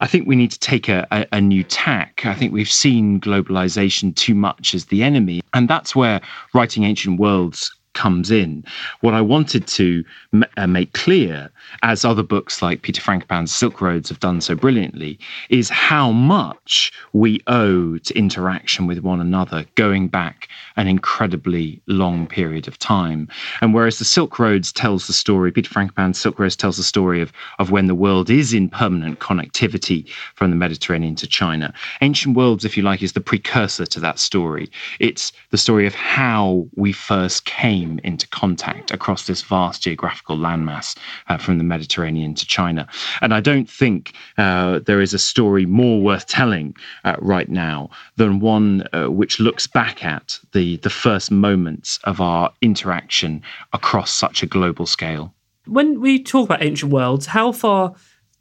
I 0.02 0.08
think 0.08 0.28
we 0.28 0.36
need 0.38 0.52
to 0.52 0.60
take 0.60 0.88
a, 0.88 1.06
a, 1.12 1.28
a, 1.34 1.42
new 1.42 1.64
tack. 1.64 2.26
I 2.26 2.34
think 2.34 2.54
we've 2.54 2.72
seen 2.72 3.20
globalization 3.20 4.16
too 4.16 4.34
much 4.34 4.74
as 4.74 4.86
the 4.86 5.04
enemy. 5.04 5.42
And 5.54 5.68
that's 5.68 5.94
where 5.94 6.22
Writing 6.54 6.86
Ancient 6.86 7.20
Worlds 7.20 7.76
comes 7.94 8.32
in. 8.32 8.64
What 9.02 9.14
I 9.14 9.22
wanted 9.22 9.68
to 9.68 10.04
m- 10.34 10.46
uh, 10.58 10.68
make 10.68 10.94
clear, 10.94 11.50
as 11.84 12.06
other 12.06 12.24
books 12.24 12.62
like 12.62 12.82
Peter 12.82 13.02
Frankopan's 13.02 13.54
Silk 13.54 13.82
Roads 13.82 14.10
have 14.10 14.20
done 14.20 14.42
so 14.42 14.56
brilliantly, 14.56 15.20
is 15.50 15.70
how 15.70 16.12
much 16.12 16.92
we 17.14 17.42
owe 17.48 17.98
to 17.98 18.18
interaction 18.18 18.88
with 18.88 19.00
one 19.00 19.20
another 19.20 19.66
going 19.76 20.08
back 20.08 20.48
an 20.78 20.88
incredibly 20.88 21.82
long 21.88 22.28
period 22.28 22.68
of 22.68 22.80
time. 22.80 23.28
And 23.62 23.74
whereas 23.74 24.00
the 24.00 24.06
Silk 24.06 24.40
Roads 24.40 24.72
tells 24.72 25.08
the 25.08 25.14
story, 25.14 25.52
Peter 25.52 25.70
Frankopan's 25.70 26.20
Silk 26.20 26.40
Roads 26.40 26.56
tells 26.56 26.78
the 26.78 26.84
story 26.84 27.22
of, 27.22 27.32
of 27.60 27.72
when 27.72 27.88
the 27.88 27.96
world 27.96 28.30
is 28.30 28.54
in 28.54 28.70
permanent 28.70 29.20
connectivity 29.20 30.08
from 30.36 30.50
the 30.52 30.56
Mediterranean 30.56 31.16
to 31.16 31.28
China. 31.28 31.74
Ancient 32.02 32.36
Worlds, 32.38 32.66
if 32.66 32.78
you 32.78 32.84
like, 32.84 33.02
is 33.02 33.14
the 33.14 33.22
precursor 33.22 33.86
to 33.86 34.00
that 34.00 34.20
story. 34.20 34.70
It's 35.00 35.32
the 35.52 35.58
story 35.58 35.86
of 35.86 35.96
how 35.96 36.68
we 36.76 36.92
first 36.92 37.46
came 37.46 37.79
came 37.80 38.00
into 38.04 38.28
contact 38.28 38.92
across 38.92 39.28
this 39.28 39.42
vast 39.42 39.84
geographical 39.84 40.38
landmass 40.38 40.98
uh, 41.28 41.38
from 41.38 41.58
the 41.58 41.64
Mediterranean 41.64 42.34
to 42.36 42.46
China. 42.46 42.88
And 43.22 43.34
I 43.34 43.40
don't 43.40 43.70
think 43.70 44.14
uh, 44.38 44.80
there 44.80 45.02
is 45.02 45.14
a 45.14 45.20
story 45.20 45.66
more 45.66 46.02
worth 46.02 46.26
telling 46.28 46.76
uh, 47.06 47.16
right 47.20 47.50
now 47.50 47.90
than 48.18 48.40
one 48.40 48.84
uh, 48.94 49.08
which 49.08 49.40
looks 49.40 49.68
back 49.68 50.04
at 50.04 50.40
the, 50.54 50.78
the 50.78 50.90
first 50.90 51.32
moments 51.32 52.00
of 52.04 52.20
our 52.22 52.52
interaction 52.62 53.42
across 53.74 54.12
such 54.12 54.44
a 54.44 54.46
global 54.46 54.86
scale. 54.86 55.34
When 55.66 56.02
we 56.02 56.24
talk 56.24 56.50
about 56.50 56.64
ancient 56.64 56.92
worlds, 56.92 57.28
how 57.28 57.52
far 57.52 57.94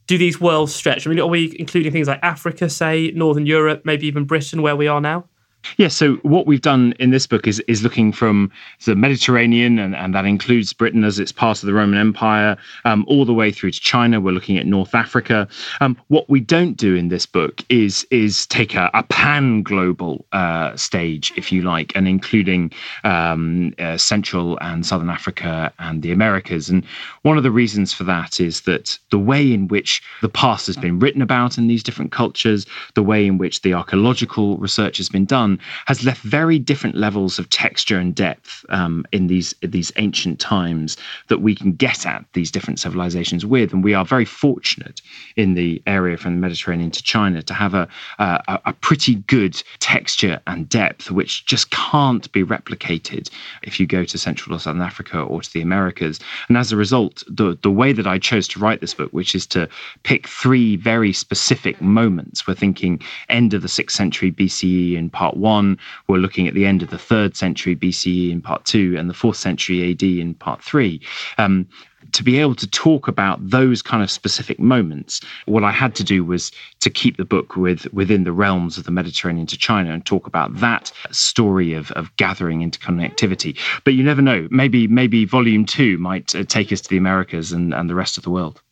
do 0.07 0.17
these 0.19 0.41
worlds 0.41 0.75
stretch? 0.75 1.07
I 1.07 1.11
mean, 1.11 1.21
are 1.21 1.27
we 1.27 1.55
including 1.59 1.93
things 1.93 2.09
like 2.09 2.21
Africa, 2.23 2.69
say, 2.69 3.13
Northern 3.15 3.47
Europe, 3.47 3.83
maybe 3.85 4.07
even 4.07 4.25
Britain, 4.25 4.63
where 4.63 4.77
we 4.77 4.89
are 4.89 5.01
now? 5.01 5.27
Yeah, 5.77 5.89
so 5.89 6.15
what 6.17 6.47
we've 6.47 6.63
done 6.63 6.95
in 6.99 7.11
this 7.11 7.27
book 7.27 7.47
is 7.47 7.61
is 7.61 7.83
looking 7.83 8.13
from 8.13 8.51
the 8.85 8.97
Mediterranean, 8.97 9.79
and, 9.79 9.95
and 9.95 10.15
that 10.15 10.25
includes 10.25 10.73
Britain 10.73 11.05
as 11.05 11.19
it's 11.19 11.33
part 11.33 11.63
of 11.63 11.67
the 11.67 11.75
Roman 11.75 11.99
Empire, 11.99 12.57
um, 12.85 13.05
all 13.07 13.25
the 13.25 13.35
way 13.35 13.51
through 13.51 13.73
to 13.73 13.81
China. 13.81 14.21
We're 14.21 14.33
looking 14.33 14.57
at 14.57 14.67
North 14.67 14.95
Africa. 14.95 15.47
Um, 15.81 15.97
what 16.09 16.29
we 16.29 16.41
don't 16.41 16.77
do 16.77 16.95
in 16.95 17.09
this 17.09 17.27
book 17.27 17.63
is 17.69 18.07
is 18.11 18.47
take 18.47 18.75
a, 18.75 18.91
a 18.95 19.03
pan 19.05 19.63
global 19.63 20.25
uh, 20.33 20.75
stage, 20.77 21.33
if 21.37 21.53
you 21.53 21.63
like, 21.63 21.93
and 21.95 22.09
including 22.09 22.73
um, 23.05 23.75
uh, 23.79 23.97
Central 23.97 24.59
and 24.61 24.87
Southern 24.87 25.11
Africa 25.11 25.73
and 25.79 26.03
the 26.03 26.13
Americas. 26.13 26.71
And 26.71 26.85
one 27.23 27.37
of 27.37 27.43
the 27.43 27.51
reasons 27.51 27.93
for 27.93 28.05
that 28.05 28.41
is 28.41 28.63
that 28.63 28.99
the 29.11 29.19
way 29.19 29.53
in 29.53 29.69
which 29.69 30.03
the 30.23 30.29
past 30.29 30.67
has 30.67 30.77
been 30.77 30.99
written 30.99 31.23
about 31.23 31.59
in 31.59 31.67
these 31.67 31.83
different 31.83 32.13
cultures, 32.13 32.65
the 32.95 33.03
way 33.03 33.27
in 33.27 33.39
which 33.39 33.63
the 33.63 33.75
archaeological 33.75 34.57
research 34.59 34.97
has 34.97 35.09
been 35.09 35.25
done 35.25 35.48
has 35.87 36.05
left 36.05 36.23
very 36.23 36.59
different 36.59 36.97
levels 36.97 37.39
of 37.39 37.49
texture 37.51 37.99
and 37.99 38.15
depth 38.15 38.65
um, 38.69 39.05
in 39.13 39.29
these 39.29 39.55
these 39.63 39.93
ancient 39.97 40.41
times 40.41 40.97
that 41.29 41.41
we 41.41 41.55
can 41.55 41.73
get 41.73 42.05
at 42.07 42.25
these 42.33 42.51
different 42.51 42.81
civilizations 42.81 43.47
with, 43.47 43.73
and 43.73 43.85
we 43.85 43.95
are 43.95 44.05
very 44.05 44.25
fortunate 44.25 45.01
in 45.37 45.55
the 45.55 45.81
area 45.87 46.17
from 46.17 46.35
the 46.35 46.41
Mediterranean 46.41 46.91
to 46.91 47.03
China 47.03 47.43
to 47.43 47.55
have 47.55 47.75
a 47.75 47.89
a, 48.19 48.59
a 48.67 48.73
pretty 48.73 49.17
good 49.27 49.63
texture 49.79 50.41
and 50.47 50.69
depth 50.69 51.11
which 51.11 51.47
just 51.47 51.71
can't 51.71 52.31
be 52.33 52.45
replicated 52.45 53.31
if 53.63 53.79
you 53.79 53.87
go 53.87 54.05
to 54.05 54.19
Central 54.19 54.57
or 54.57 54.59
Southern 54.59 54.83
Africa 54.83 55.21
or 55.21 55.41
to 55.43 55.53
the 55.53 55.61
Americas. 55.61 56.21
And 56.49 56.57
as 56.57 56.73
a 56.73 56.77
result, 56.77 57.23
the 57.29 57.59
the 57.63 57.71
way 57.71 57.93
that 57.93 58.07
I 58.07 58.19
chose 58.19 58.49
to 58.49 58.59
write 58.59 58.81
this 58.81 58.95
book, 58.95 59.13
which 59.13 59.35
is 59.35 59.47
to 59.49 59.69
pick 60.03 60.27
three 60.29 60.77
very 60.77 61.13
specific 61.13 61.81
moments, 61.81 62.47
we're 62.47 62.55
thinking 62.55 63.01
end 63.29 63.55
of 63.55 63.63
the 63.63 63.69
sixth 63.69 63.97
century 63.97 64.33
BCE 64.33 64.95
in 64.97 65.11
part 65.11 65.37
one. 65.39 65.79
We're 66.07 66.19
looking 66.19 66.49
at 66.49 66.55
the 66.55 66.67
end 66.67 66.83
of 66.83 66.91
the 66.91 66.99
third 66.99 67.37
century 67.37 67.75
BCE 67.77 68.31
in 68.31 68.43
part 68.43 68.65
two 68.65 68.97
and 68.99 69.09
the 69.09 69.15
fourth 69.15 69.37
century 69.37 69.91
AD 69.91 70.03
in 70.03 70.35
part 70.35 70.63
three. 70.63 71.01
Um, 71.39 71.67
to 72.13 72.23
be 72.23 72.39
able 72.39 72.55
to 72.55 72.67
talk 72.67 73.09
about 73.09 73.39
those 73.51 73.83
kind 73.83 74.03
of 74.03 74.11
specific 74.11 74.59
moments, 74.59 75.21
what 75.47 75.65
I 75.65 75.71
had 75.71 75.95
to 75.97 76.05
do 76.05 76.25
was 76.25 76.53
to 76.81 76.91
keep 76.91 77.17
the 77.17 77.25
book 77.25 77.57
with 77.57 77.93
within 77.93 78.25
the 78.25 78.33
realms 78.33 78.79
of 78.79 78.85
the 78.85 78.91
Mediterranean 78.91 79.47
to 79.49 79.59
China 79.59 79.93
and 79.93 80.05
talk 80.05 80.27
about 80.27 80.55
that 80.61 80.93
story 81.11 81.75
of, 81.75 81.91
of 81.93 82.15
gathering 82.17 82.61
interconnectivity. 82.69 83.59
But 83.85 83.95
you 83.95 84.05
never 84.05 84.23
know. 84.23 84.49
Maybe 84.51 84.87
maybe 84.87 85.25
volume 85.25 85.65
two 85.65 85.99
might 85.99 86.35
uh, 86.35 86.45
take 86.45 86.73
us 86.73 86.81
to 86.83 86.89
the 86.89 86.97
Americas 86.97 87.53
and, 87.53 87.75
and 87.75 87.91
the 87.91 87.95
rest 87.95 88.17
of 88.17 88.25
the 88.25 88.31
world. 88.31 88.63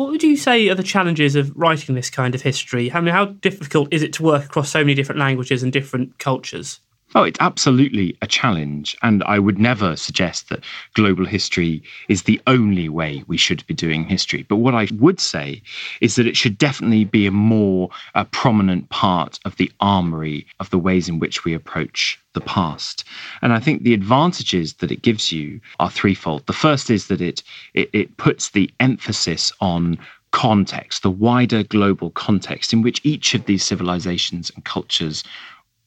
What 0.00 0.08
would 0.12 0.22
you 0.22 0.34
say 0.34 0.66
are 0.70 0.74
the 0.74 0.82
challenges 0.82 1.36
of 1.36 1.54
writing 1.54 1.94
this 1.94 2.08
kind 2.08 2.34
of 2.34 2.40
history? 2.40 2.90
I 2.90 3.02
mean, 3.02 3.12
how 3.12 3.26
difficult 3.26 3.92
is 3.92 4.02
it 4.02 4.14
to 4.14 4.22
work 4.22 4.46
across 4.46 4.70
so 4.70 4.78
many 4.78 4.94
different 4.94 5.18
languages 5.18 5.62
and 5.62 5.70
different 5.70 6.18
cultures? 6.18 6.80
Oh, 7.12 7.24
it's 7.24 7.40
absolutely 7.40 8.16
a 8.22 8.26
challenge. 8.28 8.96
And 9.02 9.24
I 9.24 9.40
would 9.40 9.58
never 9.58 9.96
suggest 9.96 10.48
that 10.48 10.62
global 10.94 11.24
history 11.24 11.82
is 12.08 12.22
the 12.22 12.40
only 12.46 12.88
way 12.88 13.24
we 13.26 13.36
should 13.36 13.66
be 13.66 13.74
doing 13.74 14.04
history. 14.04 14.44
But 14.48 14.56
what 14.56 14.76
I 14.76 14.86
would 14.92 15.18
say 15.18 15.60
is 16.00 16.14
that 16.14 16.28
it 16.28 16.36
should 16.36 16.56
definitely 16.56 17.04
be 17.04 17.26
a 17.26 17.32
more 17.32 17.90
a 18.14 18.24
prominent 18.24 18.88
part 18.90 19.40
of 19.44 19.56
the 19.56 19.72
armory 19.80 20.46
of 20.60 20.70
the 20.70 20.78
ways 20.78 21.08
in 21.08 21.18
which 21.18 21.44
we 21.44 21.52
approach 21.52 22.16
the 22.34 22.40
past. 22.40 23.02
And 23.42 23.52
I 23.52 23.58
think 23.58 23.82
the 23.82 23.94
advantages 23.94 24.74
that 24.74 24.92
it 24.92 25.02
gives 25.02 25.32
you 25.32 25.60
are 25.80 25.90
threefold. 25.90 26.46
The 26.46 26.52
first 26.52 26.90
is 26.90 27.08
that 27.08 27.20
it, 27.20 27.42
it, 27.74 27.90
it 27.92 28.16
puts 28.18 28.50
the 28.50 28.70
emphasis 28.78 29.52
on 29.60 29.98
context, 30.30 31.02
the 31.02 31.10
wider 31.10 31.64
global 31.64 32.10
context 32.10 32.72
in 32.72 32.82
which 32.82 33.00
each 33.02 33.34
of 33.34 33.46
these 33.46 33.64
civilizations 33.64 34.52
and 34.54 34.64
cultures 34.64 35.24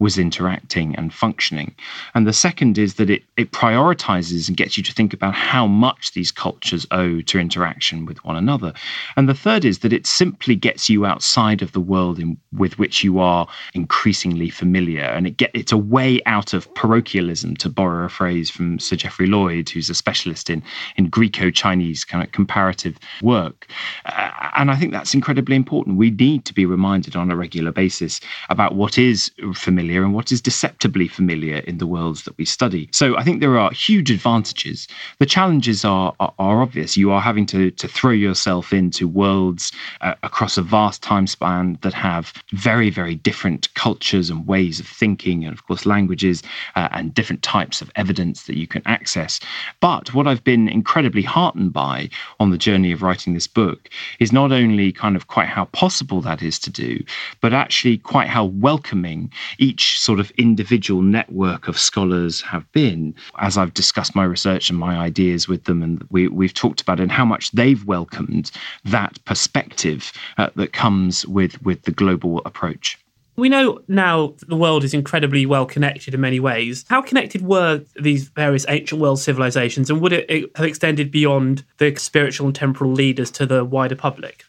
was 0.04 0.18
interacting 0.18 0.94
and 0.98 1.14
functioning. 1.14 1.74
And 2.14 2.28
the 2.28 2.34
second 2.34 2.78
is 2.78 2.96
that 2.96 3.10
it, 3.10 3.24
it 3.38 3.54
prioritizes 3.54 4.50
and 4.50 4.58
gets 4.58 4.78
you 4.78 4.84
to 4.84 4.94
think 4.94 5.14
about 5.14 5.34
how 5.34 5.66
much 5.66 6.12
these 6.12 6.30
cultures 6.30 6.86
owe 6.92 7.22
to 7.22 7.40
interaction 7.40 8.06
with 8.06 8.20
one 8.26 8.36
another. 8.36 8.74
And 9.16 9.30
the 9.30 9.34
third 9.46 9.64
is 9.64 9.80
that 9.80 9.94
it 9.94 10.06
simply 10.06 10.56
gets 10.56 10.90
you 10.90 11.06
outside 11.06 11.62
of 11.62 11.72
the 11.72 11.80
world 11.80 12.20
in, 12.20 12.38
with 12.52 12.78
which 12.78 13.02
you 13.02 13.20
are 13.20 13.48
increasingly 13.74 14.50
familiar. 14.50 15.06
And 15.06 15.26
it 15.26 15.38
get 15.38 15.52
it's 15.54 15.72
a 15.72 15.78
way 15.78 16.22
out 16.26 16.54
of 16.54 16.68
parochialism, 16.76 17.56
to 17.64 17.70
borrow 17.70 18.06
a 18.06 18.10
phrase 18.10 18.50
from 18.50 18.80
Sir 18.80 18.98
Geoffrey 18.98 19.28
Lloyd, 19.28 19.70
who's 19.70 19.90
a 19.90 19.96
specialist 19.96 20.50
in, 20.50 20.62
in 20.98 21.08
Greco-Chinese 21.08 22.04
kind 22.04 22.22
of 22.26 22.34
comparative 22.34 22.98
work. 23.22 23.68
Uh, 24.06 24.32
and 24.58 24.70
I 24.70 24.76
think 24.76 24.92
that's 24.92 25.14
incredibly 25.14 25.56
important. 25.56 25.96
We 25.96 26.12
need 26.12 26.44
to 26.44 26.54
be 26.54 26.66
reminded 26.66 27.16
on 27.16 27.32
a 27.32 27.38
regular 27.38 27.72
basis 27.72 28.20
about 28.50 28.76
what 28.76 28.98
is 28.98 29.32
familiar 29.54 29.93
familiar 29.94 30.06
and 30.06 30.16
what 30.16 30.32
is 30.32 30.42
deceptively 30.42 31.08
familiar 31.08 31.58
in 31.68 31.78
the 31.78 31.86
worlds 31.86 32.24
that 32.24 32.38
we 32.38 32.46
study. 32.46 32.90
So 32.92 33.16
I 33.16 33.24
think 33.24 33.40
there 33.40 33.60
are 33.60 33.72
huge 33.72 34.10
advantages. 34.12 34.88
The 35.20 35.26
challenges 35.26 35.86
are, 35.86 36.14
are, 36.20 36.34
are 36.40 36.62
obvious. 36.62 36.98
You 36.98 37.12
are 37.12 37.22
having 37.22 37.46
to, 37.48 37.70
to 37.72 37.88
throw 37.88 38.12
yourself 38.12 38.74
into 38.74 39.08
worlds 39.08 39.72
uh, 40.02 40.16
across 40.24 40.58
a 40.58 40.64
vast 40.64 41.04
time 41.04 41.28
span 41.28 41.78
that 41.82 41.94
have 41.94 42.34
very, 42.54 42.90
very 42.90 43.16
different 43.16 43.72
cultures 43.76 44.32
and 44.32 44.48
ways 44.48 44.80
of 44.80 44.88
thinking, 44.88 45.46
and 45.46 45.54
of 45.54 45.66
course, 45.68 45.86
languages 45.86 46.42
uh, 46.76 46.88
and 46.92 47.14
different 47.14 47.44
types 47.44 47.82
of 47.82 47.92
evidence 47.96 48.44
that 48.44 48.58
you 48.58 48.68
can 48.68 48.82
access. 48.86 49.40
But 49.80 50.14
what 50.14 50.28
I've 50.28 50.44
been 50.44 50.68
incredibly 50.68 51.24
heartened 51.24 51.72
by 51.74 52.10
on 52.40 52.50
the 52.50 52.58
journey 52.58 52.92
of 52.94 53.02
writing 53.02 53.34
this 53.34 53.48
book 53.48 53.90
is 54.20 54.32
not 54.32 54.52
only 54.52 54.92
kind 54.92 55.16
of 55.16 55.28
quite 55.28 55.50
how 55.50 55.66
possible 55.66 56.22
that 56.22 56.42
is 56.42 56.58
to 56.60 56.72
do, 56.72 57.04
but 57.42 57.54
actually 57.54 57.98
quite 58.00 58.28
how 58.28 58.46
welcoming 58.46 59.32
each 59.60 59.83
each 59.84 60.00
sort 60.00 60.20
of 60.20 60.32
individual 60.32 61.02
network 61.02 61.68
of 61.68 61.78
scholars 61.78 62.42
have 62.42 62.70
been, 62.72 63.14
as 63.40 63.58
I've 63.58 63.74
discussed 63.74 64.16
my 64.16 64.24
research 64.24 64.70
and 64.70 64.80
my 64.80 64.96
ideas 64.96 65.48
with 65.48 65.66
them, 65.66 65.84
and 65.84 66.06
we, 66.10 66.28
we've 66.30 66.54
talked 66.54 66.82
about 66.82 67.00
it, 67.00 67.04
and 67.04 67.12
how 67.12 67.26
much 67.26 67.52
they've 67.52 67.84
welcomed 67.86 68.52
that 68.86 69.20
perspective 69.26 70.14
uh, 70.38 70.50
that 70.56 70.72
comes 70.72 71.26
with, 71.28 71.62
with 71.64 71.82
the 71.82 71.92
global 71.92 72.42
approach. 72.46 72.98
We 73.36 73.50
know 73.50 73.82
now 73.88 74.36
the 74.48 74.56
world 74.56 74.84
is 74.84 74.94
incredibly 74.94 75.46
well 75.46 75.66
connected 75.66 76.14
in 76.14 76.22
many 76.22 76.40
ways. 76.40 76.86
How 76.88 77.02
connected 77.02 77.42
were 77.42 77.84
these 78.00 78.30
various 78.30 78.66
ancient 78.70 79.02
world 79.02 79.20
civilizations, 79.20 79.90
and 79.90 80.00
would 80.00 80.14
it 80.14 80.56
have 80.56 80.66
extended 80.66 81.12
beyond 81.12 81.66
the 81.78 81.96
spiritual 81.96 82.48
and 82.48 82.56
temporal 82.56 82.92
leaders 82.92 83.32
to 83.32 83.46
the 83.46 83.66
wider 83.66 83.96
public? 83.96 84.46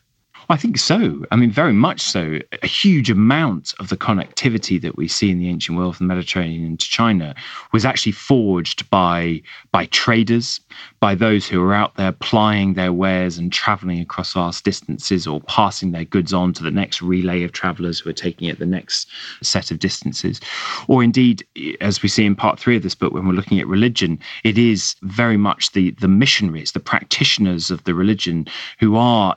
I 0.50 0.56
think 0.56 0.76
so. 0.76 1.24
I 1.30 1.36
mean, 1.36 1.50
very 1.50 1.72
much 1.72 2.00
so. 2.00 2.38
A 2.62 2.66
huge 2.66 3.10
amount 3.10 3.72
of 3.80 3.88
the 3.88 3.96
connectivity 3.96 4.80
that 4.82 4.96
we 4.96 5.08
see 5.08 5.30
in 5.30 5.38
the 5.38 5.48
ancient 5.48 5.78
world 5.78 5.96
from 5.96 6.06
the 6.08 6.14
Mediterranean 6.14 6.76
to 6.76 6.86
China 6.86 7.34
was 7.72 7.84
actually 7.84 8.12
forged 8.12 8.88
by 8.90 9.42
by 9.72 9.86
traders, 9.86 10.60
by 11.00 11.14
those 11.14 11.46
who 11.46 11.60
were 11.60 11.72
out 11.72 11.96
there 11.96 12.12
plying 12.12 12.74
their 12.74 12.92
wares 12.92 13.38
and 13.38 13.52
traveling 13.52 14.00
across 14.00 14.34
vast 14.34 14.64
distances 14.64 15.26
or 15.26 15.40
passing 15.42 15.92
their 15.92 16.04
goods 16.04 16.32
on 16.34 16.52
to 16.52 16.62
the 16.62 16.70
next 16.70 17.00
relay 17.00 17.42
of 17.42 17.52
travelers 17.52 18.00
who 18.00 18.10
are 18.10 18.14
taking 18.14 18.48
it 18.48 18.58
the 18.58 18.66
next 18.66 19.08
set 19.42 19.70
of 19.70 19.78
distances. 19.78 20.40
Or 20.88 21.02
indeed, 21.02 21.46
as 21.80 22.02
we 22.02 22.08
see 22.08 22.26
in 22.26 22.36
part 22.36 22.58
three 22.58 22.76
of 22.76 22.82
this 22.82 22.94
book, 22.94 23.12
when 23.14 23.26
we're 23.26 23.34
looking 23.34 23.60
at 23.60 23.66
religion, 23.66 24.18
it 24.44 24.58
is 24.58 24.94
very 25.02 25.38
much 25.38 25.72
the 25.72 25.92
the 25.92 26.08
missionaries, 26.08 26.72
the 26.72 26.80
practitioners 26.80 27.70
of 27.70 27.82
the 27.84 27.94
religion 27.94 28.46
who 28.78 28.96
are 28.96 29.36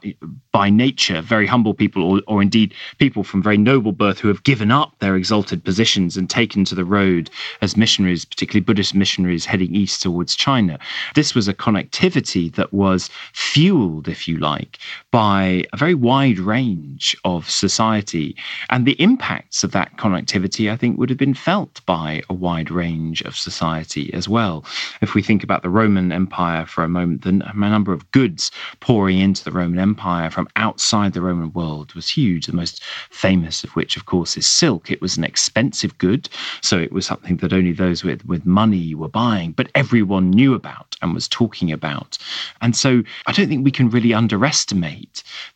by 0.58 0.72
nature 0.72 1.22
very 1.22 1.46
humble 1.46 1.76
people, 1.76 2.02
or, 2.02 2.22
or 2.26 2.42
indeed 2.42 2.74
people 2.98 3.24
from 3.24 3.44
very 3.44 3.60
noble 3.60 3.92
birth 3.92 4.18
who 4.18 4.28
have 4.28 4.42
given 4.42 4.72
up 4.72 4.92
their 4.98 5.16
exalted 5.16 5.64
positions 5.64 6.18
and 6.18 6.32
taken 6.32 6.66
to 6.66 6.74
the 6.74 6.84
road 6.84 7.30
as 7.62 7.78
missionaries, 7.78 8.26
particularly 8.26 8.64
Buddhist 8.64 8.96
missionaries 8.96 9.46
heading 9.46 9.76
east 9.76 10.02
towards 10.02 10.36
China. 10.36 10.80
This 11.14 11.36
was 11.36 11.48
a 11.48 11.54
connectivity 11.54 12.52
that 12.56 12.74
was 12.74 13.12
fueled, 13.34 14.08
if 14.08 14.28
you 14.28 14.40
like, 14.40 14.80
by 15.18 15.64
a 15.74 15.78
very 15.78 15.96
wide 15.96 16.38
range 16.38 17.18
of 17.26 17.50
society. 17.50 18.36
And 18.70 18.86
the 18.86 19.02
impacts 19.02 19.64
of 19.64 19.72
that 19.72 19.98
connectivity, 19.98 20.72
I 20.72 20.76
think, 20.76 21.00
would 21.00 21.10
have 21.10 21.18
been 21.18 21.34
felt 21.34 21.84
by 21.88 22.22
a 22.30 22.36
wide 22.36 22.70
range 22.70 23.24
of 23.24 23.36
society 23.36 24.14
as 24.14 24.30
well. 24.30 24.64
If 25.02 25.16
we 25.16 25.24
think 25.24 25.44
about 25.44 25.64
the 25.64 25.72
Roman 25.72 26.12
Empire 26.12 26.68
for 26.68 26.84
a 26.84 26.88
moment, 26.88 27.24
the 27.24 27.32
number 27.32 27.94
of 27.94 28.12
goods 28.12 28.52
pouring 28.80 29.18
into 29.18 29.44
the 29.44 29.50
Roman 29.50 29.80
Empire 29.80 30.30
from 30.30 30.48
outside 30.56 31.14
the 31.14 31.22
Roman 31.22 31.52
world 31.52 31.96
was 31.96 32.08
huge. 32.08 32.46
The 32.46 32.54
most 32.54 32.84
famous 33.10 33.64
of 33.64 33.76
which, 33.76 33.98
of 33.98 34.06
course, 34.06 34.38
is 34.38 34.46
silk. 34.46 34.92
It 34.92 35.02
was 35.02 35.18
an 35.18 35.24
expensive 35.24 35.98
good, 35.98 36.30
so 36.62 36.78
it 36.78 36.92
was 36.92 37.08
something 37.08 37.38
that 37.38 37.54
only 37.54 37.72
those 37.72 38.04
with, 38.04 38.24
with 38.28 38.46
money 38.46 38.94
were 38.94 39.08
buying, 39.08 39.54
but 39.54 39.72
everyone 39.74 40.30
knew 40.30 40.54
about 40.54 40.96
and 41.02 41.16
was 41.16 41.28
talking 41.28 41.72
about. 41.72 42.20
And 42.62 42.76
so 42.76 43.02
I 43.26 43.32
don't 43.32 43.48
think 43.48 43.66
we 43.66 43.72
can 43.72 43.90
really 43.90 44.14
underestimate 44.14 45.07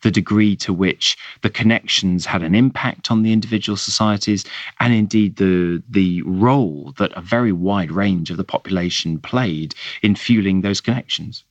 the 0.02 0.10
degree 0.10 0.56
to 0.56 0.72
which 0.72 1.16
the 1.42 1.50
connections 1.50 2.26
had 2.26 2.42
an 2.42 2.54
impact 2.54 3.10
on 3.10 3.22
the 3.22 3.32
individual 3.32 3.76
societies 3.76 4.44
and 4.80 4.92
indeed 4.92 5.36
the, 5.36 5.82
the 5.88 6.22
role 6.22 6.94
that 6.98 7.12
a 7.16 7.20
very 7.20 7.52
wide 7.52 7.92
range 7.92 8.30
of 8.30 8.36
the 8.36 8.44
population 8.44 9.18
played 9.18 9.74
in 10.02 10.14
fueling 10.14 10.60
those 10.60 10.80
connections. 10.80 11.44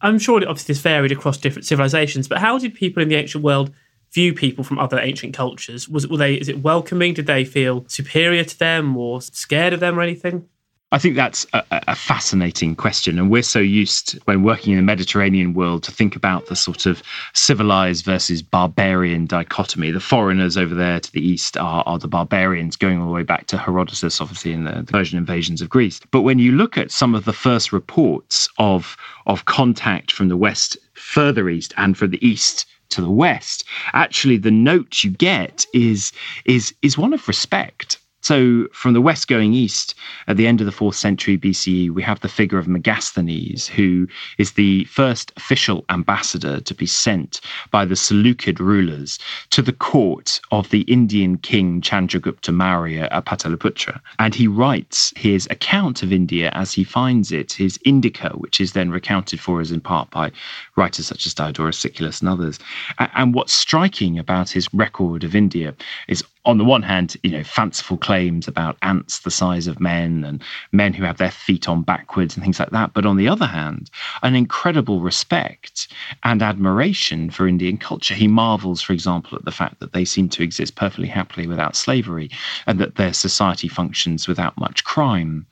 I'm 0.00 0.18
sure 0.18 0.36
obviously 0.46 0.74
this 0.74 0.82
varied 0.82 1.12
across 1.12 1.38
different 1.38 1.66
civilizations, 1.66 2.28
but 2.28 2.38
how 2.38 2.58
did 2.58 2.74
people 2.74 3.02
in 3.02 3.08
the 3.08 3.14
ancient 3.14 3.42
world 3.42 3.72
view 4.12 4.32
people 4.32 4.62
from 4.62 4.78
other 4.78 4.98
ancient 5.00 5.34
cultures? 5.34 5.88
Was 5.88 6.06
were 6.06 6.16
they 6.16 6.34
is 6.34 6.48
it 6.48 6.62
welcoming? 6.62 7.14
Did 7.14 7.26
they 7.26 7.44
feel 7.44 7.84
superior 7.88 8.44
to 8.44 8.58
them 8.58 8.96
or 8.96 9.20
scared 9.20 9.72
of 9.72 9.80
them 9.80 9.98
or 9.98 10.02
anything? 10.02 10.48
I 10.94 10.98
think 10.98 11.16
that's 11.16 11.44
a, 11.52 11.64
a, 11.72 11.96
fascinating 11.96 12.76
question. 12.76 13.18
And 13.18 13.28
we're 13.28 13.42
so 13.42 13.58
used 13.58 14.16
when 14.26 14.44
working 14.44 14.74
in 14.74 14.76
the 14.76 14.84
Mediterranean 14.84 15.52
world 15.52 15.82
to 15.82 15.90
think 15.90 16.14
about 16.14 16.46
the 16.46 16.54
sort 16.54 16.86
of 16.86 17.02
civilized 17.32 18.04
versus 18.04 18.42
barbarian 18.42 19.26
dichotomy. 19.26 19.90
The 19.90 19.98
foreigners 19.98 20.56
over 20.56 20.72
there 20.72 21.00
to 21.00 21.12
the 21.12 21.20
east 21.20 21.56
are, 21.56 21.82
are 21.84 21.98
the 21.98 22.06
barbarians, 22.06 22.76
going 22.76 23.00
all 23.00 23.08
the 23.08 23.12
way 23.12 23.24
back 23.24 23.48
to 23.48 23.58
Herodotus, 23.58 24.20
obviously, 24.20 24.52
in 24.52 24.62
the, 24.62 24.82
the 24.82 24.92
Persian 24.92 25.18
invasions 25.18 25.60
of 25.60 25.68
Greece. 25.68 25.98
But 26.12 26.22
when 26.22 26.38
you 26.38 26.52
look 26.52 26.78
at 26.78 26.92
some 26.92 27.16
of 27.16 27.24
the 27.24 27.32
first 27.32 27.72
reports 27.72 28.48
of, 28.58 28.96
of 29.26 29.46
contact 29.46 30.12
from 30.12 30.28
the 30.28 30.36
west 30.36 30.76
further 30.92 31.48
east 31.48 31.74
and 31.76 31.98
from 31.98 32.12
the 32.12 32.24
east 32.24 32.66
to 32.90 33.00
the 33.00 33.10
west, 33.10 33.64
actually 33.94 34.36
the 34.36 34.52
note 34.52 35.02
you 35.02 35.10
get 35.10 35.66
is 35.74 36.12
is 36.44 36.72
is 36.82 36.96
one 36.96 37.12
of 37.12 37.26
respect 37.26 37.98
so, 38.24 38.66
from 38.72 38.94
the 38.94 39.02
west 39.02 39.28
going 39.28 39.52
east, 39.52 39.94
at 40.28 40.38
the 40.38 40.46
end 40.46 40.62
of 40.62 40.64
the 40.64 40.72
fourth 40.72 40.96
century 40.96 41.36
BCE, 41.36 41.90
we 41.90 42.00
have 42.00 42.20
the 42.20 42.28
figure 42.30 42.56
of 42.56 42.64
Megasthenes, 42.66 43.66
who 43.66 44.08
is 44.38 44.52
the 44.52 44.84
first 44.84 45.30
official 45.36 45.84
ambassador 45.90 46.58
to 46.58 46.74
be 46.74 46.86
sent 46.86 47.42
by 47.70 47.84
the 47.84 47.94
Seleucid 47.94 48.60
rulers 48.60 49.18
to 49.50 49.60
the 49.60 49.74
court 49.74 50.40
of 50.52 50.70
the 50.70 50.80
Indian 50.82 51.36
king 51.36 51.82
Chandragupta 51.82 52.50
Maurya 52.50 53.08
at 53.10 53.26
Pataliputra. 53.26 54.00
And 54.18 54.34
he 54.34 54.48
writes 54.48 55.12
his 55.16 55.46
account 55.50 56.02
of 56.02 56.10
India 56.10 56.50
as 56.54 56.72
he 56.72 56.82
finds 56.82 57.30
it, 57.30 57.52
his 57.52 57.78
Indica, 57.84 58.30
which 58.38 58.58
is 58.58 58.72
then 58.72 58.90
recounted 58.90 59.38
for 59.38 59.60
us 59.60 59.70
in 59.70 59.82
part 59.82 60.08
by 60.08 60.32
writers 60.76 61.08
such 61.08 61.26
as 61.26 61.34
Diodorus 61.34 61.78
Siculus 61.78 62.20
and 62.20 62.30
others. 62.30 62.58
And 62.98 63.34
what's 63.34 63.52
striking 63.52 64.18
about 64.18 64.48
his 64.48 64.66
record 64.72 65.24
of 65.24 65.34
India 65.34 65.74
is 66.08 66.24
on 66.46 66.58
the 66.58 66.64
one 66.64 66.82
hand, 66.82 67.16
you 67.22 67.30
know, 67.30 67.42
fanciful 67.42 67.96
claims 67.96 68.13
about 68.14 68.76
ants 68.82 69.20
the 69.20 69.30
size 69.30 69.66
of 69.66 69.80
men 69.80 70.24
and 70.24 70.42
men 70.72 70.92
who 70.92 71.04
have 71.04 71.18
their 71.18 71.30
feet 71.30 71.68
on 71.68 71.82
backwards 71.82 72.36
and 72.36 72.42
things 72.42 72.58
like 72.60 72.70
that. 72.70 72.92
But 72.94 73.06
on 73.06 73.16
the 73.16 73.28
other 73.28 73.46
hand, 73.46 73.90
an 74.22 74.34
incredible 74.34 75.00
respect 75.00 75.88
and 76.22 76.42
admiration 76.42 77.30
for 77.30 77.48
Indian 77.48 77.76
culture. 77.76 78.14
He 78.14 78.28
marvels, 78.28 78.80
for 78.80 78.92
example, 78.92 79.36
at 79.36 79.44
the 79.44 79.50
fact 79.50 79.80
that 79.80 79.92
they 79.92 80.04
seem 80.04 80.28
to 80.30 80.42
exist 80.42 80.76
perfectly 80.76 81.08
happily 81.08 81.46
without 81.46 81.76
slavery 81.76 82.30
and 82.66 82.78
that 82.78 82.96
their 82.96 83.12
society 83.12 83.68
functions 83.68 84.28
without 84.28 84.58
much 84.58 84.84
crime. 84.84 85.46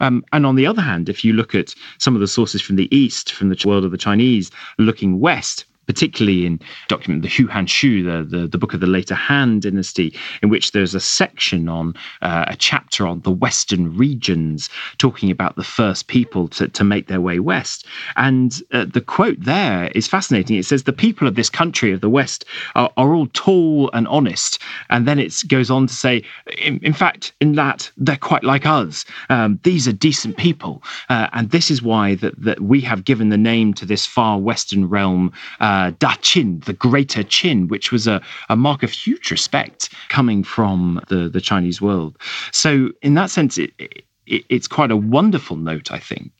Um, 0.00 0.24
and 0.32 0.44
on 0.44 0.56
the 0.56 0.66
other 0.66 0.82
hand, 0.82 1.08
if 1.08 1.24
you 1.24 1.32
look 1.32 1.54
at 1.54 1.74
some 1.98 2.14
of 2.14 2.20
the 2.20 2.26
sources 2.26 2.60
from 2.60 2.76
the 2.76 2.94
East, 2.94 3.32
from 3.32 3.48
the 3.48 3.62
world 3.64 3.84
of 3.84 3.90
the 3.90 3.98
Chinese, 3.98 4.50
looking 4.78 5.20
west, 5.20 5.64
particularly 5.88 6.46
in 6.46 6.60
document 6.86 7.22
the 7.22 7.28
Hou 7.28 7.48
Hanshu, 7.48 8.04
the, 8.04 8.38
the, 8.38 8.46
the 8.46 8.58
book 8.58 8.74
of 8.74 8.80
the 8.80 8.86
later 8.86 9.16
Han 9.16 9.58
dynasty, 9.58 10.14
in 10.42 10.50
which 10.50 10.70
there's 10.70 10.94
a 10.94 11.00
section 11.00 11.68
on 11.68 11.94
uh, 12.22 12.44
a 12.46 12.54
chapter 12.54 13.06
on 13.06 13.20
the 13.22 13.30
western 13.32 13.96
regions, 13.96 14.68
talking 14.98 15.30
about 15.30 15.56
the 15.56 15.64
first 15.64 16.06
people 16.06 16.46
to, 16.48 16.68
to 16.68 16.84
make 16.84 17.08
their 17.08 17.20
way 17.20 17.40
west. 17.40 17.86
And 18.16 18.62
uh, 18.72 18.84
the 18.84 19.00
quote 19.00 19.40
there 19.40 19.90
is 19.94 20.06
fascinating. 20.06 20.56
It 20.56 20.66
says, 20.66 20.84
The 20.84 20.92
people 20.92 21.26
of 21.26 21.34
this 21.34 21.50
country 21.50 21.92
of 21.92 22.02
the 22.02 22.10
West 22.10 22.44
are, 22.74 22.92
are 22.96 23.14
all 23.14 23.28
tall 23.32 23.90
and 23.94 24.06
honest. 24.08 24.60
And 24.90 25.08
then 25.08 25.18
it 25.18 25.42
goes 25.48 25.70
on 25.70 25.86
to 25.86 25.94
say, 25.94 26.22
in, 26.58 26.78
in 26.80 26.92
fact, 26.92 27.32
in 27.40 27.54
that, 27.54 27.90
they're 27.96 28.16
quite 28.16 28.44
like 28.44 28.66
us. 28.66 29.04
Um, 29.30 29.58
these 29.62 29.88
are 29.88 29.92
decent 29.92 30.36
people. 30.36 30.82
Uh, 31.08 31.28
and 31.32 31.50
this 31.50 31.70
is 31.70 31.82
why 31.82 32.16
that, 32.16 32.40
that 32.42 32.60
we 32.60 32.80
have 32.82 33.04
given 33.04 33.30
the 33.30 33.38
name 33.38 33.72
to 33.74 33.86
this 33.86 34.04
far 34.04 34.38
western 34.38 34.88
realm. 34.88 35.32
Uh, 35.60 35.77
uh, 35.78 35.92
Da 35.98 36.14
Qin, 36.16 36.64
the 36.64 36.72
Greater 36.72 37.22
Qin, 37.22 37.68
which 37.68 37.92
was 37.92 38.06
a, 38.06 38.20
a 38.48 38.56
mark 38.56 38.82
of 38.82 38.90
huge 38.90 39.30
respect 39.30 39.90
coming 40.08 40.42
from 40.42 41.00
the, 41.08 41.28
the 41.28 41.40
Chinese 41.40 41.80
world. 41.80 42.16
So, 42.50 42.90
in 43.02 43.14
that 43.14 43.30
sense, 43.30 43.58
it, 43.58 43.72
it 43.78 44.04
it's 44.30 44.68
quite 44.68 44.90
a 44.90 44.96
wonderful 44.96 45.56
note, 45.56 45.90
I 45.90 45.98
think, 45.98 46.32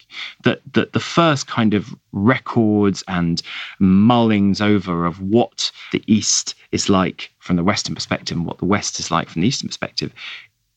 that 0.45 0.61
that 0.75 0.93
the 0.93 1.01
first 1.01 1.47
kind 1.47 1.73
of 1.73 1.95
records 2.13 3.03
and 3.09 3.41
mullings 3.81 4.61
over 4.61 5.07
of 5.07 5.23
what 5.23 5.71
the 5.93 6.03
East 6.07 6.55
is 6.71 6.89
like 6.91 7.31
from 7.39 7.57
the 7.57 7.65
Western 7.65 7.95
perspective 7.95 8.37
and 8.37 8.45
what 8.45 8.59
the 8.59 8.67
West 8.67 9.01
is 9.01 9.11
like 9.11 9.29
from 9.29 9.41
the 9.41 9.49
Eastern 9.49 9.69
perspective 9.69 10.13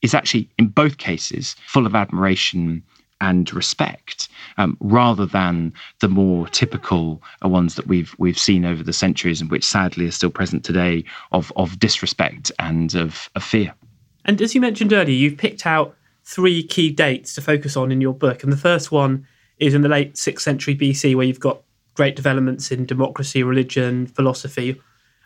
is 0.01 0.13
actually, 0.13 0.49
in 0.57 0.67
both 0.67 0.97
cases, 0.97 1.55
full 1.67 1.85
of 1.85 1.95
admiration 1.95 2.81
and 3.21 3.53
respect, 3.53 4.27
um, 4.57 4.75
rather 4.81 5.25
than 5.25 5.71
the 5.99 6.09
more 6.09 6.47
typical 6.49 7.21
uh, 7.45 7.47
ones 7.47 7.75
that 7.75 7.87
we've 7.87 8.13
we've 8.17 8.37
seen 8.37 8.65
over 8.65 8.83
the 8.83 8.91
centuries, 8.91 9.39
and 9.39 9.49
which 9.49 9.63
sadly 9.63 10.07
are 10.07 10.11
still 10.11 10.29
present 10.29 10.65
today, 10.65 11.05
of 11.31 11.53
of 11.55 11.79
disrespect 11.79 12.51
and 12.59 12.95
of, 12.95 13.29
of 13.35 13.43
fear. 13.43 13.73
And 14.25 14.41
as 14.41 14.53
you 14.53 14.59
mentioned 14.59 14.91
earlier, 14.91 15.15
you've 15.15 15.37
picked 15.37 15.65
out 15.65 15.95
three 16.23 16.63
key 16.63 16.91
dates 16.91 17.33
to 17.35 17.41
focus 17.41 17.77
on 17.77 17.91
in 17.91 18.01
your 18.01 18.13
book, 18.13 18.43
and 18.43 18.51
the 18.51 18.57
first 18.57 18.91
one 18.91 19.25
is 19.59 19.73
in 19.73 19.81
the 19.81 19.89
late 19.89 20.17
sixth 20.17 20.43
century 20.43 20.75
BC, 20.75 21.15
where 21.15 21.25
you've 21.25 21.39
got 21.39 21.61
great 21.93 22.15
developments 22.15 22.71
in 22.71 22.85
democracy, 22.85 23.43
religion, 23.43 24.07
philosophy. 24.07 24.81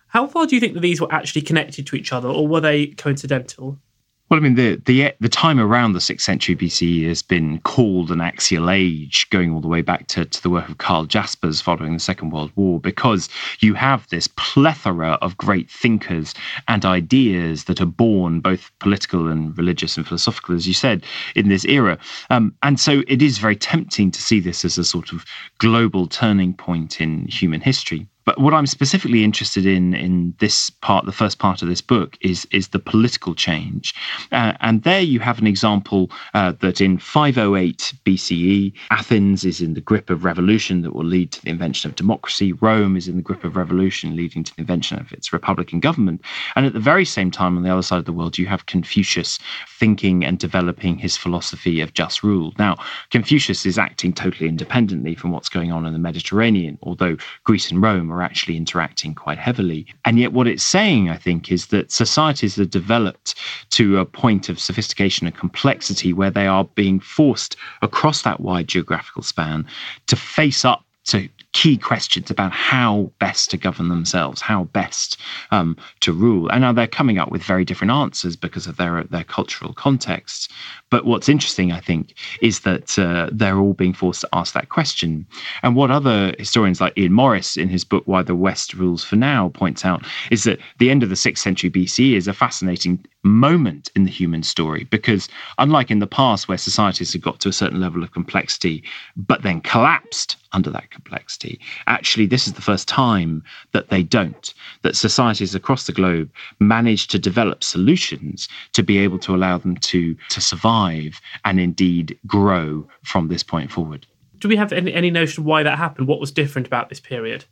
How 0.07 0.27
far 0.27 0.45
do 0.45 0.55
you 0.55 0.59
think 0.59 0.73
that 0.73 0.81
these 0.81 1.01
were 1.01 1.11
actually 1.11 1.41
connected 1.41 1.87
to 1.87 1.95
each 1.95 2.11
other, 2.11 2.29
or 2.29 2.47
were 2.47 2.61
they 2.61 2.87
coincidental? 2.87 3.79
Well, 4.27 4.39
I 4.39 4.41
mean, 4.41 4.55
the, 4.55 4.81
the 4.85 5.13
the 5.19 5.29
time 5.29 5.59
around 5.59 5.93
the 5.93 6.01
sixth 6.01 6.25
century 6.25 6.55
BCE 6.55 7.07
has 7.07 7.21
been 7.21 7.59
called 7.59 8.09
an 8.09 8.21
axial 8.21 8.71
age, 8.71 9.29
going 9.29 9.53
all 9.53 9.61
the 9.61 9.67
way 9.67 9.83
back 9.83 10.07
to, 10.07 10.25
to 10.25 10.41
the 10.41 10.49
work 10.49 10.67
of 10.67 10.79
Karl 10.79 11.05
Jaspers 11.05 11.61
following 11.61 11.93
the 11.93 11.99
Second 11.99 12.31
World 12.31 12.51
War, 12.55 12.79
because 12.79 13.29
you 13.59 13.75
have 13.75 14.07
this 14.09 14.27
plethora 14.35 15.19
of 15.21 15.37
great 15.37 15.69
thinkers 15.69 16.33
and 16.67 16.83
ideas 16.85 17.65
that 17.65 17.79
are 17.79 17.85
born, 17.85 18.39
both 18.39 18.71
political 18.79 19.27
and 19.27 19.55
religious 19.59 19.95
and 19.95 20.07
philosophical, 20.07 20.55
as 20.55 20.67
you 20.67 20.73
said, 20.73 21.05
in 21.35 21.49
this 21.49 21.63
era. 21.65 21.95
Um, 22.31 22.55
and 22.63 22.79
so 22.79 23.03
it 23.07 23.21
is 23.21 23.37
very 23.37 23.55
tempting 23.55 24.09
to 24.09 24.21
see 24.21 24.39
this 24.39 24.65
as 24.65 24.79
a 24.79 24.83
sort 24.83 25.13
of 25.13 25.23
global 25.59 26.07
turning 26.07 26.55
point 26.55 26.99
in 26.99 27.27
human 27.27 27.61
history. 27.61 28.07
But 28.25 28.39
what 28.39 28.53
I'm 28.53 28.65
specifically 28.65 29.23
interested 29.23 29.65
in 29.65 29.93
in 29.93 30.33
this 30.39 30.69
part, 30.69 31.05
the 31.05 31.11
first 31.11 31.37
part 31.37 31.61
of 31.61 31.67
this 31.67 31.81
book, 31.81 32.17
is 32.21 32.47
is 32.51 32.69
the 32.69 32.79
political 32.79 33.35
change, 33.35 33.93
uh, 34.31 34.53
and 34.61 34.83
there 34.83 35.01
you 35.01 35.19
have 35.19 35.39
an 35.39 35.47
example 35.47 36.09
uh, 36.33 36.53
that 36.61 36.81
in 36.81 36.97
508 36.97 37.93
BCE, 38.03 38.73
Athens 38.89 39.45
is 39.45 39.61
in 39.61 39.75
the 39.75 39.81
grip 39.81 40.09
of 40.09 40.25
revolution 40.25 40.81
that 40.81 40.95
will 40.95 41.05
lead 41.05 41.31
to 41.33 41.41
the 41.43 41.49
invention 41.51 41.89
of 41.89 41.95
democracy. 41.95 42.51
Rome 42.53 42.97
is 42.97 43.07
in 43.07 43.15
the 43.15 43.21
grip 43.21 43.43
of 43.43 43.55
revolution, 43.55 44.15
leading 44.15 44.43
to 44.43 44.55
the 44.55 44.61
invention 44.61 44.99
of 44.99 45.11
its 45.11 45.31
republican 45.31 45.79
government. 45.79 46.21
And 46.55 46.65
at 46.65 46.73
the 46.73 46.79
very 46.79 47.05
same 47.05 47.29
time, 47.29 47.57
on 47.57 47.63
the 47.63 47.71
other 47.71 47.83
side 47.83 47.99
of 47.99 48.05
the 48.05 48.13
world, 48.13 48.37
you 48.37 48.47
have 48.47 48.65
Confucius 48.65 49.37
thinking 49.69 50.25
and 50.25 50.39
developing 50.39 50.97
his 50.97 51.15
philosophy 51.15 51.79
of 51.81 51.93
just 51.93 52.23
rule. 52.23 52.53
Now, 52.57 52.77
Confucius 53.11 53.65
is 53.65 53.77
acting 53.77 54.13
totally 54.13 54.49
independently 54.49 55.13
from 55.13 55.31
what's 55.31 55.49
going 55.49 55.71
on 55.71 55.85
in 55.85 55.93
the 55.93 55.99
Mediterranean, 55.99 56.79
although 56.81 57.17
Greece 57.43 57.69
and 57.69 57.81
Rome 57.81 58.11
are 58.15 58.21
actually 58.21 58.57
interacting 58.57 59.13
quite 59.13 59.37
heavily. 59.37 59.85
And 60.05 60.19
yet, 60.19 60.33
what 60.33 60.47
it's 60.47 60.63
saying, 60.63 61.09
I 61.09 61.17
think, 61.17 61.51
is 61.51 61.67
that 61.67 61.91
societies 61.91 62.57
are 62.57 62.65
developed 62.65 63.35
to 63.71 63.97
a 63.97 64.05
point 64.05 64.49
of 64.49 64.59
sophistication 64.59 65.27
and 65.27 65.35
complexity 65.35 66.13
where 66.13 66.31
they 66.31 66.47
are 66.47 66.65
being 66.75 66.99
forced 66.99 67.55
across 67.81 68.21
that 68.23 68.39
wide 68.39 68.67
geographical 68.67 69.23
span 69.23 69.65
to 70.07 70.15
face 70.15 70.65
up 70.65 70.83
to 71.05 71.29
key 71.55 71.77
questions 71.77 72.29
about 72.29 72.51
how 72.51 73.09
best 73.17 73.49
to 73.49 73.55
govern 73.55 73.87
themselves, 73.87 74.41
how 74.41 74.65
best 74.65 75.17
um, 75.51 75.77
to 76.01 76.11
rule. 76.11 76.49
And 76.49 76.59
now 76.59 76.73
they're 76.73 76.85
coming 76.85 77.17
up 77.17 77.31
with 77.31 77.41
very 77.41 77.63
different 77.63 77.91
answers 77.91 78.35
because 78.35 78.67
of 78.67 78.75
their 78.75 79.05
their 79.05 79.23
cultural 79.23 79.73
contexts. 79.73 80.49
But 80.89 81.05
what's 81.05 81.29
interesting, 81.29 81.71
I 81.71 81.79
think, 81.79 82.13
is 82.41 82.59
that 82.61 82.99
uh, 82.99 83.29
they're 83.31 83.57
all 83.57 83.73
being 83.73 83.93
forced 83.93 84.21
to 84.21 84.29
ask 84.33 84.53
that 84.53 84.67
question. 84.67 85.25
And 85.63 85.77
what 85.77 85.91
other 85.91 86.35
historians 86.37 86.81
like 86.81 86.97
Ian 86.97 87.13
Morris 87.13 87.55
in 87.55 87.69
his 87.69 87.85
book 87.85 88.03
Why 88.05 88.21
the 88.21 88.35
West 88.35 88.73
Rules 88.73 89.05
for 89.05 89.15
Now 89.15 89.49
points 89.49 89.85
out 89.85 90.05
is 90.31 90.43
that 90.43 90.59
the 90.79 90.91
end 90.91 91.03
of 91.03 91.09
the 91.09 91.15
6th 91.15 91.37
century 91.37 91.71
BC 91.71 92.15
is 92.17 92.27
a 92.27 92.33
fascinating 92.33 93.03
moment 93.25 93.91
in 93.95 94.03
the 94.03 94.11
human 94.11 94.43
story 94.43 94.83
because 94.85 95.27
unlike 95.57 95.89
in 95.89 95.97
the 95.99 96.07
past 96.07 96.47
where 96.47 96.59
societies 96.59 97.11
had 97.11 97.23
got 97.23 97.39
to 97.39 97.49
a 97.49 97.53
certain 97.53 97.81
level 97.81 98.03
of 98.03 98.11
complexity 98.11 98.83
but 99.17 99.41
then 99.41 99.59
collapsed 99.61 100.37
under 100.51 100.69
that 100.69 100.91
complexity 100.91 101.44
actually 101.87 102.25
this 102.25 102.47
is 102.47 102.53
the 102.53 102.61
first 102.61 102.87
time 102.87 103.43
that 103.71 103.89
they 103.89 104.03
don't 104.03 104.53
that 104.83 104.95
societies 104.95 105.55
across 105.55 105.85
the 105.87 105.93
globe 105.93 106.29
manage 106.59 107.07
to 107.07 107.19
develop 107.19 107.63
solutions 107.63 108.47
to 108.73 108.83
be 108.83 108.97
able 108.97 109.19
to 109.19 109.35
allow 109.35 109.57
them 109.57 109.75
to 109.77 110.15
to 110.29 110.41
survive 110.41 111.21
and 111.43 111.59
indeed 111.59 112.17
grow 112.27 112.87
from 113.03 113.27
this 113.27 113.43
point 113.43 113.71
forward. 113.71 114.05
Do 114.39 114.49
we 114.49 114.57
have 114.57 114.73
any, 114.73 114.93
any 114.93 115.11
notion 115.11 115.43
why 115.43 115.63
that 115.63 115.77
happened? 115.77 116.07
What 116.07 116.19
was 116.19 116.31
different 116.31 116.67
about 116.67 116.89
this 116.89 116.99
period 116.99 117.45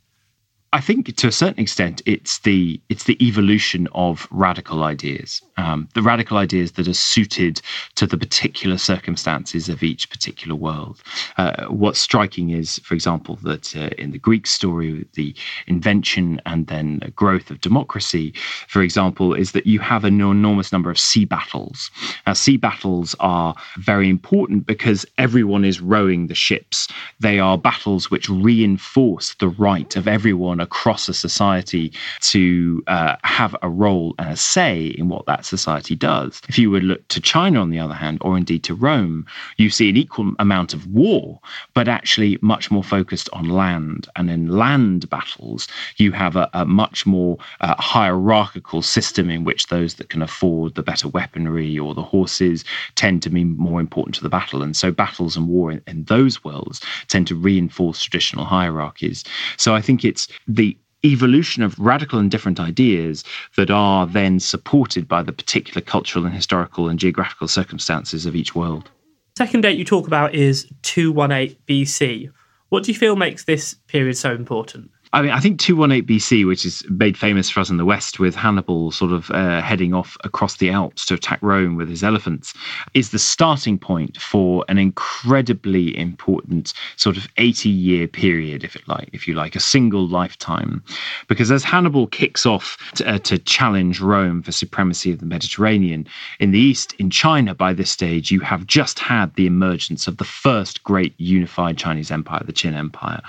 I 0.74 0.80
think 0.80 1.14
to 1.14 1.28
a 1.28 1.32
certain 1.32 1.60
extent, 1.60 2.02
it's 2.04 2.40
the 2.40 2.80
it's 2.88 3.04
the 3.04 3.16
evolution 3.24 3.86
of 3.94 4.26
radical 4.32 4.82
ideas, 4.82 5.40
um, 5.56 5.88
the 5.94 6.02
radical 6.02 6.36
ideas 6.36 6.72
that 6.72 6.88
are 6.88 6.94
suited 6.94 7.62
to 7.94 8.08
the 8.08 8.18
particular 8.18 8.76
circumstances 8.76 9.68
of 9.68 9.84
each 9.84 10.10
particular 10.10 10.56
world. 10.56 11.00
Uh, 11.36 11.66
what's 11.66 12.00
striking 12.00 12.50
is, 12.50 12.80
for 12.80 12.94
example, 12.94 13.36
that 13.44 13.76
uh, 13.76 13.90
in 13.98 14.10
the 14.10 14.18
Greek 14.18 14.48
story, 14.48 15.06
the 15.12 15.32
invention 15.68 16.40
and 16.44 16.66
then 16.66 16.98
growth 17.14 17.52
of 17.52 17.60
democracy, 17.60 18.34
for 18.66 18.82
example, 18.82 19.32
is 19.32 19.52
that 19.52 19.68
you 19.68 19.78
have 19.78 20.02
an 20.02 20.20
enormous 20.20 20.72
number 20.72 20.90
of 20.90 20.98
sea 20.98 21.24
battles. 21.24 21.88
Now, 22.26 22.32
sea 22.32 22.56
battles 22.56 23.14
are 23.20 23.54
very 23.78 24.08
important 24.08 24.66
because 24.66 25.06
everyone 25.18 25.64
is 25.64 25.80
rowing 25.80 26.26
the 26.26 26.34
ships. 26.34 26.88
They 27.20 27.38
are 27.38 27.56
battles 27.56 28.10
which 28.10 28.28
reinforce 28.28 29.34
the 29.34 29.50
right 29.50 29.94
of 29.94 30.08
everyone 30.08 30.63
across 30.64 31.08
a 31.08 31.14
society 31.14 31.92
to 32.32 32.82
uh, 32.96 33.14
have 33.22 33.54
a 33.62 33.68
role 33.84 34.14
and 34.18 34.30
a 34.30 34.36
say 34.36 34.86
in 34.98 35.08
what 35.08 35.26
that 35.26 35.44
society 35.44 35.94
does. 35.94 36.40
If 36.48 36.58
you 36.58 36.70
would 36.72 36.82
look 36.84 37.06
to 37.08 37.20
China, 37.20 37.60
on 37.60 37.70
the 37.70 37.78
other 37.78 37.94
hand, 37.94 38.18
or 38.20 38.36
indeed 38.36 38.64
to 38.64 38.74
Rome, 38.74 39.26
you 39.56 39.70
see 39.70 39.88
an 39.88 39.96
equal 39.96 40.32
amount 40.38 40.74
of 40.74 40.86
war, 40.88 41.40
but 41.74 41.88
actually 41.88 42.38
much 42.40 42.70
more 42.70 42.82
focused 42.82 43.28
on 43.32 43.48
land. 43.48 44.08
And 44.16 44.30
in 44.30 44.48
land 44.48 45.08
battles, 45.08 45.68
you 45.96 46.12
have 46.12 46.36
a, 46.36 46.48
a 46.52 46.64
much 46.64 47.06
more 47.06 47.38
uh, 47.60 47.76
hierarchical 47.78 48.82
system 48.82 49.30
in 49.30 49.44
which 49.44 49.68
those 49.68 49.94
that 49.94 50.08
can 50.10 50.22
afford 50.22 50.74
the 50.74 50.82
better 50.82 51.08
weaponry 51.08 51.78
or 51.78 51.94
the 51.94 52.02
horses 52.02 52.64
tend 52.96 53.22
to 53.22 53.30
be 53.30 53.44
more 53.44 53.80
important 53.80 54.14
to 54.16 54.22
the 54.22 54.28
battle. 54.28 54.62
And 54.62 54.76
so 54.76 54.90
battles 54.90 55.36
and 55.36 55.48
war 55.48 55.72
in, 55.72 55.82
in 55.86 56.04
those 56.04 56.42
worlds 56.44 56.80
tend 57.08 57.26
to 57.28 57.34
reinforce 57.34 58.02
traditional 58.02 58.44
hierarchies. 58.44 59.24
So 59.56 59.74
I 59.74 59.80
think 59.80 60.04
it's 60.04 60.28
the 60.54 60.76
evolution 61.04 61.62
of 61.62 61.78
radical 61.78 62.18
and 62.18 62.30
different 62.30 62.58
ideas 62.58 63.24
that 63.56 63.70
are 63.70 64.06
then 64.06 64.40
supported 64.40 65.06
by 65.06 65.22
the 65.22 65.32
particular 65.32 65.80
cultural 65.82 66.24
and 66.24 66.34
historical 66.34 66.88
and 66.88 66.98
geographical 66.98 67.46
circumstances 67.46 68.24
of 68.24 68.34
each 68.34 68.54
world. 68.54 68.90
Second 69.36 69.62
date 69.62 69.76
you 69.76 69.84
talk 69.84 70.06
about 70.06 70.34
is 70.34 70.66
218 70.82 71.56
BC. 71.66 72.30
What 72.70 72.84
do 72.84 72.92
you 72.92 72.98
feel 72.98 73.16
makes 73.16 73.44
this 73.44 73.74
period 73.88 74.16
so 74.16 74.32
important? 74.32 74.90
I 75.14 75.22
mean, 75.22 75.30
I 75.30 75.38
think 75.38 75.60
218 75.60 76.04
BC, 76.04 76.44
which 76.44 76.66
is 76.66 76.84
made 76.90 77.16
famous 77.16 77.48
for 77.48 77.60
us 77.60 77.70
in 77.70 77.76
the 77.76 77.84
West 77.84 78.18
with 78.18 78.34
Hannibal 78.34 78.90
sort 78.90 79.12
of 79.12 79.30
uh, 79.30 79.62
heading 79.62 79.94
off 79.94 80.16
across 80.24 80.56
the 80.56 80.70
Alps 80.70 81.06
to 81.06 81.14
attack 81.14 81.38
Rome 81.40 81.76
with 81.76 81.88
his 81.88 82.02
elephants, 82.02 82.52
is 82.94 83.10
the 83.10 83.18
starting 83.20 83.78
point 83.78 84.20
for 84.20 84.64
an 84.68 84.76
incredibly 84.76 85.96
important 85.96 86.74
sort 86.96 87.16
of 87.16 87.28
80 87.36 87.68
year 87.68 88.08
period, 88.08 88.64
if 88.64 88.74
it 88.74 88.88
like, 88.88 89.08
if 89.12 89.28
you 89.28 89.34
like, 89.34 89.54
a 89.54 89.60
single 89.60 90.04
lifetime. 90.04 90.82
Because 91.28 91.52
as 91.52 91.62
Hannibal 91.62 92.08
kicks 92.08 92.44
off 92.44 92.76
to, 92.96 93.08
uh, 93.08 93.18
to 93.18 93.38
challenge 93.38 94.00
Rome 94.00 94.42
for 94.42 94.50
supremacy 94.50 95.12
of 95.12 95.20
the 95.20 95.26
Mediterranean, 95.26 96.08
in 96.40 96.50
the 96.50 96.58
East, 96.58 96.92
in 96.98 97.08
China, 97.08 97.54
by 97.54 97.72
this 97.72 97.92
stage, 97.92 98.32
you 98.32 98.40
have 98.40 98.66
just 98.66 98.98
had 98.98 99.32
the 99.36 99.46
emergence 99.46 100.08
of 100.08 100.16
the 100.16 100.24
first 100.24 100.82
great 100.82 101.14
unified 101.18 101.78
Chinese 101.78 102.10
empire, 102.10 102.42
the 102.44 102.52
Qin 102.52 102.74
Empire. 102.74 103.22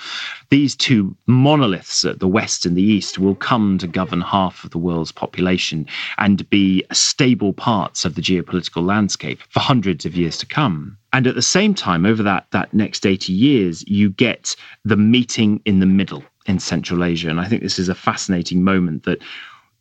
These 0.49 0.75
two 0.75 1.15
monoliths 1.27 1.74
monoliths 1.75 2.05
at 2.05 2.19
the 2.19 2.27
west 2.27 2.65
and 2.65 2.77
the 2.77 2.81
east 2.81 3.19
will 3.19 3.35
come 3.35 3.77
to 3.77 3.87
govern 3.87 4.21
half 4.21 4.63
of 4.63 4.71
the 4.71 4.77
world's 4.77 5.11
population 5.11 5.85
and 6.17 6.49
be 6.49 6.83
stable 6.91 7.53
parts 7.53 8.05
of 8.05 8.15
the 8.15 8.21
geopolitical 8.21 8.85
landscape 8.85 9.39
for 9.49 9.59
hundreds 9.59 10.05
of 10.05 10.15
years 10.15 10.37
to 10.37 10.45
come. 10.45 10.97
And 11.11 11.27
at 11.27 11.35
the 11.35 11.41
same 11.41 11.73
time, 11.73 12.05
over 12.05 12.23
that, 12.23 12.47
that 12.51 12.73
next 12.73 13.05
80 13.05 13.33
years, 13.33 13.83
you 13.87 14.09
get 14.09 14.55
the 14.83 14.97
meeting 14.97 15.61
in 15.65 15.79
the 15.79 15.85
middle 15.85 16.23
in 16.45 16.59
Central 16.59 17.03
Asia. 17.03 17.29
And 17.29 17.39
I 17.39 17.47
think 17.47 17.61
this 17.61 17.79
is 17.79 17.89
a 17.89 17.95
fascinating 17.95 18.63
moment 18.63 19.03
that 19.03 19.21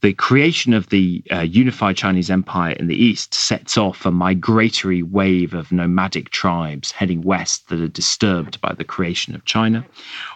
the 0.04 0.12
creation 0.12 0.74
of 0.74 0.90
the 0.90 1.22
uh, 1.32 1.40
unified 1.40 1.96
Chinese 1.96 2.28
empire 2.30 2.72
in 2.72 2.88
the 2.88 2.94
east 2.94 3.32
sets 3.32 3.78
off 3.78 4.04
a 4.04 4.10
migratory 4.10 5.02
wave 5.02 5.54
of 5.54 5.72
nomadic 5.72 6.28
tribes 6.28 6.92
heading 6.92 7.22
west 7.22 7.70
that 7.70 7.80
are 7.80 7.88
disturbed 7.88 8.60
by 8.60 8.74
the 8.74 8.84
creation 8.84 9.34
of 9.34 9.42
China. 9.46 9.82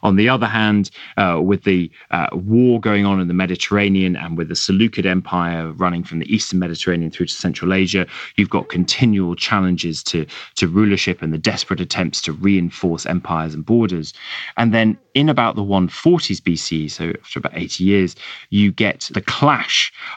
On 0.02 0.16
the 0.16 0.26
other 0.26 0.46
hand, 0.46 0.90
uh, 1.18 1.42
with 1.44 1.64
the 1.64 1.90
uh, 2.12 2.28
war 2.32 2.80
going 2.80 3.04
on 3.04 3.20
in 3.20 3.28
the 3.28 3.34
Mediterranean 3.34 4.16
and 4.16 4.38
with 4.38 4.48
the 4.48 4.56
Seleucid 4.56 5.04
Empire 5.04 5.70
running 5.72 6.02
from 6.02 6.20
the 6.20 6.34
eastern 6.34 6.60
Mediterranean 6.60 7.10
through 7.10 7.26
to 7.26 7.34
Central 7.34 7.74
Asia, 7.74 8.06
you've 8.36 8.48
got 8.48 8.70
continual 8.70 9.34
challenges 9.34 10.02
to, 10.04 10.24
to 10.54 10.66
rulership 10.66 11.20
and 11.20 11.34
the 11.34 11.36
desperate 11.36 11.82
attempts 11.82 12.22
to 12.22 12.32
reinforce 12.32 13.04
empires 13.04 13.52
and 13.52 13.66
borders. 13.66 14.14
And 14.56 14.72
then 14.72 14.96
in 15.12 15.28
about 15.28 15.56
the 15.56 15.62
140s 15.62 16.40
BC, 16.40 16.90
so 16.90 17.12
after 17.20 17.38
about 17.38 17.52
80 17.54 17.84
years, 17.84 18.16
you 18.48 18.72
get 18.72 19.10
the 19.12 19.20
clash 19.20 19.57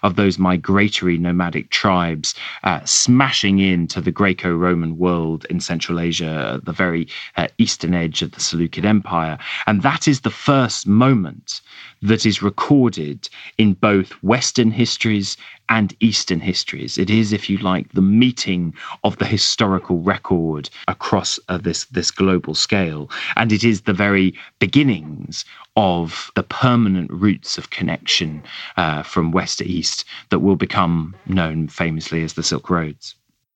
of 0.03 0.15
those 0.15 0.37
migratory 0.37 1.17
nomadic 1.17 1.69
tribes 1.69 2.35
uh, 2.63 2.81
smashing 2.85 3.59
into 3.59 4.01
the 4.01 4.11
Greco 4.11 4.53
Roman 4.53 4.97
world 4.97 5.45
in 5.49 5.59
Central 5.59 5.99
Asia, 5.99 6.59
the 6.63 6.71
very 6.71 7.07
uh, 7.37 7.47
eastern 7.57 7.93
edge 7.93 8.21
of 8.21 8.31
the 8.31 8.39
Seleucid 8.39 8.85
Empire. 8.85 9.37
And 9.67 9.81
that 9.81 10.07
is 10.07 10.21
the 10.21 10.29
first 10.29 10.87
moment 10.87 11.61
that 12.01 12.25
is 12.25 12.41
recorded 12.41 13.29
in 13.57 13.73
both 13.73 14.11
Western 14.23 14.71
histories 14.71 15.37
and 15.69 15.95
Eastern 15.99 16.39
histories. 16.39 16.97
It 16.97 17.09
is, 17.09 17.31
if 17.31 17.49
you 17.49 17.57
like, 17.57 17.91
the 17.93 18.01
meeting 18.01 18.73
of 19.03 19.17
the 19.17 19.25
historical 19.25 19.99
record 19.99 20.69
across 20.87 21.39
uh, 21.47 21.57
this, 21.57 21.85
this 21.85 22.11
global 22.11 22.55
scale. 22.55 23.09
And 23.35 23.51
it 23.51 23.63
is 23.63 23.81
the 23.81 23.93
very 23.93 24.33
beginnings 24.59 25.45
of 25.75 26.31
the 26.35 26.43
permanent 26.43 27.09
routes 27.11 27.57
of 27.57 27.69
connection 27.69 28.43
uh, 28.77 29.03
from 29.03 29.31
West 29.31 29.59
to 29.59 29.65
East 29.65 30.05
that 30.29 30.39
will 30.39 30.55
become 30.55 31.15
known 31.25 31.67
famously 31.67 32.23
as 32.23 32.33
the 32.33 32.43
Silk 32.43 32.69
Roads. 32.69 33.15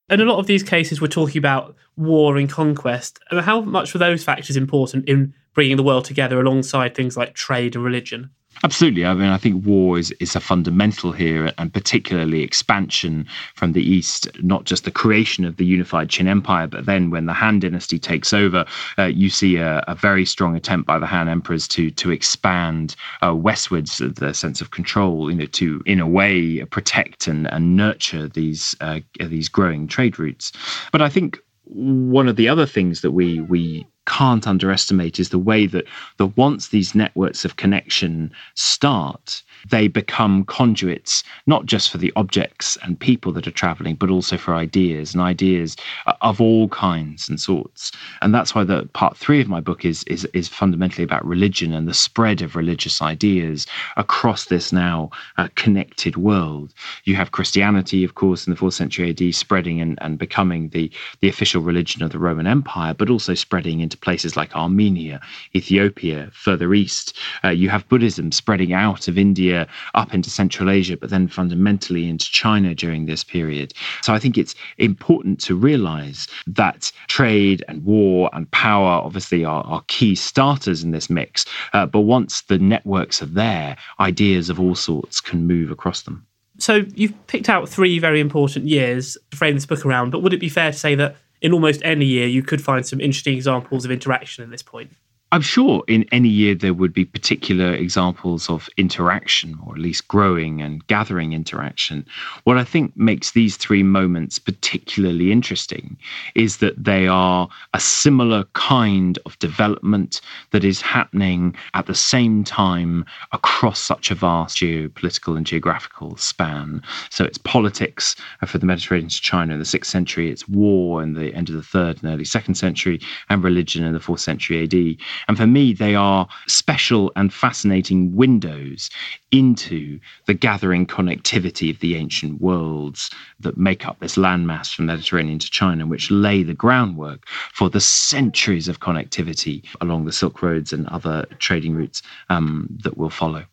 In 0.09 0.21
a 0.21 0.25
lot 0.25 0.39
of 0.39 0.47
these 0.47 0.63
cases, 0.63 1.01
we're 1.01 1.07
talking 1.07 1.39
about 1.39 1.75
war 1.97 2.37
and 2.37 2.49
conquest. 2.49 3.19
How 3.31 3.61
much 3.61 3.93
were 3.93 3.99
those 3.99 4.23
factors 4.23 4.55
important 4.55 5.09
in 5.09 5.33
bringing 5.53 5.77
the 5.77 5.83
world 5.83 6.05
together 6.05 6.39
alongside 6.39 6.93
things 6.93 7.17
like 7.17 7.33
trade 7.33 7.75
and 7.75 7.83
religion? 7.83 8.29
Absolutely. 8.63 9.05
I 9.05 9.13
mean, 9.13 9.29
I 9.29 9.37
think 9.37 9.65
war 9.65 9.99
is, 9.99 10.11
is 10.19 10.35
a 10.35 10.39
fundamental 10.39 11.11
here, 11.11 11.51
and 11.57 11.73
particularly 11.73 12.41
expansion 12.41 13.27
from 13.53 13.73
the 13.73 13.83
east, 13.83 14.27
not 14.41 14.63
just 14.63 14.85
the 14.85 14.91
creation 14.91 15.45
of 15.45 15.57
the 15.57 15.65
unified 15.65 16.09
Qin 16.09 16.27
Empire, 16.27 16.67
but 16.67 16.85
then 16.85 17.09
when 17.09 17.25
the 17.25 17.33
Han 17.33 17.59
Dynasty 17.59 17.99
takes 17.99 18.33
over, 18.33 18.65
uh, 18.97 19.03
you 19.03 19.29
see 19.29 19.57
a, 19.57 19.83
a, 19.87 19.95
very 19.95 20.25
strong 20.25 20.55
attempt 20.55 20.87
by 20.87 20.99
the 20.99 21.05
Han 21.05 21.27
emperors 21.27 21.67
to 21.69 21.91
to 21.91 22.11
expand 22.11 22.95
uh, 23.21 23.35
westwards 23.35 23.97
the 23.97 24.33
sense 24.33 24.61
of 24.61 24.71
control, 24.71 25.29
you 25.29 25.37
know, 25.37 25.45
to 25.47 25.81
in 25.85 25.99
a 25.99 26.07
way 26.07 26.63
protect 26.65 27.27
and, 27.27 27.47
and 27.51 27.75
nurture 27.75 28.27
these 28.27 28.75
uh, 28.81 28.99
these 29.19 29.49
growing 29.49 29.87
trade 29.87 30.17
routes. 30.17 30.51
But 30.91 31.01
I 31.01 31.09
think 31.09 31.39
one 31.65 32.27
of 32.27 32.35
the 32.35 32.47
other 32.47 32.65
things 32.65 33.01
that 33.01 33.11
we 33.11 33.41
we 33.41 33.85
can't 34.07 34.47
underestimate 34.47 35.19
is 35.19 35.29
the 35.29 35.39
way 35.39 35.65
that 35.65 35.85
that 36.17 36.37
once 36.37 36.69
these 36.69 36.95
networks 36.95 37.45
of 37.45 37.55
connection 37.55 38.31
start 38.53 39.41
they 39.69 39.87
become 39.87 40.45
conduits 40.45 41.23
not 41.47 41.65
just 41.65 41.89
for 41.89 41.97
the 41.97 42.13
objects 42.15 42.77
and 42.83 42.99
people 42.99 43.31
that 43.31 43.47
are 43.47 43.51
traveling 43.51 43.95
but 43.95 44.09
also 44.09 44.37
for 44.37 44.53
ideas 44.55 45.13
and 45.13 45.21
ideas 45.21 45.75
of 46.21 46.39
all 46.41 46.67
kinds 46.69 47.29
and 47.29 47.39
sorts. 47.39 47.91
And 48.21 48.33
that's 48.33 48.53
why 48.53 48.63
the 48.63 48.87
part 48.93 49.17
3 49.17 49.41
of 49.41 49.47
my 49.47 49.59
book 49.59 49.85
is 49.85 50.03
is 50.03 50.25
is 50.33 50.47
fundamentally 50.47 51.03
about 51.03 51.25
religion 51.25 51.73
and 51.73 51.87
the 51.87 51.93
spread 51.93 52.41
of 52.41 52.55
religious 52.55 53.01
ideas 53.01 53.65
across 53.97 54.45
this 54.45 54.71
now 54.71 55.09
uh, 55.37 55.47
connected 55.55 56.17
world. 56.17 56.73
You 57.05 57.15
have 57.15 57.31
christianity 57.31 58.03
of 58.03 58.15
course 58.15 58.45
in 58.47 58.53
the 58.53 58.59
4th 58.59 58.73
century 58.73 59.09
AD 59.09 59.35
spreading 59.35 59.81
and, 59.81 59.97
and 60.01 60.17
becoming 60.17 60.69
the 60.69 60.91
the 61.21 61.29
official 61.29 61.61
religion 61.61 62.03
of 62.03 62.11
the 62.11 62.19
Roman 62.19 62.47
Empire 62.47 62.93
but 62.93 63.09
also 63.09 63.33
spreading 63.33 63.79
into 63.79 63.94
places 63.95 64.35
like 64.35 64.55
Armenia 64.55 65.21
Ethiopia 65.55 66.29
further 66.33 66.73
east 66.73 67.17
uh, 67.43 67.49
you 67.49 67.69
have 67.69 67.87
Buddhism 67.89 68.31
spreading 68.31 68.73
out 68.73 69.07
of 69.07 69.17
India 69.17 69.35
India 69.35 69.67
up 69.93 70.13
into 70.13 70.29
Central 70.29 70.69
Asia, 70.69 70.97
but 70.97 71.09
then 71.09 71.27
fundamentally 71.27 72.07
into 72.07 72.25
China 72.31 72.73
during 72.73 73.05
this 73.05 73.23
period. 73.23 73.73
So 74.01 74.13
I 74.13 74.19
think 74.19 74.37
it's 74.37 74.55
important 74.77 75.39
to 75.41 75.55
realize 75.55 76.27
that 76.47 76.91
trade 77.07 77.63
and 77.67 77.83
war 77.83 78.29
and 78.33 78.49
power 78.51 79.01
obviously 79.03 79.43
are, 79.43 79.63
are 79.65 79.83
key 79.87 80.15
starters 80.15 80.83
in 80.83 80.91
this 80.91 81.09
mix. 81.09 81.45
Uh, 81.73 81.85
but 81.85 82.01
once 82.01 82.41
the 82.43 82.57
networks 82.57 83.21
are 83.21 83.27
there, 83.27 83.77
ideas 83.99 84.49
of 84.49 84.59
all 84.59 84.75
sorts 84.75 85.21
can 85.21 85.45
move 85.45 85.69
across 85.69 86.03
them. 86.03 86.25
So 86.57 86.85
you've 86.95 87.15
picked 87.27 87.49
out 87.49 87.67
three 87.67 87.99
very 87.99 88.21
important 88.21 88.65
years 88.65 89.17
to 89.31 89.37
frame 89.37 89.55
this 89.55 89.65
book 89.65 89.85
around, 89.85 90.11
but 90.11 90.21
would 90.23 90.33
it 90.33 90.39
be 90.39 90.49
fair 90.49 90.71
to 90.71 90.77
say 90.77 90.95
that 90.95 91.17
in 91.45 91.53
almost 91.53 91.79
any 91.83 92.05
year 92.05 92.25
you 92.27 92.41
could 92.41 92.59
find 92.59 92.87
some 92.87 92.99
interesting 92.99 93.35
examples 93.35 93.85
of 93.85 93.91
interaction 93.91 94.43
at 94.43 94.49
this 94.49 94.63
point? 94.63 94.91
I'm 95.31 95.41
sure 95.41 95.83
in 95.87 96.05
any 96.11 96.29
year 96.29 96.55
there 96.55 96.73
would 96.73 96.93
be 96.93 97.03
particular 97.03 97.73
examples 97.73 98.49
of 98.49 98.69
interaction, 98.77 99.59
or 99.65 99.73
at 99.73 99.81
least 99.81 100.07
growing 100.07 100.61
and 100.61 100.85
gathering 100.87 101.33
interaction. 101.33 102.05
What 102.43 102.57
I 102.57 102.63
think 102.63 102.95
makes 102.95 103.31
these 103.31 103.57
three 103.57 103.83
moments 103.83 104.39
particularly 104.39 105.31
interesting 105.31 105.97
is 106.35 106.57
that 106.57 106.81
they 106.81 107.07
are 107.07 107.49
a 107.73 107.79
similar 107.79 108.45
kind 108.53 109.17
of 109.25 109.37
development 109.39 110.21
that 110.51 110.63
is 110.63 110.79
happening 110.79 111.55
at 111.73 111.87
the 111.87 111.95
same 111.95 112.43
time 112.43 113.03
across 113.33 113.79
such 113.79 114.11
a 114.11 114.15
vast 114.15 114.57
geopolitical 114.57 115.35
and 115.35 115.45
geographical 115.45 116.15
span. 116.17 116.81
So 117.09 117.25
it's 117.25 117.39
politics 117.39 118.15
for 118.45 118.59
the 118.59 118.67
Mediterranean 118.67 119.09
to 119.09 119.21
China 119.21 119.53
in 119.53 119.59
the 119.59 119.65
sixth 119.65 119.91
century, 119.91 120.29
it's 120.31 120.47
war 120.47 121.01
in 121.01 121.13
the 121.13 121.33
end 121.33 121.49
of 121.49 121.55
the 121.55 121.63
third 121.63 122.01
and 122.01 122.13
early 122.13 122.25
second 122.25 122.55
century, 122.55 123.01
and 123.29 123.43
religion 123.43 123.83
in 123.83 123.93
the 123.93 123.99
fourth 123.99 124.21
century 124.21 124.63
AD. 124.63 124.97
And 125.27 125.37
for 125.37 125.47
me, 125.47 125.73
they 125.73 125.95
are 125.95 126.27
special 126.47 127.11
and 127.15 127.33
fascinating 127.33 128.15
windows 128.15 128.89
into 129.31 129.99
the 130.25 130.33
gathering 130.33 130.85
connectivity 130.85 131.69
of 131.69 131.79
the 131.79 131.95
ancient 131.95 132.41
worlds 132.41 133.09
that 133.39 133.57
make 133.57 133.85
up 133.85 133.99
this 133.99 134.15
landmass 134.15 134.73
from 134.73 134.87
the 134.87 134.93
Mediterranean 134.93 135.39
to 135.39 135.49
China, 135.49 135.85
which 135.85 136.11
lay 136.11 136.43
the 136.43 136.53
groundwork 136.53 137.27
for 137.53 137.69
the 137.69 137.81
centuries 137.81 138.67
of 138.67 138.79
connectivity 138.79 139.63
along 139.81 140.05
the 140.05 140.11
Silk 140.11 140.41
Roads 140.41 140.71
and 140.71 140.87
other 140.87 141.25
trading 141.39 141.75
routes 141.75 142.01
um, 142.29 142.67
that 142.83 142.97
will 142.97 143.09
follow. 143.09 143.45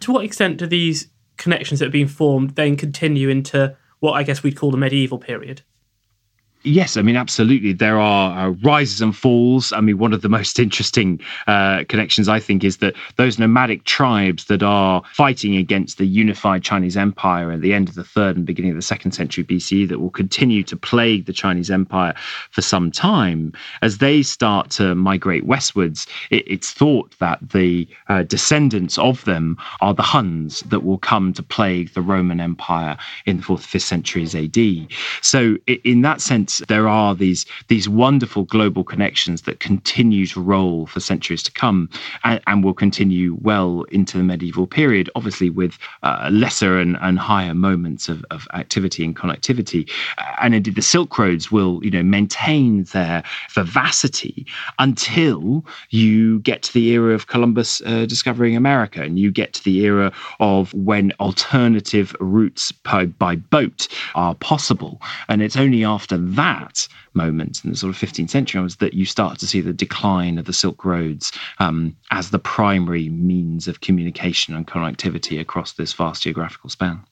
To 0.00 0.12
what 0.12 0.24
extent 0.24 0.56
do 0.56 0.66
these 0.66 1.08
connections 1.36 1.80
that 1.80 1.86
have 1.86 1.92
been 1.92 2.08
formed 2.08 2.50
then 2.56 2.76
continue 2.76 3.28
into 3.28 3.76
what 4.00 4.12
I 4.12 4.22
guess 4.22 4.42
we'd 4.42 4.56
call 4.56 4.70
the 4.70 4.76
medieval 4.76 5.18
period? 5.18 5.62
Yes, 6.62 6.98
I 6.98 7.02
mean, 7.02 7.16
absolutely. 7.16 7.72
There 7.72 7.98
are 7.98 8.48
uh, 8.48 8.50
rises 8.62 9.00
and 9.00 9.16
falls. 9.16 9.72
I 9.72 9.80
mean, 9.80 9.96
one 9.96 10.12
of 10.12 10.20
the 10.20 10.28
most 10.40 10.58
interesting 10.58 11.18
uh, 11.46 11.84
connections, 11.88 12.28
I 12.28 12.38
think, 12.38 12.64
is 12.64 12.78
that 12.78 12.94
those 13.16 13.38
nomadic 13.38 13.84
tribes 13.84 14.44
that 14.46 14.62
are 14.62 15.02
fighting 15.14 15.56
against 15.56 15.96
the 15.96 16.06
unified 16.06 16.62
Chinese 16.62 16.98
Empire 16.98 17.50
at 17.52 17.62
the 17.62 17.72
end 17.72 17.88
of 17.88 17.94
the 17.94 18.04
third 18.04 18.36
and 18.36 18.44
beginning 18.44 18.72
of 18.72 18.76
the 18.76 18.82
second 18.82 19.12
century 19.12 19.42
BCE, 19.42 19.88
that 19.88 20.00
will 20.00 20.10
continue 20.10 20.62
to 20.64 20.76
plague 20.76 21.24
the 21.24 21.32
Chinese 21.32 21.70
Empire 21.70 22.14
for 22.50 22.60
some 22.60 22.90
time, 22.90 23.54
as 23.80 23.98
they 23.98 24.22
start 24.22 24.68
to 24.70 24.94
migrate 24.94 25.46
westwards, 25.46 26.06
it, 26.28 26.44
it's 26.46 26.72
thought 26.72 27.18
that 27.20 27.38
the 27.52 27.88
uh, 28.08 28.22
descendants 28.24 28.98
of 28.98 29.24
them 29.24 29.56
are 29.80 29.94
the 29.94 30.10
Huns 30.10 30.60
that 30.62 30.80
will 30.80 30.98
come 30.98 31.32
to 31.32 31.42
plague 31.42 31.94
the 31.94 32.02
Roman 32.02 32.40
Empire 32.40 32.98
in 33.24 33.36
the 33.38 33.42
fourth, 33.42 33.64
fifth 33.64 33.84
centuries 33.84 34.34
AD. 34.34 34.58
So, 35.22 35.56
in 35.66 36.02
that 36.02 36.20
sense, 36.20 36.49
there 36.68 36.88
are 36.88 37.14
these 37.14 37.46
these 37.68 37.88
wonderful 37.88 38.44
global 38.44 38.84
connections 38.84 39.42
that 39.42 39.60
continue 39.60 40.26
to 40.26 40.40
roll 40.40 40.86
for 40.86 41.00
centuries 41.00 41.42
to 41.42 41.52
come 41.52 41.88
and, 42.24 42.40
and 42.46 42.64
will 42.64 42.74
continue 42.74 43.36
well 43.40 43.82
into 43.90 44.18
the 44.18 44.24
medieval 44.24 44.66
period, 44.66 45.10
obviously 45.14 45.50
with 45.50 45.78
uh, 46.02 46.28
lesser 46.32 46.78
and, 46.78 46.96
and 47.00 47.18
higher 47.18 47.54
moments 47.54 48.08
of, 48.08 48.24
of 48.30 48.46
activity 48.54 49.04
and 49.04 49.16
connectivity. 49.16 49.90
And 50.40 50.54
indeed, 50.54 50.74
the 50.74 50.82
Silk 50.82 51.18
Roads 51.18 51.52
will, 51.52 51.84
you 51.84 51.90
know, 51.90 52.02
maintain 52.02 52.84
their 52.84 53.22
vivacity 53.52 54.46
until 54.78 55.64
you 55.90 56.40
get 56.40 56.62
to 56.62 56.72
the 56.72 56.88
era 56.90 57.14
of 57.14 57.26
Columbus 57.26 57.80
uh, 57.82 58.06
discovering 58.06 58.56
America 58.56 59.02
and 59.02 59.18
you 59.18 59.30
get 59.30 59.52
to 59.54 59.64
the 59.64 59.80
era 59.84 60.12
of 60.40 60.72
when 60.74 61.12
alternative 61.20 62.14
routes 62.20 62.72
by, 62.72 63.06
by 63.06 63.36
boat 63.36 63.88
are 64.14 64.34
possible. 64.34 65.00
And 65.28 65.42
it's 65.42 65.56
only 65.56 65.84
after 65.84 66.16
that 66.16 66.39
that 66.40 66.88
moment 67.12 67.62
in 67.64 67.70
the 67.70 67.76
sort 67.76 67.94
of 67.94 68.00
15th 68.00 68.30
century 68.30 68.62
was 68.62 68.76
that 68.76 68.94
you 68.94 69.04
start 69.04 69.38
to 69.38 69.46
see 69.46 69.60
the 69.60 69.74
decline 69.74 70.38
of 70.38 70.46
the 70.46 70.54
Silk 70.54 70.86
Roads 70.86 71.32
um, 71.58 71.94
as 72.10 72.30
the 72.30 72.38
primary 72.38 73.10
means 73.10 73.68
of 73.68 73.82
communication 73.82 74.54
and 74.54 74.66
connectivity 74.66 75.38
across 75.38 75.72
this 75.74 75.92
vast 75.92 76.22
geographical 76.22 76.70
span. 76.70 77.04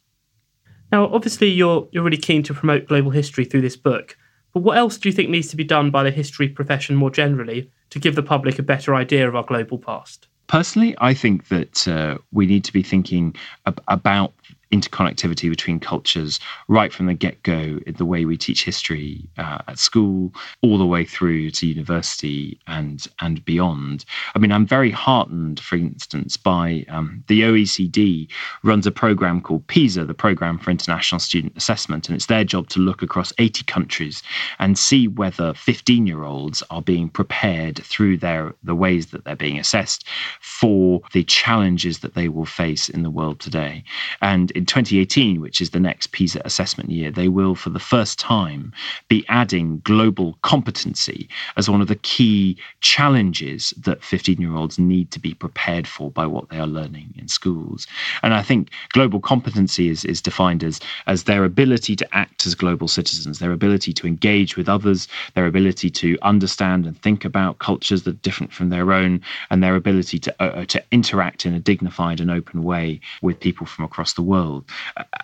Now, 0.91 1.13
obviously, 1.13 1.49
you're 1.49 1.87
you're 1.93 2.03
really 2.03 2.17
keen 2.17 2.43
to 2.45 2.55
promote 2.55 2.87
global 2.87 3.11
history 3.11 3.45
through 3.45 3.61
this 3.61 3.77
book. 3.77 4.17
But 4.55 4.61
what 4.61 4.79
else 4.79 4.97
do 4.97 5.11
you 5.11 5.15
think 5.15 5.29
needs 5.29 5.49
to 5.49 5.57
be 5.57 5.65
done 5.65 5.91
by 5.91 6.03
the 6.03 6.11
history 6.11 6.49
profession 6.49 6.97
more 6.97 7.11
generally 7.11 7.71
to 7.91 7.99
give 7.99 8.15
the 8.15 8.23
public 8.23 8.59
a 8.59 8.63
better 8.63 8.95
idea 8.95 9.29
of 9.29 9.37
our 9.37 9.45
global 9.45 9.77
past? 9.77 10.27
Personally, 10.47 10.97
I 10.99 11.13
think 11.13 11.49
that 11.49 11.87
uh, 11.87 12.17
we 12.33 12.47
need 12.47 12.65
to 12.65 12.73
be 12.73 12.83
thinking 12.83 13.37
ab- 13.67 13.83
about 13.89 14.33
interconnectivity 14.73 15.49
between 15.49 15.81
cultures 15.81 16.41
right 16.69 16.93
from 16.93 17.07
the 17.07 17.15
get 17.15 17.43
go, 17.43 17.79
the 17.87 18.05
way 18.05 18.25
we 18.25 18.37
teach 18.37 18.65
history 18.65 19.29
uh, 19.39 19.59
at 19.69 19.79
school, 19.79 20.33
all 20.63 20.79
the 20.79 20.87
way 20.87 21.05
through 21.05 21.51
to 21.51 21.67
university 21.67 22.59
and 22.67 23.07
and 23.21 23.45
beyond. 23.45 24.05
I 24.35 24.39
mean, 24.39 24.53
I'm 24.53 24.67
very 24.67 24.91
heartened, 24.91 25.61
for 25.61 25.77
instance, 25.77 26.37
by 26.37 26.85
um, 26.89 27.23
the 27.29 27.43
OECD 27.43 28.29
runs 28.63 28.87
a 28.87 28.91
program 28.91 29.41
called 29.41 29.67
PISA, 29.67 30.05
the 30.05 30.15
Program 30.15 30.59
for 30.59 30.71
International 30.71 31.19
Student 31.19 31.57
Assessment, 31.57 32.09
and 32.09 32.17
it's 32.17 32.27
their 32.27 32.45
job 32.45 32.69
to 32.71 32.81
look 32.81 33.03
across 33.03 33.33
80 33.39 33.65
countries 33.65 34.23
and 34.59 34.79
see 34.79 35.09
whether 35.09 35.55
15 35.55 36.07
year 36.07 36.25
olds 36.25 36.63
are 36.71 36.83
being 36.83 37.09
prepared 37.09 37.79
through 37.85 38.19
their 38.19 38.55
the 38.63 38.75
ways 38.75 39.07
that 39.07 39.25
they're 39.25 39.37
being 39.37 39.59
assessed 39.59 40.05
for 40.41 41.01
the 41.13 41.25
challenges 41.25 42.01
that 42.01 42.15
they 42.15 42.29
will 42.29 42.47
face 42.47 42.89
in 42.89 43.03
the 43.03 43.11
world 43.11 43.41
today. 43.41 43.85
And 44.21 44.51
in 44.59 44.67
2018, 44.67 45.41
which 45.41 45.61
is 45.61 45.71
the 45.71 45.79
next 45.79 46.09
PISA 46.09 46.43
assessment 46.45 46.91
year, 46.91 47.13
they 47.13 47.29
will, 47.29 47.55
for 47.55 47.71
the 47.71 47.79
first 47.79 48.19
time, 48.19 48.73
be 49.07 49.25
adding 49.29 49.81
global 49.85 50.37
competency 50.43 51.29
as 51.57 51.71
one 51.71 51.81
of 51.81 51.87
the 51.87 51.95
key 51.95 52.57
challenges 52.81 53.73
that 53.79 54.03
15 54.03 54.41
year 54.41 54.57
olds 54.57 54.77
need 54.77 55.13
to 55.13 55.21
be 55.21 55.33
prepared 55.33 55.87
for 55.87 56.11
by 56.11 56.27
what 56.27 56.49
they 56.49 56.59
are 56.59 56.67
learning 56.67 57.15
in 57.17 57.29
schools. 57.29 57.87
And 58.25 58.35
I 58.35 58.43
think 58.43 58.71
global 58.91 59.21
competency 59.21 59.89
is, 59.89 60.05
is 60.05 60.21
defined 60.21 60.65
as, 60.65 60.81
as 61.07 61.25
their 61.25 61.45
ability 61.45 61.95
to 61.95 62.15
act 62.15 62.45
as 62.45 62.57
global 62.57 62.89
citizens, 62.89 63.39
their 63.39 63.53
ability 63.53 63.93
to 63.93 64.09
engage 64.09 64.57
with 64.57 64.69
others, 64.69 65.07
their 65.35 65.47
ability 65.47 65.89
to 65.91 66.19
understand 66.23 66.85
and 66.85 67.01
think 67.01 67.25
about 67.25 67.61
cultures 67.61 68.03
that 68.03 68.17
are 68.17 68.23
different 68.23 68.53
from 68.53 68.71
their 68.71 68.93
own, 68.93 69.21
and 69.51 69.63
their 69.63 69.77
ability 69.77 70.19
to, 70.19 70.43
uh, 70.43 70.65
to 70.65 70.83
interact 70.91 71.47
in 71.47 71.55
a 71.55 71.61
dignified 71.61 72.19
and 72.19 72.29
open 72.29 72.65
way 72.65 73.01
with 73.23 73.39
people 73.39 73.65
from 73.65 73.85
across 73.85 74.15
the 74.15 74.23
world 74.23 74.48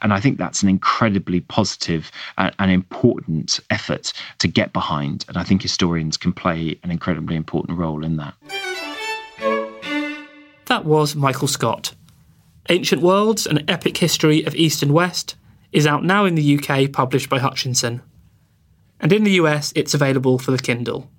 And 0.02 0.12
I 0.12 0.20
think 0.20 0.38
that's 0.38 0.62
an 0.62 0.68
incredibly 0.68 1.40
positive 1.40 2.10
uh, 2.38 2.50
and 2.58 2.70
important 2.70 3.60
effort 3.70 4.12
to 4.38 4.48
get 4.48 4.72
behind. 4.72 5.24
And 5.28 5.36
I 5.36 5.44
think 5.44 5.62
historians 5.62 6.16
can 6.16 6.32
play 6.32 6.78
an 6.82 6.90
incredibly 6.90 7.36
important 7.36 7.78
role 7.78 8.04
in 8.04 8.16
that. 8.16 8.34
That 10.66 10.84
was 10.84 11.14
Michael 11.14 11.48
Scott. 11.48 11.94
Ancient 12.68 13.02
Worlds 13.02 13.46
An 13.46 13.68
Epic 13.68 13.98
History 13.98 14.42
of 14.44 14.54
East 14.54 14.82
and 14.82 14.92
West 14.92 15.36
is 15.72 15.86
out 15.86 16.04
now 16.04 16.24
in 16.24 16.34
the 16.34 16.58
UK, 16.58 16.90
published 16.90 17.28
by 17.28 17.38
Hutchinson. 17.38 18.00
And 19.00 19.12
in 19.12 19.24
the 19.24 19.32
US, 19.32 19.72
it's 19.76 19.92
available 19.92 20.38
for 20.38 20.50
the 20.50 20.58
Kindle. 20.58 21.10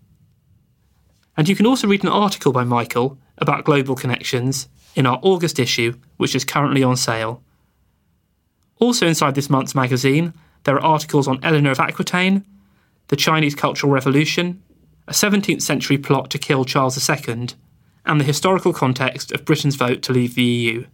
And 1.37 1.47
you 1.47 1.55
can 1.55 1.65
also 1.65 1.87
read 1.87 2.03
an 2.03 2.09
article 2.09 2.51
by 2.51 2.63
Michael 2.63 3.19
about 3.37 3.65
global 3.65 3.95
connections 3.95 4.67
in 4.95 5.05
our 5.05 5.19
August 5.21 5.59
issue, 5.59 5.93
which 6.17 6.35
is 6.35 6.45
currently 6.45 6.81
on 6.81 6.95
sale. 6.95 7.43
Also, 8.79 9.07
inside 9.07 9.35
this 9.35 9.49
month's 9.49 9.75
magazine, 9.75 10.33
there 10.63 10.75
are 10.75 10.83
articles 10.83 11.27
on 11.27 11.39
Eleanor 11.43 11.71
of 11.71 11.79
Aquitaine, 11.79 12.43
the 13.07 13.15
Chinese 13.15 13.55
Cultural 13.55 13.91
Revolution, 13.91 14.61
a 15.07 15.13
17th 15.13 15.61
century 15.61 15.97
plot 15.97 16.29
to 16.31 16.37
kill 16.37 16.65
Charles 16.65 17.09
II, 17.09 17.47
and 18.05 18.19
the 18.19 18.25
historical 18.25 18.73
context 18.73 19.31
of 19.31 19.45
Britain's 19.45 19.75
vote 19.75 20.01
to 20.03 20.13
leave 20.13 20.35
the 20.35 20.43
EU. 20.43 20.85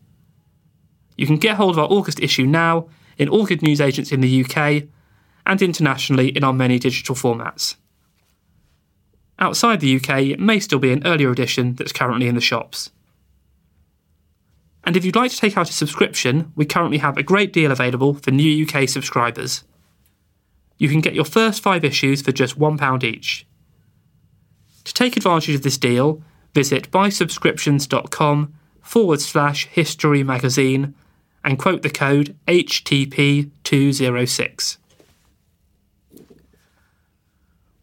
You 1.17 1.27
can 1.27 1.37
get 1.37 1.57
hold 1.57 1.75
of 1.75 1.79
our 1.79 1.89
August 1.89 2.19
issue 2.19 2.45
now 2.45 2.87
in 3.17 3.29
all 3.29 3.45
good 3.45 3.61
newsagents 3.61 4.11
in 4.11 4.21
the 4.21 4.45
UK 4.45 4.83
and 5.45 5.61
internationally 5.61 6.29
in 6.29 6.43
our 6.43 6.53
many 6.53 6.79
digital 6.79 7.15
formats. 7.15 7.75
Outside 9.39 9.79
the 9.79 9.95
UK, 9.95 10.21
it 10.21 10.39
may 10.39 10.59
still 10.59 10.79
be 10.79 10.91
an 10.91 11.05
earlier 11.05 11.31
edition 11.31 11.75
that's 11.75 11.91
currently 11.91 12.27
in 12.27 12.35
the 12.35 12.41
shops. 12.41 12.91
And 14.83 14.97
if 14.97 15.05
you'd 15.05 15.15
like 15.15 15.29
to 15.31 15.37
take 15.37 15.57
out 15.57 15.69
a 15.69 15.73
subscription, 15.73 16.51
we 16.55 16.65
currently 16.65 16.97
have 16.97 17.17
a 17.17 17.23
great 17.23 17.53
deal 17.53 17.71
available 17.71 18.15
for 18.15 18.31
new 18.31 18.65
UK 18.65 18.89
subscribers. 18.89 19.63
You 20.77 20.89
can 20.89 21.01
get 21.01 21.13
your 21.13 21.25
first 21.25 21.61
five 21.61 21.85
issues 21.85 22.23
for 22.23 22.31
just 22.31 22.57
£1 22.57 23.03
each. 23.03 23.45
To 24.85 24.93
take 24.93 25.15
advantage 25.15 25.53
of 25.53 25.61
this 25.61 25.77
deal, 25.77 26.23
visit 26.55 26.89
buysubscriptions.com 26.89 28.53
forward 28.81 29.21
slash 29.21 29.67
history 29.67 30.23
magazine 30.23 30.95
and 31.43 31.59
quote 31.59 31.83
the 31.83 31.89
code 31.89 32.35
HTP206. 32.47 34.77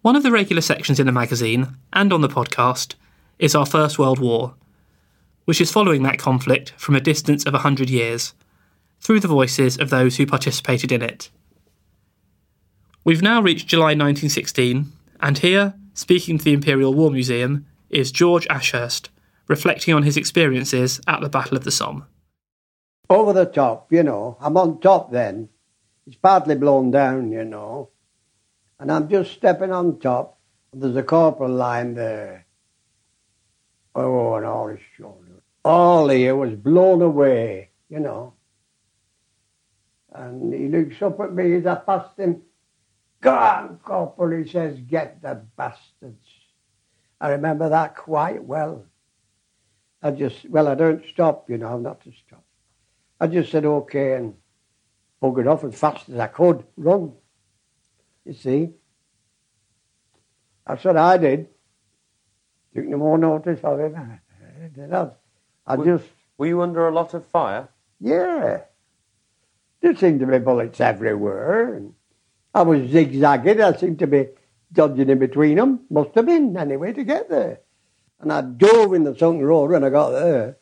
One 0.02 0.14
of 0.16 0.22
the 0.22 0.30
regular 0.30 0.62
sections 0.62 0.98
in 0.98 1.06
the 1.06 1.12
magazine 1.12 1.76
and 1.92 2.12
on 2.12 2.20
the 2.20 2.28
podcast 2.28 2.94
is 3.38 3.54
our 3.54 3.66
First 3.66 3.98
World 3.98 4.18
War 4.18 4.54
which 5.48 5.62
is 5.62 5.72
following 5.72 6.02
that 6.02 6.18
conflict 6.18 6.74
from 6.76 6.94
a 6.94 7.00
distance 7.00 7.46
of 7.46 7.54
100 7.54 7.88
years, 7.88 8.34
through 9.00 9.18
the 9.18 9.26
voices 9.26 9.78
of 9.78 9.88
those 9.88 10.18
who 10.18 10.26
participated 10.26 10.92
in 10.92 11.00
it. 11.00 11.30
We've 13.02 13.22
now 13.22 13.40
reached 13.40 13.66
July 13.66 13.94
1916, 13.94 14.92
and 15.20 15.38
here, 15.38 15.72
speaking 15.94 16.36
to 16.36 16.44
the 16.44 16.52
Imperial 16.52 16.92
War 16.92 17.10
Museum, 17.10 17.64
is 17.88 18.12
George 18.12 18.46
Ashurst, 18.50 19.08
reflecting 19.46 19.94
on 19.94 20.02
his 20.02 20.18
experiences 20.18 21.00
at 21.08 21.22
the 21.22 21.30
Battle 21.30 21.56
of 21.56 21.64
the 21.64 21.70
Somme. 21.70 22.04
Over 23.08 23.32
the 23.32 23.46
top, 23.46 23.90
you 23.90 24.02
know. 24.02 24.36
I'm 24.42 24.58
on 24.58 24.80
top 24.80 25.10
then. 25.10 25.48
It's 26.06 26.16
partly 26.16 26.56
blown 26.56 26.90
down, 26.90 27.32
you 27.32 27.46
know. 27.46 27.88
And 28.78 28.92
I'm 28.92 29.08
just 29.08 29.32
stepping 29.32 29.72
on 29.72 29.98
top. 29.98 30.38
And 30.74 30.82
there's 30.82 30.96
a 30.96 31.02
corporal 31.02 31.54
lying 31.54 31.94
there. 31.94 32.44
Oh, 33.94 34.34
and 34.34 34.44
all 34.44 34.68
his 34.68 34.80
shoulders. 34.94 35.27
All 35.64 36.08
here 36.08 36.36
was 36.36 36.54
blown 36.54 37.02
away, 37.02 37.70
you 37.88 38.00
know. 38.00 38.34
And 40.12 40.52
he 40.52 40.68
looks 40.68 41.00
up 41.02 41.20
at 41.20 41.32
me 41.32 41.54
as 41.56 41.66
I 41.66 41.76
passed 41.76 42.18
him. 42.18 42.42
Go 43.20 43.34
on, 43.34 43.78
Corporal, 43.84 44.42
he 44.42 44.48
says, 44.48 44.78
get 44.80 45.20
the 45.22 45.42
bastards. 45.56 46.24
I 47.20 47.30
remember 47.30 47.68
that 47.68 47.96
quite 47.96 48.42
well. 48.42 48.84
I 50.02 50.12
just, 50.12 50.48
well, 50.48 50.68
I 50.68 50.76
don't 50.76 51.04
stop, 51.12 51.50
you 51.50 51.58
know, 51.58 51.68
I'm 51.68 51.82
not 51.82 52.02
to 52.04 52.12
stop. 52.26 52.44
I 53.20 53.26
just 53.26 53.50
said, 53.50 53.64
okay, 53.64 54.14
and 54.14 54.34
buggered 55.20 55.50
off 55.50 55.64
as 55.64 55.74
fast 55.74 56.08
as 56.08 56.18
I 56.18 56.28
could, 56.28 56.64
run. 56.76 57.12
You 58.24 58.34
see? 58.34 58.70
That's 60.66 60.84
what 60.84 60.96
I 60.96 61.18
did. 61.18 61.48
Took 62.74 62.84
no 62.84 62.98
more 62.98 63.18
notice 63.18 63.60
of 63.64 63.80
it. 63.80 63.94
I, 64.92 65.08
I 65.68 65.76
just. 65.76 66.04
Were 66.38 66.46
you 66.46 66.62
under 66.62 66.88
a 66.88 66.92
lot 66.92 67.14
of 67.14 67.26
fire? 67.26 67.68
Yeah. 68.00 68.62
There 69.80 69.96
seemed 69.96 70.20
to 70.20 70.26
be 70.26 70.38
bullets 70.38 70.80
everywhere. 70.80 71.74
And 71.74 71.94
I 72.54 72.62
was 72.62 72.90
zigzagging. 72.90 73.60
I 73.60 73.76
seemed 73.76 73.98
to 73.98 74.06
be 74.06 74.28
dodging 74.72 75.10
in 75.10 75.18
between 75.18 75.56
them. 75.56 75.80
Must 75.90 76.14
have 76.14 76.26
been, 76.26 76.56
anyway, 76.56 76.92
to 76.92 77.04
get 77.04 77.28
there. 77.28 77.60
And 78.20 78.32
I 78.32 78.40
dove 78.40 78.94
in 78.94 79.04
the 79.04 79.16
sunken 79.16 79.44
road 79.44 79.70
when 79.70 79.84
I 79.84 79.90
got 79.90 80.10
there. 80.10 80.58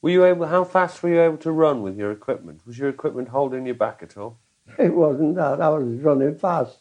Were 0.00 0.10
you 0.10 0.24
able? 0.24 0.46
How 0.46 0.64
fast 0.64 1.02
were 1.02 1.08
you 1.10 1.20
able 1.20 1.38
to 1.38 1.52
run 1.52 1.82
with 1.82 1.96
your 1.96 2.12
equipment? 2.12 2.66
Was 2.66 2.78
your 2.78 2.88
equipment 2.88 3.28
holding 3.28 3.66
you 3.66 3.74
back 3.74 4.02
at 4.02 4.16
all? 4.16 4.38
It 4.78 4.94
wasn't 4.94 5.36
that. 5.36 5.60
I 5.60 5.68
was 5.70 6.00
running 6.00 6.36
fast. 6.36 6.78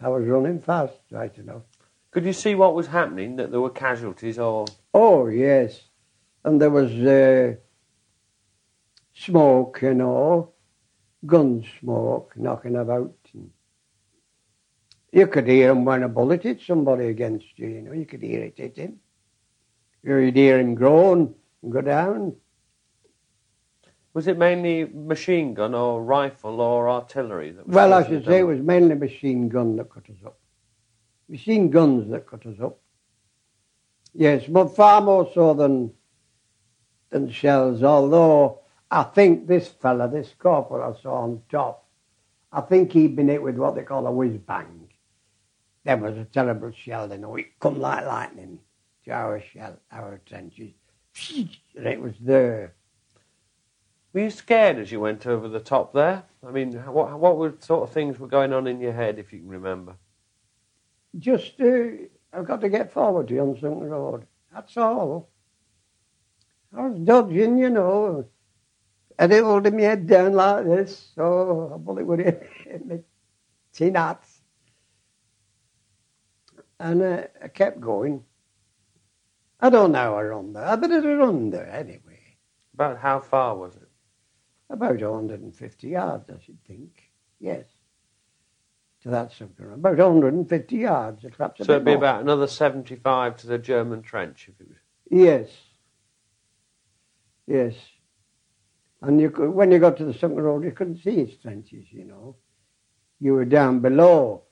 I 0.00 0.08
was 0.08 0.24
running 0.26 0.60
fast, 0.60 0.94
right 1.10 1.36
enough. 1.38 1.62
Could 2.14 2.26
you 2.26 2.32
see 2.32 2.54
what 2.54 2.76
was 2.76 2.86
happening? 2.86 3.34
That 3.36 3.50
there 3.50 3.60
were 3.60 3.70
casualties, 3.70 4.38
or 4.38 4.66
Oh 4.94 5.26
yes, 5.26 5.80
and 6.44 6.60
there 6.62 6.70
was 6.70 6.92
uh, 6.92 7.56
smoke, 9.12 9.80
you 9.82 9.94
know, 9.94 10.52
gun 11.26 11.64
smoke 11.80 12.34
knocking 12.36 12.76
about. 12.76 13.16
And 13.32 13.50
you 15.10 15.26
could 15.26 15.48
hear 15.48 15.72
him 15.72 15.84
when 15.84 16.04
a 16.04 16.08
bullet 16.08 16.44
hit 16.44 16.60
somebody 16.60 17.08
against 17.08 17.46
you. 17.56 17.66
You 17.66 17.82
know, 17.82 17.92
you 17.92 18.06
could 18.06 18.22
hear 18.22 18.44
it 18.44 18.58
hit 18.58 18.76
him. 18.76 19.00
You'd 20.04 20.36
hear 20.36 20.60
him 20.60 20.76
groan 20.76 21.34
and 21.64 21.72
go 21.72 21.80
down. 21.80 22.36
was 24.12 24.28
it 24.28 24.38
mainly 24.38 24.84
machine 24.84 25.52
gun, 25.54 25.74
or 25.74 26.00
rifle, 26.00 26.60
or 26.60 26.88
artillery? 26.88 27.50
That 27.50 27.66
was 27.66 27.74
Well, 27.74 27.92
I 27.92 28.06
should 28.06 28.24
say 28.24 28.38
it 28.38 28.44
was 28.44 28.60
mainly 28.60 28.94
machine 28.94 29.48
gun 29.48 29.74
that 29.78 29.90
cut 29.90 30.08
us 30.08 30.24
up. 30.24 30.38
Machine 31.28 31.70
guns 31.70 32.10
that 32.10 32.26
cut 32.26 32.46
us 32.46 32.60
up. 32.62 32.78
Yes, 34.12 34.44
but 34.46 34.76
far 34.76 35.00
more 35.00 35.30
so 35.34 35.54
than 35.54 35.92
than 37.10 37.30
shells. 37.30 37.82
Although 37.82 38.60
I 38.90 39.02
think 39.04 39.46
this 39.46 39.68
fella, 39.68 40.08
this 40.08 40.34
corporal 40.38 40.94
I 40.94 41.00
saw 41.00 41.22
on 41.22 41.42
top, 41.50 41.86
I 42.52 42.60
think 42.60 42.92
he'd 42.92 43.16
been 43.16 43.28
hit 43.28 43.42
with 43.42 43.56
what 43.56 43.74
they 43.74 43.82
call 43.82 44.06
a 44.06 44.12
whiz 44.12 44.36
bang. 44.38 44.88
There 45.84 45.96
was 45.96 46.16
a 46.16 46.24
terrible 46.24 46.72
shell, 46.72 47.10
you 47.10 47.18
know, 47.18 47.36
it 47.36 47.58
come 47.60 47.80
like 47.80 48.06
lightning 48.06 48.58
to 49.04 49.10
our 49.10 49.40
shell, 49.40 49.78
our 49.92 50.20
trenches. 50.24 50.72
And 51.76 51.86
it 51.86 52.00
was 52.00 52.14
there. 52.20 52.74
Were 54.12 54.20
you 54.20 54.30
scared 54.30 54.78
as 54.78 54.92
you 54.92 55.00
went 55.00 55.26
over 55.26 55.48
the 55.48 55.60
top 55.60 55.92
there? 55.92 56.22
I 56.46 56.50
mean, 56.52 56.72
what 56.72 57.18
what 57.18 57.64
sort 57.64 57.82
of 57.82 57.92
things 57.92 58.18
were 58.18 58.28
going 58.28 58.52
on 58.52 58.66
in 58.66 58.80
your 58.80 58.92
head, 58.92 59.18
if 59.18 59.32
you 59.32 59.40
can 59.40 59.48
remember? 59.48 59.96
Just, 61.18 61.60
uh, 61.60 61.88
I've 62.32 62.46
got 62.46 62.60
to 62.62 62.68
get 62.68 62.92
forward 62.92 63.28
to 63.28 63.38
on 63.38 63.58
Sunken 63.60 63.90
Road. 63.90 64.26
That's 64.52 64.76
all. 64.76 65.30
I 66.76 66.86
was 66.88 66.98
dodging, 67.00 67.58
you 67.58 67.70
know, 67.70 68.26
and 69.18 69.32
it 69.32 69.44
holding 69.44 69.76
my 69.76 69.82
head 69.82 70.06
down 70.06 70.34
like 70.34 70.64
this, 70.64 71.12
so 71.14 71.70
a 71.74 71.78
bullet 71.78 72.06
would 72.06 72.20
hit 72.64 72.86
me 72.86 73.00
tin 73.72 73.94
hat. 73.94 74.24
And 76.80 77.02
uh, 77.02 77.22
I 77.42 77.48
kept 77.48 77.80
going. 77.80 78.24
I 79.60 79.70
don't 79.70 79.92
know 79.92 79.98
how 79.98 80.16
I 80.16 80.22
run 80.24 80.52
there. 80.52 80.64
I 80.66 80.76
better 80.76 81.16
run 81.16 81.50
there 81.50 81.70
anyway. 81.70 82.20
About 82.74 82.98
how 82.98 83.20
far 83.20 83.56
was 83.56 83.76
it? 83.76 83.88
About 84.70 85.00
150 85.00 85.88
yards, 85.88 86.28
I 86.30 86.38
should 86.44 86.62
think. 86.64 87.02
Yes. 87.40 87.64
To 89.04 89.10
that 89.10 89.32
sunken 89.32 89.66
road. 89.66 89.74
About 89.74 89.98
150 89.98 90.76
yards, 90.76 91.24
perhaps 91.36 91.60
a 91.60 91.64
So 91.66 91.72
it'd 91.72 91.84
be 91.84 91.90
more. 91.90 91.98
about 91.98 92.22
another 92.22 92.46
seventy-five 92.46 93.36
to 93.38 93.46
the 93.46 93.58
German 93.58 94.00
trench, 94.00 94.48
if 94.48 94.58
it 94.60 94.66
was. 94.66 94.78
Yes. 95.10 95.48
Yes. 97.46 97.74
And 99.02 99.20
you 99.20 99.30
could, 99.30 99.50
when 99.50 99.70
you 99.70 99.78
got 99.78 99.98
to 99.98 100.06
the 100.06 100.14
sunken 100.14 100.40
road, 100.42 100.64
you 100.64 100.72
couldn't 100.72 101.02
see 101.02 101.20
its 101.20 101.36
trenches, 101.42 101.84
you 101.92 102.04
know. 102.06 102.36
You 103.20 103.34
were 103.34 103.44
down 103.44 103.80
below. 103.80 104.44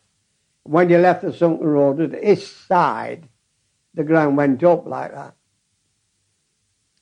When 0.65 0.91
you 0.91 0.99
left 0.99 1.23
the 1.23 1.33
sunken 1.33 1.67
road 1.67 2.01
at 2.03 2.11
the 2.11 2.33
east 2.33 2.67
side, 2.69 3.29
the 3.95 4.05
ground 4.05 4.37
went 4.37 4.63
up 4.63 4.87
like 4.87 5.15
that. 5.15 5.35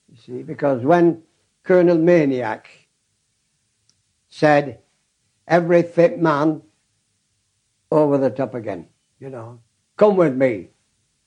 You 0.09 0.17
see, 0.25 0.43
because 0.45 0.85
when 0.85 1.23
Colonel 1.65 1.99
Magniac 1.99 2.67
said, 4.29 4.79
every 5.49 5.83
fit 5.83 6.21
man 6.21 6.63
over 7.91 8.19
the 8.19 8.31
top 8.31 8.55
again, 8.55 8.89
you 9.19 9.31
know, 9.31 9.61
come 9.97 10.17
with 10.17 10.35
me, 10.37 10.69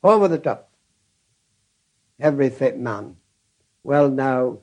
over 0.03 0.27
the 0.27 0.37
top 0.37 0.73
every 2.19 2.49
fit 2.49 2.79
man. 2.79 3.17
Well, 3.83 4.09
now, 4.09 4.59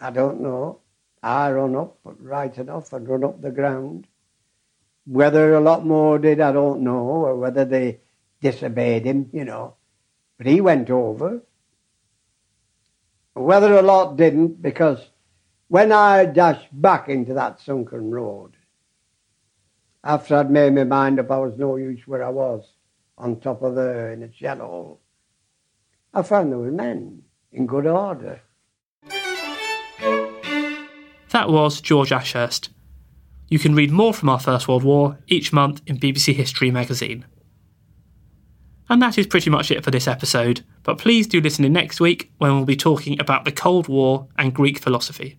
I 0.00 0.10
don't 0.10 0.40
know. 0.40 0.80
I 1.22 1.52
run 1.52 1.76
up 1.76 1.98
but 2.02 2.20
right 2.20 2.56
enough 2.56 2.92
and 2.92 3.08
run 3.08 3.22
up 3.22 3.40
the 3.40 3.50
ground. 3.50 4.08
Whether 5.04 5.54
a 5.54 5.60
lot 5.60 5.84
more 5.86 6.18
did, 6.18 6.40
I 6.40 6.52
don't 6.52 6.82
know, 6.82 6.98
or 6.98 7.36
whether 7.36 7.64
they 7.64 8.00
disobeyed 8.40 9.04
him, 9.04 9.30
you 9.32 9.44
know. 9.44 9.76
But 10.38 10.46
he 10.46 10.60
went 10.60 10.90
over. 10.90 11.42
Whether 13.34 13.74
a 13.74 13.82
lot 13.82 14.16
didn't, 14.16 14.62
because 14.62 15.10
when 15.68 15.92
I 15.92 16.24
dashed 16.24 16.68
back 16.72 17.08
into 17.08 17.34
that 17.34 17.60
sunken 17.60 18.10
road, 18.10 18.56
after 20.04 20.36
I'd 20.36 20.50
made 20.50 20.74
my 20.74 20.84
mind 20.84 21.20
up 21.20 21.30
I 21.30 21.38
was 21.38 21.56
no 21.56 21.76
use 21.76 22.00
where 22.06 22.24
I 22.24 22.30
was, 22.30 22.64
on 23.18 23.40
top 23.40 23.62
of 23.62 23.74
there 23.74 24.12
in 24.12 24.22
a 24.22 24.32
shell 24.32 25.00
I 26.14 26.22
found 26.22 26.52
there 26.52 26.58
were 26.58 26.70
men 26.70 27.22
in 27.52 27.66
good 27.66 27.86
order. 27.86 28.42
That 31.30 31.48
was 31.48 31.80
George 31.80 32.12
Ashurst. 32.12 32.68
You 33.48 33.58
can 33.58 33.74
read 33.74 33.90
more 33.90 34.12
from 34.12 34.28
our 34.28 34.38
First 34.38 34.68
World 34.68 34.84
War 34.84 35.18
each 35.28 35.52
month 35.52 35.80
in 35.86 35.98
BBC 35.98 36.34
History 36.34 36.70
magazine. 36.70 37.24
And 38.90 39.00
that 39.00 39.16
is 39.16 39.26
pretty 39.26 39.48
much 39.48 39.70
it 39.70 39.82
for 39.82 39.90
this 39.90 40.06
episode, 40.06 40.62
but 40.82 40.98
please 40.98 41.26
do 41.26 41.40
listen 41.40 41.64
in 41.64 41.72
next 41.72 42.00
week 42.00 42.30
when 42.36 42.54
we'll 42.54 42.66
be 42.66 42.76
talking 42.76 43.18
about 43.18 43.46
the 43.46 43.52
Cold 43.52 43.88
War 43.88 44.28
and 44.36 44.52
Greek 44.52 44.78
philosophy. 44.78 45.38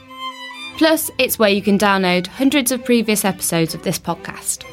Plus, 0.77 1.11
it's 1.17 1.37
where 1.37 1.49
you 1.49 1.61
can 1.61 1.77
download 1.77 2.27
hundreds 2.27 2.71
of 2.71 2.83
previous 2.83 3.23
episodes 3.23 3.75
of 3.75 3.83
this 3.83 3.99
podcast. 3.99 4.65